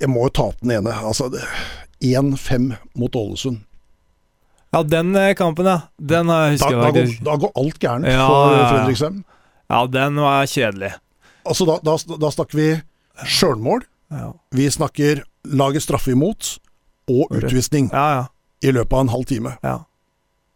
[0.00, 0.94] jeg må jo ta opp den ene.
[1.06, 1.28] Altså,
[2.02, 3.60] 1-5 mot Ålesund.
[4.70, 5.80] Ja, den eh, kampen, ja.
[5.98, 8.60] Den har jeg Da, husker da, jeg går, da går alt gærent Ja, for ja,
[9.66, 9.80] ja.
[9.90, 10.92] Den var kjedelig.
[11.42, 12.68] Altså, da, da, da snakker vi
[13.26, 13.82] sjølmål,
[14.14, 16.58] Ja, vi snakker laget straffe imot,
[17.10, 18.06] og utvisning ja.
[18.14, 18.24] ja.
[18.62, 19.56] i løpet av en halv time.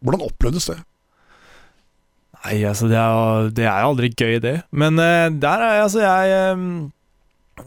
[0.03, 0.77] Hvordan opplevdes det?
[2.45, 4.59] Nei, altså, det er jo det er aldri gøy, det.
[4.69, 6.35] Men uh, der er jeg, altså, jeg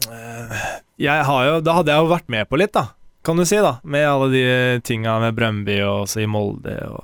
[0.07, 0.63] eh,
[1.03, 2.85] Jeg har jo Da hadde jeg jo vært med på litt, da.
[3.25, 3.77] Kan du si, da.
[3.83, 4.43] Med alle de
[4.87, 7.03] tinga med Brøndby og også i Molde og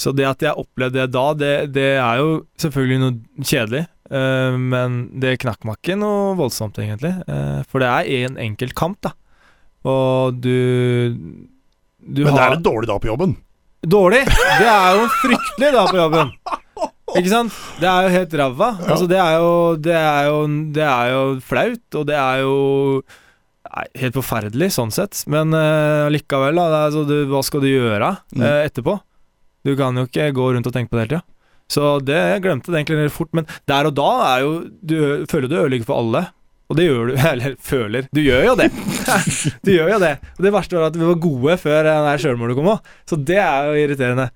[0.00, 3.84] Så det at jeg opplevde det da, det, det er jo selvfølgelig noe kjedelig.
[4.08, 7.12] Uh, men det knakk meg ikke noe voldsomt, egentlig.
[7.28, 9.12] Uh, for det er en enkelt kamp, da.
[9.84, 11.12] Og du
[12.00, 13.36] Du Men det har er en dårlig dag på jobben.
[13.84, 14.22] Dårlig!
[14.28, 16.30] Det er jo fryktelig da på jobben.
[17.14, 17.56] Ikke sant?
[17.78, 18.70] Det er jo helt ræva.
[18.88, 20.38] Altså, det er jo Det er jo
[20.74, 22.54] Det er jo flaut, og det er jo
[23.74, 25.20] nei, helt forferdelig sånn sett.
[25.30, 26.66] Men uh, likevel, da.
[26.72, 28.96] Det er, så du, hva skal du gjøre eh, etterpå?
[29.64, 31.24] Du kan jo ikke gå rundt og tenke på det hele tida.
[31.74, 33.32] Så det jeg glemte det egentlig fort.
[33.36, 34.50] Men der og da er jo
[34.80, 34.96] Du
[35.30, 36.26] føler du ødelegger for alle.
[36.74, 38.06] Og det gjør du, eller føler.
[38.10, 38.68] Du gjør jo det.
[39.62, 40.14] du gjør jo det.
[40.34, 43.38] Og det verste var at vi var gode før den sjølmålet kom òg, så det
[43.38, 44.26] er jo irriterende.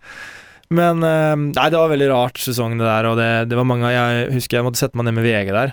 [0.79, 3.91] Men eh, Nei, det var veldig rart sesong, det der, og det, det var mange
[3.91, 5.73] Jeg husker jeg måtte sette meg ned med VG der.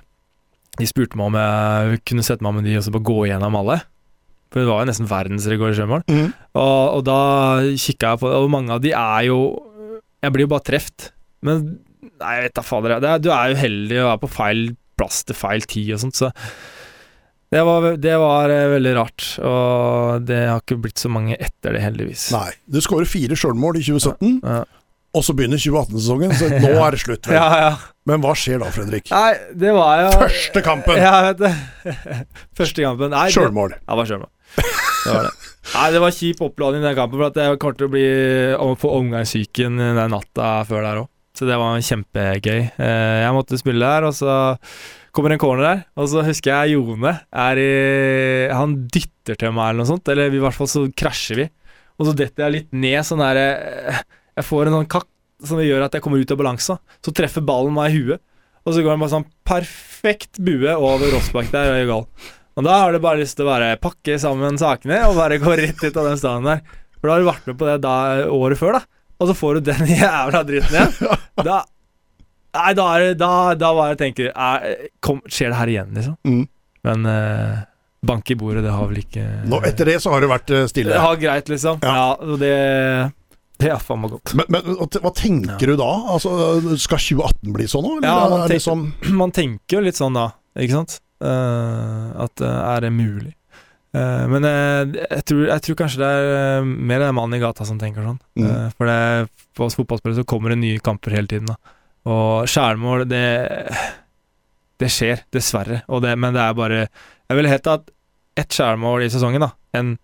[0.79, 3.59] De spurte meg om jeg kunne sette meg med de og så bare gå igjennom
[3.61, 3.79] alle.
[4.49, 6.05] For det var jo nesten verdensrekord i sjømål.
[6.07, 6.29] Mm.
[6.55, 7.19] Og, og da
[7.75, 9.39] kikka jeg på det, og mange av de er jo
[10.23, 11.11] Jeg blir jo bare treft.
[11.45, 11.61] Men
[12.15, 12.95] nei, jeg vet da fader.
[12.97, 14.63] Er, du er uheldig og er på feil
[14.97, 16.31] plass til feil tid og sånt, så
[17.53, 19.25] det var, det var eh, veldig rart.
[19.45, 22.29] Og det har ikke blitt så mange etter det, heldigvis.
[22.35, 22.49] Nei.
[22.65, 24.63] Du skårer fire sjølmål i 2017, Ja,
[25.15, 27.29] og så begynner 2018-sesongen, så nå er det slutt.
[27.37, 27.45] Ja.
[27.61, 27.73] ja.
[28.05, 29.07] Men hva skjer da, Fredrik?
[29.13, 30.99] Nei, det var jo Første kampen!
[30.99, 31.95] Ja, vet du.
[32.59, 33.15] Første kampen.
[33.15, 33.77] Nei, Sjølmål.
[33.79, 34.31] Ja, det var sjølmål.
[34.59, 35.31] Det var det.
[35.71, 38.05] Nei, det var kjip oppladning i den kampen, for jeg kommer til å bli
[38.83, 41.09] få omgangssyken den natta før der òg.
[41.35, 42.61] Så det var kjempegøy.
[42.79, 44.35] Eh, Jeg måtte spille der, og så
[45.15, 49.69] kommer en corner der, og så husker jeg Jone er i Han dytter til meg
[49.71, 51.49] eller noe sånt, eller i hvert fall så krasjer vi.
[51.99, 53.99] Og så detter jeg litt ned sånn der eh,
[54.39, 55.07] Jeg får en sånn kakk
[55.45, 56.77] som gjør at jeg kommer ut av balanse.
[57.03, 58.23] Så treffer ballen meg i huet,
[58.65, 62.05] og så går den bare sånn perfekt bue over Rossbakk der og gjør gal.
[62.55, 65.55] Og da har du bare lyst til å bare pakke sammen sakene og bare gå
[65.59, 66.61] rett ut av den staden der.
[66.95, 67.95] For da har du vært med på det da,
[68.31, 68.83] året før, da.
[69.19, 71.23] Og så får du den jævla dritten igjen.
[71.45, 71.61] Da
[72.55, 73.29] Nei, da er det Da,
[73.59, 76.13] da bare tenker jeg kom, Skjer det her igjen, liksom?
[76.23, 76.45] Mm.
[76.87, 77.63] Men eh,
[78.05, 80.61] bank i bordet, det har vel ikke Nå, etter det så har det vært eh,
[80.63, 80.99] Det stille.
[81.03, 81.81] har greit, liksom.
[81.83, 81.95] Ja.
[81.99, 82.53] Ja, og det
[83.59, 84.33] Det er faen meg godt.
[84.39, 85.89] Men, men hva te- hva tenker du da?
[86.15, 86.31] Altså,
[86.79, 87.93] skal 2018 bli sånn nå?
[87.97, 90.29] Eller Ja, man er det tenker- sånn Man tenker jo litt sånn da,
[90.59, 90.97] ikke sant?
[91.23, 93.33] Eh, at eh, er det mulig?
[93.95, 97.41] Eh, men eh, jeg, tror, jeg tror kanskje det er eh, mer den mannen i
[97.43, 98.19] gata som tenker sånn.
[98.39, 98.73] Mm.
[98.75, 98.97] For det,
[99.55, 101.51] for oss fotballspillere så kommer det nye kamper hele tiden.
[101.51, 103.25] da Og skjærmål, det
[104.81, 105.83] Det skjer, dessverre.
[105.87, 106.81] Og det, men det er bare
[107.29, 107.87] Jeg ville hett at
[108.35, 109.95] ett skjærmål i sesongen, da, enn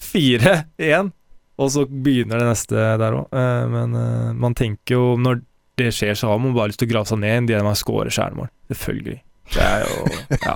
[0.00, 1.12] fire igjen.
[1.60, 3.36] Og så begynner det neste der òg.
[3.72, 3.92] men
[4.36, 5.42] man tenker jo Når
[5.76, 7.76] det skjer, så har man bare lyst til å grave seg ned i det man
[7.76, 8.48] scorer skjærmål.
[8.72, 9.20] Selvfølgelig.
[9.54, 10.06] Det er jo
[10.42, 10.54] Ja.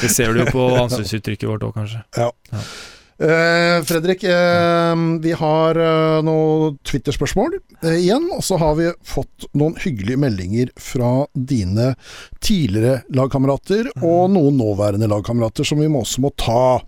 [0.00, 2.02] Det ser du jo på ansiktsuttrykket vårt òg, kanskje.
[3.20, 7.56] Eh, Fredrik, uh, vi har uh, noen Twitter-spørsmål
[7.90, 8.28] igjen.
[8.34, 11.92] Og så har vi fått noen hyggelige meldinger fra dine
[12.44, 14.04] tidligere lagkamerater, mm.
[14.06, 16.78] og noen nåværende lagkamerater som vi må også må ta.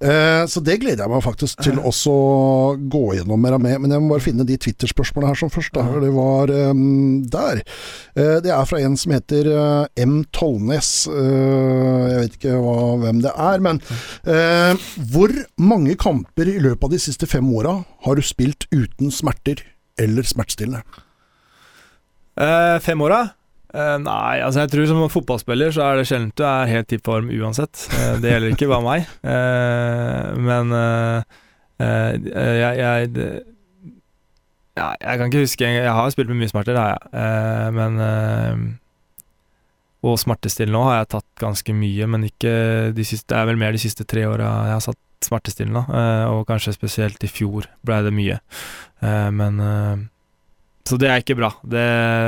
[0.00, 2.38] Eh, så det gleder jeg meg faktisk til også å
[2.78, 3.82] gå gjennom mer med.
[3.82, 5.74] Men jeg må bare finne de Twitter-spørsmålene her som først.
[5.76, 5.84] Da.
[6.00, 7.60] Det var um, der.
[8.14, 9.48] Det er fra en som heter
[10.00, 10.16] M.
[10.34, 10.92] Tollnes.
[11.10, 13.80] Jeg vet ikke hva, hvem det er, men
[15.12, 19.62] hvor mange kamper i løpet av de siste fem åra har du spilt uten smerter
[19.98, 20.82] eller smertestillende?
[22.40, 23.28] Eh, fem åra?
[23.74, 27.00] Eh, nei, altså jeg tror som fotballspiller så er det sjelden du er helt i
[27.02, 27.88] form uansett.
[27.90, 29.08] Eh, det gjelder ikke bare meg.
[29.26, 31.40] Eh, men eh,
[31.82, 32.12] eh,
[32.60, 33.28] jeg, jeg det,
[34.74, 37.74] ja, Jeg kan ikke huske Jeg har spilt med mye smerter, det har jeg.
[37.74, 38.78] Men
[40.02, 42.54] Og smertestillende òg har jeg tatt ganske mye, men ikke
[42.94, 45.82] de siste Det er vel mer de siste tre åra jeg har satt smertestillende.
[45.88, 48.38] eh, og kanskje spesielt i fjor ble det mye.
[49.02, 50.02] Eh, men eh,
[50.84, 51.48] så det er ikke bra.
[51.64, 51.84] Det,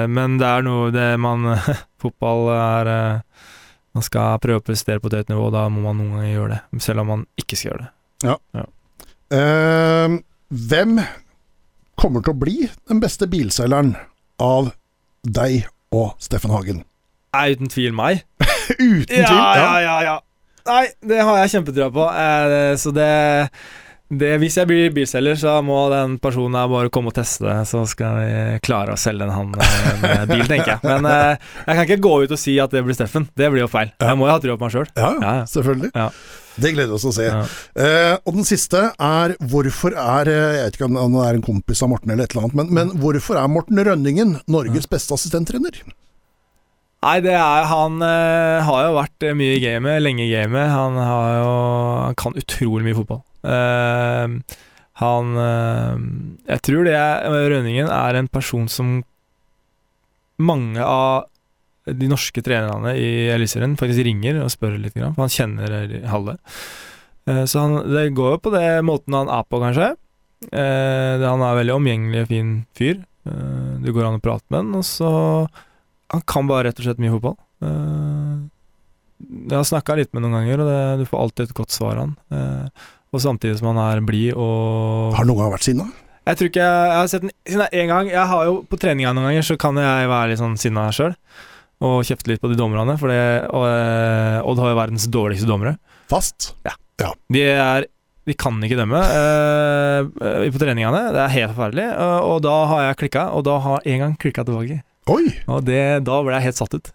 [0.09, 1.45] men det er noe det man
[2.01, 2.89] Fotball er
[3.97, 6.33] Man skal prøve å prestere på et høyt nivå, og da må man noen ganger
[6.33, 6.83] gjøre det.
[6.85, 8.65] Selv om man ikke skal gjøre det.
[9.37, 10.17] Eh,
[10.73, 10.99] hvem
[11.97, 12.57] kommer til å bli
[12.89, 13.95] den beste bilselgeren
[14.41, 14.69] av
[15.25, 15.65] deg
[15.97, 16.83] og Steffen Hagen?
[17.37, 18.23] Er uten tvil meg.
[18.77, 19.25] Uten tvil.
[19.25, 20.17] Ja, ja, ja, ja.
[20.67, 22.07] Nei, det har jeg kjempetrua på.
[22.11, 23.11] Eh, så det,
[24.11, 27.85] det Hvis jeg blir bilselger, så må den personen her bare komme og teste så
[27.91, 30.81] skal vi klare å selge en han eh, en bil, tenker jeg.
[30.87, 33.29] Men eh, jeg kan ikke gå ut og si at det blir Steffen.
[33.35, 33.95] Det blir jo feil.
[34.03, 34.91] Jeg må jo ha trua på meg sjøl.
[34.97, 35.95] Ja, Ja, selvfølgelig.
[35.95, 36.11] Ja.
[36.57, 37.27] Det gleder vi oss å se.
[37.29, 37.43] Ja.
[37.77, 41.45] Eh, og den siste er hvorfor er eh, Jeg vet ikke om han er en
[41.45, 45.13] kompis av Morten eller et eller annet, men, men hvorfor er Morten Rønningen Norges beste
[45.19, 45.83] assistenttrener?
[47.05, 50.71] Nei, det er Han uh, har jo vært eh, mye i gamet, lenge i gamet.
[50.73, 51.51] Han har jo
[52.07, 53.23] Han kan utrolig mye fotball.
[53.47, 54.57] Uh,
[55.03, 55.95] han eh,
[56.53, 58.99] Jeg tror det er Rønningen er en person som
[60.37, 61.29] mange av
[61.87, 66.35] de norske trenerne i Eliteserien faktisk ringer og spør litt, for han kjenner halve.
[67.31, 69.93] Eh, så han, det går jo på det måten han er på, kanskje.
[70.51, 72.99] Han er veldig omgjengelig og fin fyr.
[73.25, 75.13] Det går an å prate med han, og så
[76.15, 77.37] Han kan bare rett og slett mye fotball.
[77.67, 78.37] Eh,
[79.49, 81.97] jeg har snakka litt med noen ganger, og det, du får alltid et godt svar
[81.97, 82.15] av han.
[82.31, 85.87] Eh, og samtidig som han er blid og Har han noen gang vært sinna?
[86.27, 88.09] Jeg tror ikke jeg, jeg har sett den sinna én gang.
[88.11, 91.15] Jeg har jo På treninga noen ganger så kan jeg være litt sånn sinna sjøl.
[91.87, 95.77] og kjefte litt på de dommerne, for eh, Odd har jo verdens dårligste dommere.
[96.11, 96.55] Fast?
[97.33, 97.87] De er
[98.27, 101.03] de kan ikke dømme eh, på treningene.
[101.15, 101.85] Det er helt forferdelig.
[102.03, 104.81] Og, og da har jeg klikka, og da har en gang klikka tilbake.
[105.07, 105.29] Oi!
[105.47, 106.89] Og det, da ble jeg helt satt ut.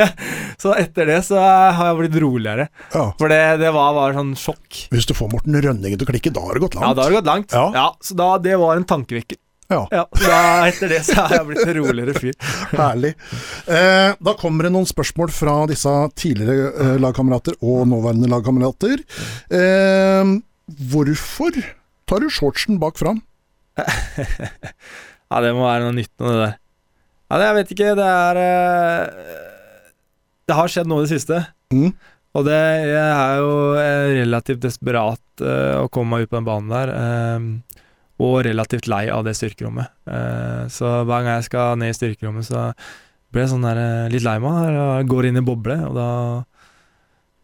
[0.62, 2.70] så etter det så har jeg blitt roligere.
[2.94, 3.02] Ja.
[3.20, 4.86] For det, det var bare sånn sjokk.
[4.94, 6.88] Hvis du får Morten Rønningen til å klikke, da har det gått langt.
[6.88, 7.52] Ja, da har det gått langt.
[7.52, 7.66] Ja.
[7.76, 9.36] Ja, så da, det var en tankevekker.
[9.70, 9.82] Ja.
[9.92, 12.32] Ja, da, etter det så har jeg blitt en roligere fyr.
[12.80, 13.12] Herlig.
[13.70, 19.04] Eh, da kommer det noen spørsmål fra disse tidligere eh, lagkamerater og nåværende lagkamerater.
[19.52, 20.32] Eh,
[20.90, 21.60] hvorfor
[22.10, 23.20] tar du shortsen bak fram?
[25.30, 26.54] Ja, det må være noe nytt med det der.
[27.30, 29.34] Ja, jeg vet ikke, det er eh,
[30.50, 31.44] Det har skjedd noe i det siste.
[31.70, 31.92] Mm.
[32.38, 36.46] Og det, jeg er jo eh, relativt desperat eh, å komme meg ut på den
[36.46, 36.92] banen der.
[38.20, 39.90] og relativt lei av det styrkerommet.
[40.06, 42.70] Eh, så hver gang jeg skal ned i styrkerommet, så
[43.30, 43.80] blir jeg sånn der,
[44.12, 44.74] litt lei meg.
[44.76, 46.08] Jeg går inn i boble, og da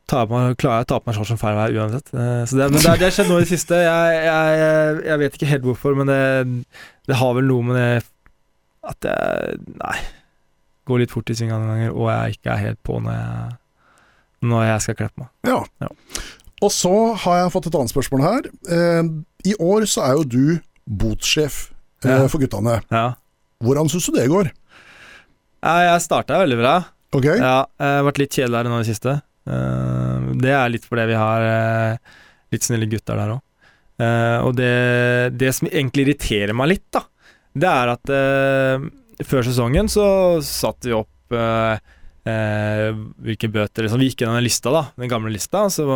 [0.07, 2.13] tar jeg meg, klarer jeg å ta på meg shortsen feil vei uansett.
[2.13, 3.79] Så det, men det, det har skjedd noe i det siste.
[3.87, 6.21] Jeg, jeg, jeg vet ikke helt hvorfor, men det,
[7.11, 7.89] det har vel noe med det
[8.87, 9.97] at jeg Nei.
[10.87, 13.57] Går litt fort i svingene noen ganger, og jeg ikke er helt på når jeg,
[14.47, 15.31] når jeg skal klippe meg.
[15.49, 15.57] Ja.
[15.83, 15.89] Ja.
[16.63, 16.93] Og så
[17.25, 18.47] har jeg fått et annet spørsmål her.
[18.71, 19.09] Eh,
[19.51, 20.45] I år så er jo du
[20.87, 21.57] botssjef
[22.05, 22.21] eh, Ja.
[22.31, 22.79] for guttene.
[22.95, 23.09] Ja.
[23.67, 24.53] Hvordan syns du det går?
[25.67, 26.77] Jeg starta veldig bra.
[27.17, 27.27] Ok?
[27.35, 29.17] Ja, jeg har vært litt kjedeligere nå i det siste.
[29.51, 32.15] Eh, det er litt fordi vi har eh,
[32.55, 33.43] litt snille gutter der òg.
[34.47, 34.73] og det,
[35.41, 37.03] det som egentlig irriterer meg litt, da,
[37.57, 38.87] det er at eh,
[39.27, 40.07] før sesongen så
[40.45, 41.79] satte vi opp eh,
[42.29, 42.91] eh,
[43.25, 45.87] hvilke bøter liksom, Vi gikk gjennom den lista, da, den gamle lista, så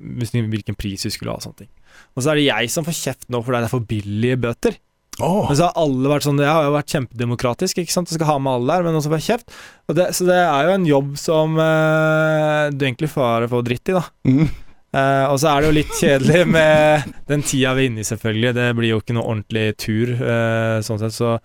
[0.00, 1.72] hvilken pris vi skulle ha og sånne ting.
[2.16, 4.76] Og så er det jeg som får kjeft nå fordi det er for billige bøter.
[5.16, 5.46] Oh.
[5.48, 8.10] Men så har alle vært sånn Jeg har jo vært kjempedemokratisk, ikke sant.
[8.10, 9.54] Du skal ha med alle der, men også få kjeft.
[9.88, 13.94] Og det, så det er jo en jobb som eh, du egentlig får få dritt
[13.94, 14.04] i, da.
[14.28, 14.48] mm.
[14.94, 18.08] Eh, og så er det jo litt kjedelig med den tida vi er inne i,
[18.08, 18.54] selvfølgelig.
[18.56, 21.16] Det blir jo ikke noe ordentlig tur, uh, sånn sett.
[21.16, 21.36] Så,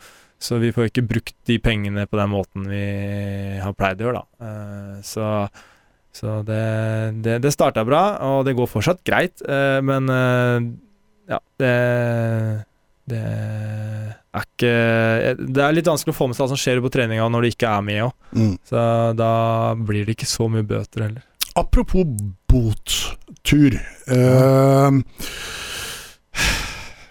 [0.42, 2.86] så vi får ikke brukt de pengene på den måten vi
[3.62, 4.48] har pleid å gjøre, da.
[4.48, 5.28] Uh, så
[6.12, 6.64] så det,
[7.24, 9.40] det, det starta bra, og det går fortsatt greit,
[9.88, 11.70] men ja, det
[13.08, 14.74] det er ikke
[15.40, 17.50] Det er litt vanskelig å få med seg hva som skjer på treninga når du
[17.54, 18.14] ikke er med òg.
[18.36, 18.54] Mm.
[18.68, 18.84] Så
[19.18, 19.32] da
[19.80, 21.24] blir det ikke så mye bøter heller.
[21.56, 22.06] Apropos
[22.48, 23.76] bottur.
[24.08, 24.92] Uh,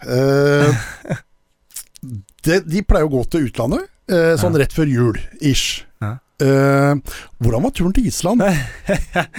[0.08, 0.72] uh,
[2.44, 5.84] det, de pleier å gå til utlandet, uh, sånn rett før jul, ish.
[6.00, 6.16] Ja.
[6.40, 6.94] Eh,
[7.36, 8.40] hvordan var turen til Island?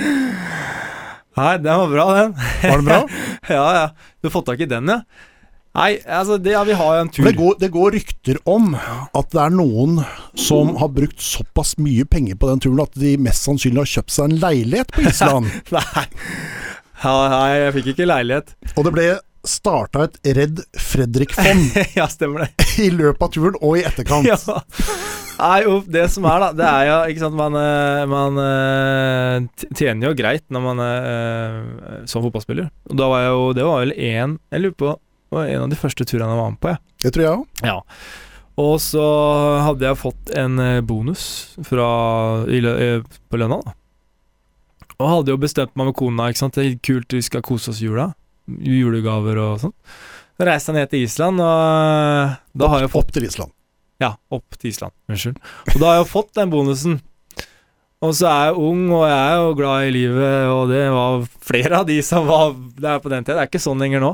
[1.38, 2.36] Nei, den var bra, den.
[2.61, 2.99] Var den bra?
[3.56, 3.88] ja, ja.
[4.22, 5.02] Du har fått tak i den, ja?
[5.72, 7.23] Nei, altså, det, ja, vi har en tur.
[7.23, 10.02] Det går, det går rykter om at det er noen
[10.35, 14.15] som har brukt såpass mye penger på den turen at de mest sannsynlig har kjøpt
[14.18, 15.48] seg en leilighet på Island.
[15.77, 16.07] Nei.
[17.02, 18.52] Ja, nei, jeg fikk ikke leilighet.
[18.76, 19.06] og det ble
[19.48, 22.68] starta et Redd Fredrik-fond ja, stemmer det.
[22.84, 24.27] i løpet av turen og i etterkant.
[24.31, 24.38] ja.
[25.39, 29.65] Nei, jo, det som er, da, det er jo ikke sant Man, eh, man eh,
[29.73, 32.68] tjener jo greit når man er eh, som fotballspiller.
[32.91, 34.93] Og da var jeg jo Det var vel én Jeg lurer på
[35.32, 36.82] det var en av de første turene jeg var med på, jeg.
[37.06, 37.62] Det tror jeg òg.
[37.64, 37.78] Ja.
[38.62, 39.03] Og så
[39.64, 41.22] hadde jeg fått en eh, bonus
[41.66, 41.86] fra,
[42.52, 43.74] lø- eh, på lønna, da.
[45.02, 46.60] Og hadde jo bestemt meg med kona, ikke sant.
[46.60, 48.10] Det er kult, vi skal kose oss i jula.
[48.52, 49.74] Julegaver og sånn.
[50.38, 51.64] Så reiste jeg ned til Island, og
[52.28, 53.56] eh, da har jeg fått Opp til Island.
[54.02, 54.94] Ja, opp til Island.
[55.10, 55.40] Unnskyld.
[55.72, 56.99] Og da har jeg fått den bonusen.
[58.02, 61.19] Og så er jeg ung, og jeg er jo glad i livet, og det var
[61.45, 63.36] flere av de som var der på den tida.
[63.38, 64.10] Det er ikke sånn lenger nå.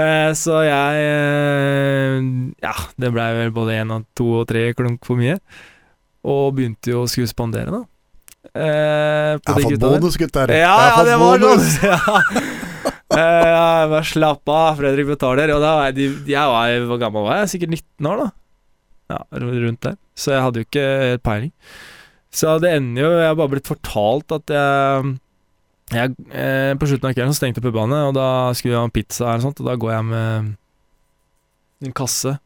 [0.00, 2.30] Eh, så jeg eh,
[2.64, 5.36] Ja, det blei vel både én og to og tre klunk for mye.
[6.26, 7.82] Og begynte jo å skulle spandere, da.
[8.56, 10.54] Eh, Jeg har fått bonus, gutter.
[10.56, 11.74] Ja, Jeg ja, det var bonus.
[11.76, 12.54] sånn!
[13.06, 13.20] Ja.
[13.22, 15.52] Eh, bare slapp av, Fredrik betaler.
[15.54, 17.52] Og da var jeg, jeg var, hvor gammel var jeg?
[17.52, 18.26] Sikkert 19 år, da.
[19.14, 19.94] Ja, rundt der.
[20.18, 20.88] Så jeg hadde jo ikke
[21.24, 21.52] peiling.
[22.36, 25.16] Så det ender jo Jeg har bare blitt fortalt at jeg,
[25.94, 28.94] jeg eh, På slutten av kvelden så stengte pubene, og da skulle jeg ha en
[28.94, 30.56] pizza eller sånt, og da går jeg med
[31.86, 32.38] en kasse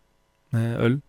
[0.54, 1.00] med øl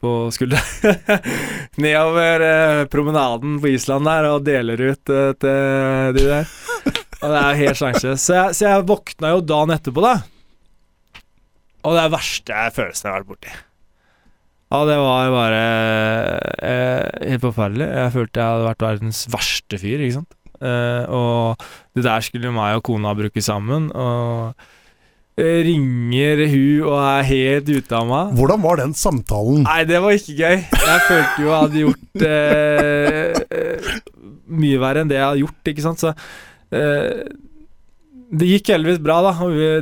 [0.00, 1.24] på skulderen
[1.84, 6.52] nedover eh, promenaden på Island der og deler ut eh, til de der.
[7.20, 8.24] Og det er helt sjanseløst.
[8.24, 10.14] Så, så jeg våkna jo dagen etterpå, da.
[11.84, 13.52] Og det er verste følelsen jeg har vært borti.
[14.70, 15.62] Ja, det var bare
[16.62, 17.88] eh, helt forferdelig.
[17.90, 20.36] Jeg følte jeg hadde vært verdens verste fyr, ikke sant.
[20.60, 21.64] Eh, og
[21.96, 23.88] det der skulle meg og kona bruke sammen.
[23.90, 24.54] Og
[25.40, 28.32] ringer hun og er helt ute av meg.
[28.38, 29.64] Hvordan var den samtalen?
[29.66, 30.56] Nei, det var ikke gøy.
[30.60, 33.92] Jeg følte jo jeg hadde gjort eh, eh,
[34.60, 36.04] mye verre enn det jeg hadde gjort, ikke sant.
[36.04, 36.14] Så
[36.76, 37.24] eh,
[38.30, 39.32] det gikk heldigvis bra, da.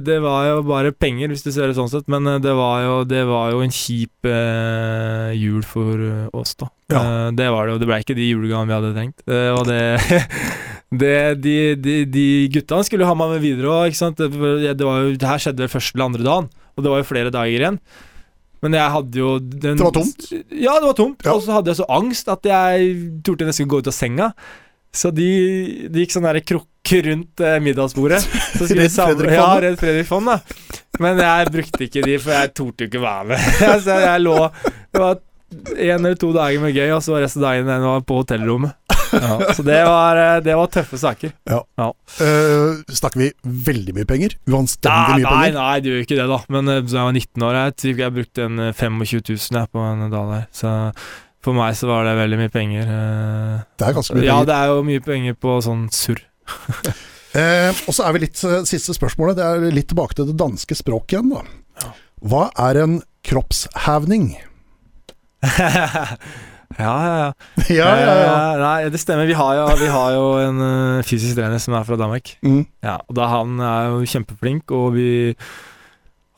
[0.01, 2.07] Det var jo bare penger, hvis du ser det sånn sett.
[2.09, 6.55] Men eh, det var jo, det var jo en kjip eh, jul for eh, oss,
[6.57, 6.71] da.
[6.89, 7.03] Ja.
[7.03, 9.25] Eh, det var det og Det ble ikke de julegavene vi hadde trengt.
[9.29, 10.29] Eh, og det,
[11.05, 14.23] det de, de, de gutta skulle jo ha meg med videre òg, ikke sant.
[14.23, 17.03] Det, det, var jo, det her skjedde vel første eller andre dagen, og det var
[17.03, 17.83] jo flere dager igjen.
[18.65, 20.25] Men jeg hadde jo den, Det var tomt?
[20.51, 21.21] Ja, det var tomt.
[21.23, 21.37] Ja.
[21.37, 22.97] Og så hadde jeg så angst at jeg
[23.27, 24.33] torde nesten gå ut av senga.
[24.95, 25.29] Så de,
[25.93, 28.21] de gikk sånn derre krukke rundt eh, middagsbordet.
[28.25, 29.63] Så skulle Redd Fredrik Ja, Fonn, da?
[29.67, 30.39] Redd Fredrik Fonn, da.
[30.99, 33.49] Men jeg brukte ikke de, for jeg torde ikke være med.
[33.85, 37.45] så jeg lå Det var en eller to dager med gøy, og så var resten
[37.45, 38.77] av dagen var på hotellrommet.
[39.13, 41.31] Ja, så det var, eh, det var tøffe saker.
[41.49, 43.29] Eh, snakker vi
[43.69, 44.35] veldig mye penger?
[44.51, 45.57] Uanstendig mye nei, penger?
[45.57, 46.41] nei, det gjør ikke det, da.
[46.53, 49.87] Men da jeg var 19 år, jeg, jeg brukte en eh, 25 000 jeg, på
[49.87, 50.45] en dag der.
[50.53, 50.75] Så
[51.45, 52.89] for meg så var det veldig mye penger.
[52.91, 54.33] Uh, Det er ganske mye penger.
[54.33, 56.21] Ja, det er jo mye penger på sånn surr.
[57.37, 59.37] Eh, og så er vi litt eh, Siste spørsmålet.
[59.37, 61.43] Det er litt tilbake til det danske språket igjen, da.
[61.83, 61.91] Ja.
[62.33, 62.95] Hva er en
[63.29, 64.31] kroppshevning?
[66.81, 67.29] ja, ja, ja.
[67.69, 68.33] ja, ja, ja.
[68.33, 69.29] Eh, Nei, det stemmer.
[69.29, 72.33] Vi har jo, vi har jo en uh, fysisk trener som er fra Danmark.
[72.41, 72.65] Mm.
[72.83, 75.11] Ja, og da Han er jo kjempeflink, og vi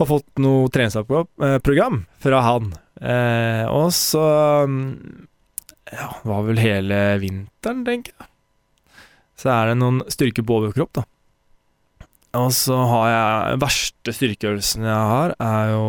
[0.01, 2.73] har fått noe treningsprogram fra han.
[3.01, 4.25] Eh, og så
[4.69, 5.29] mm,
[5.93, 8.30] Ja, var vel hele vinteren, tenker jeg.
[9.41, 11.07] Så er det noen styrker på overkropp, da.
[12.39, 15.87] Og så har jeg Verste styrkeøvelsen jeg har, er jo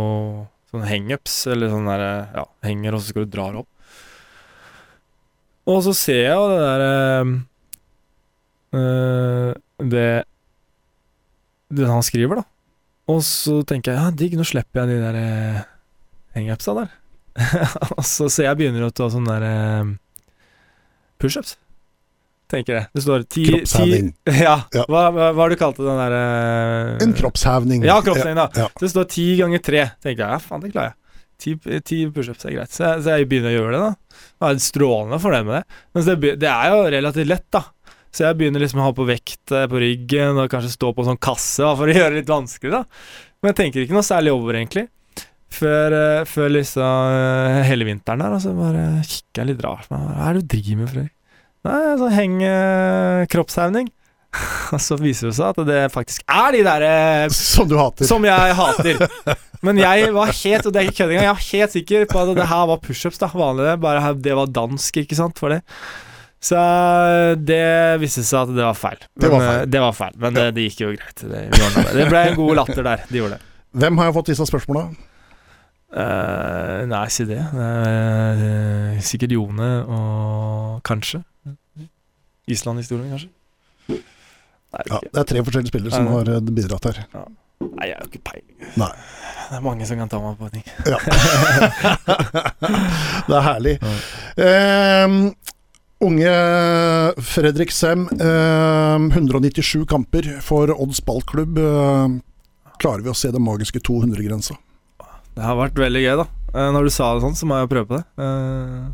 [0.72, 3.68] sånn hangups, eller sånn derre Ja, henger, og så skal du dra opp.
[5.70, 6.94] Og så ser jeg jo det derre
[8.80, 9.52] øh,
[9.94, 10.08] Det
[11.70, 12.48] Det han skriver, da.
[13.12, 15.62] Og så tenker jeg ja, digg, nå slipper jeg de der eh,
[16.38, 16.94] hangupsa der.
[17.98, 19.92] og så ser jeg begynner å ta sånne der eh,
[21.20, 21.58] pushups.
[22.52, 22.88] Tenker jeg.
[22.92, 24.10] Det står ti, ti Kroppshevning.
[24.46, 24.56] Ja.
[24.76, 24.86] Ja.
[24.92, 27.86] Hva, hva, hva har du kalt det, den der uh, En kroppshevning.
[27.88, 28.50] Ja, kroppshevning, da.
[28.66, 28.68] Ja.
[28.76, 29.86] Så det står ti ganger tre.
[30.04, 30.98] Tenker jeg, ja, faen, det klarer jeg.
[31.42, 31.56] Ti,
[31.88, 32.74] ti pushups er greit.
[32.76, 34.22] Så jeg, så jeg begynner å gjøre det, da.
[34.44, 35.80] Jeg er strålende fornøyd med det.
[35.96, 37.64] Men det, det er jo relativt lett, da.
[38.12, 41.06] Så jeg begynner liksom å ha på vekt eh, på ryggen og kanskje stå på
[41.06, 42.84] en sånn kasse for å gjøre det litt vanskelig, da.
[43.42, 44.90] Men jeg tenker ikke noe særlig over, egentlig.
[45.52, 49.88] Før, eh, før liksom eh, hele vinteren der, og så bare kikker jeg litt rart
[49.88, 50.12] på meg.
[50.12, 51.16] Hva er det du driver med, Fredrik?
[51.68, 52.52] Nei, altså henge
[53.32, 53.90] kroppshevning.
[54.74, 56.92] Og så viser det seg at det faktisk er de derre
[57.36, 58.08] Som du hater.
[58.08, 59.02] som jeg hater.
[59.66, 62.22] Men jeg var helt og det er ikke kødd engang, jeg var helt sikker på
[62.24, 63.20] at det her var pushups.
[63.22, 65.60] det, Bare det var dansk, ikke sant, for det.
[66.42, 66.58] Så
[67.38, 68.98] det viste seg at det var feil.
[69.14, 69.60] Men, Det var feil.
[69.60, 71.22] eh, Det var feil, men det, det gikk jo greit.
[71.22, 71.44] Det,
[71.94, 72.08] det.
[72.10, 73.04] ble en god latter der.
[73.12, 73.46] De gjorde det.
[73.84, 74.88] Hvem har jeg fått disse spørsmåla?
[75.92, 77.38] Uh, nei, si det.
[77.38, 81.22] Eh, sikkert Jone og kanskje
[82.56, 83.32] Island-historien, kanskje.
[84.72, 86.98] Nei, Ja, det er tre forskjellige spillere som har eh, bidratt her.
[87.62, 88.58] nei, jeg har jo ikke peiling.
[88.80, 88.92] Nei.
[89.52, 90.64] Det er mange som kan ta meg på ting.
[90.88, 91.00] Ja.
[93.28, 93.74] det er herlig.
[94.40, 95.18] Um,
[96.08, 96.32] unge
[97.34, 101.60] Fredrik Sem, um, 197 kamper for Odds ballklubb.
[101.60, 102.22] Um,
[102.82, 104.56] klarer vi å se den magiske 200-grensa?
[105.36, 106.28] Det har vært veldig gøy, da.
[106.52, 108.06] Eh, Når du sa det sånn, så må jeg jo prøve på det.
[108.20, 108.88] Eh,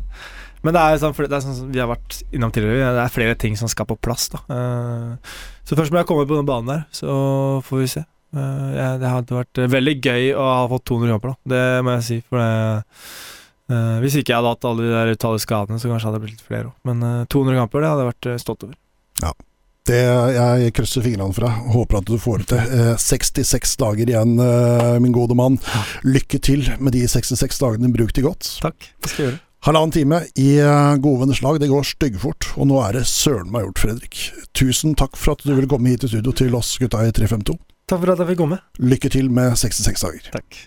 [0.66, 3.34] Men det er, sånn, det er sånn vi har vært innom tidligere, det er flere
[3.38, 4.28] ting som skal på plass.
[4.32, 5.16] da Eh,
[5.68, 8.00] Så først må jeg komme på den banen der, så får vi se.
[8.34, 11.36] Eh, Det hadde vært veldig gøy å ha fått 200 kamper, da.
[11.54, 12.18] Det må jeg si.
[12.28, 12.94] For det
[13.70, 16.26] eh, Hvis ikke jeg hadde hatt alle de der utallige skadene, så kanskje hadde det
[16.26, 16.74] blitt litt flere òg.
[16.88, 18.76] Men eh, 200 kamper, det hadde jeg vært stått stolt over.
[19.88, 21.60] Det jeg krysser fingrene for deg.
[21.72, 22.58] Håper at du får det til.
[22.76, 24.34] Eh, 66 dager igjen,
[25.00, 25.56] min gode mann.
[26.04, 27.88] Lykke til med de 66 dagene.
[27.94, 28.50] Bruk de godt.
[28.60, 28.76] Takk.
[29.00, 29.40] Det skal jeg gjøre.
[29.66, 31.58] Halvannen time i eh, gode venners lag.
[31.60, 32.52] Det går styggfort.
[32.56, 34.20] Og nå er det søren meg gjort, Fredrik.
[34.56, 37.58] Tusen takk for at du ville komme hit i studio til oss gutta i 352.
[37.88, 38.60] Takk for at jeg fikk komme.
[38.78, 40.30] Lykke til med 66 dager.
[40.36, 40.64] Takk.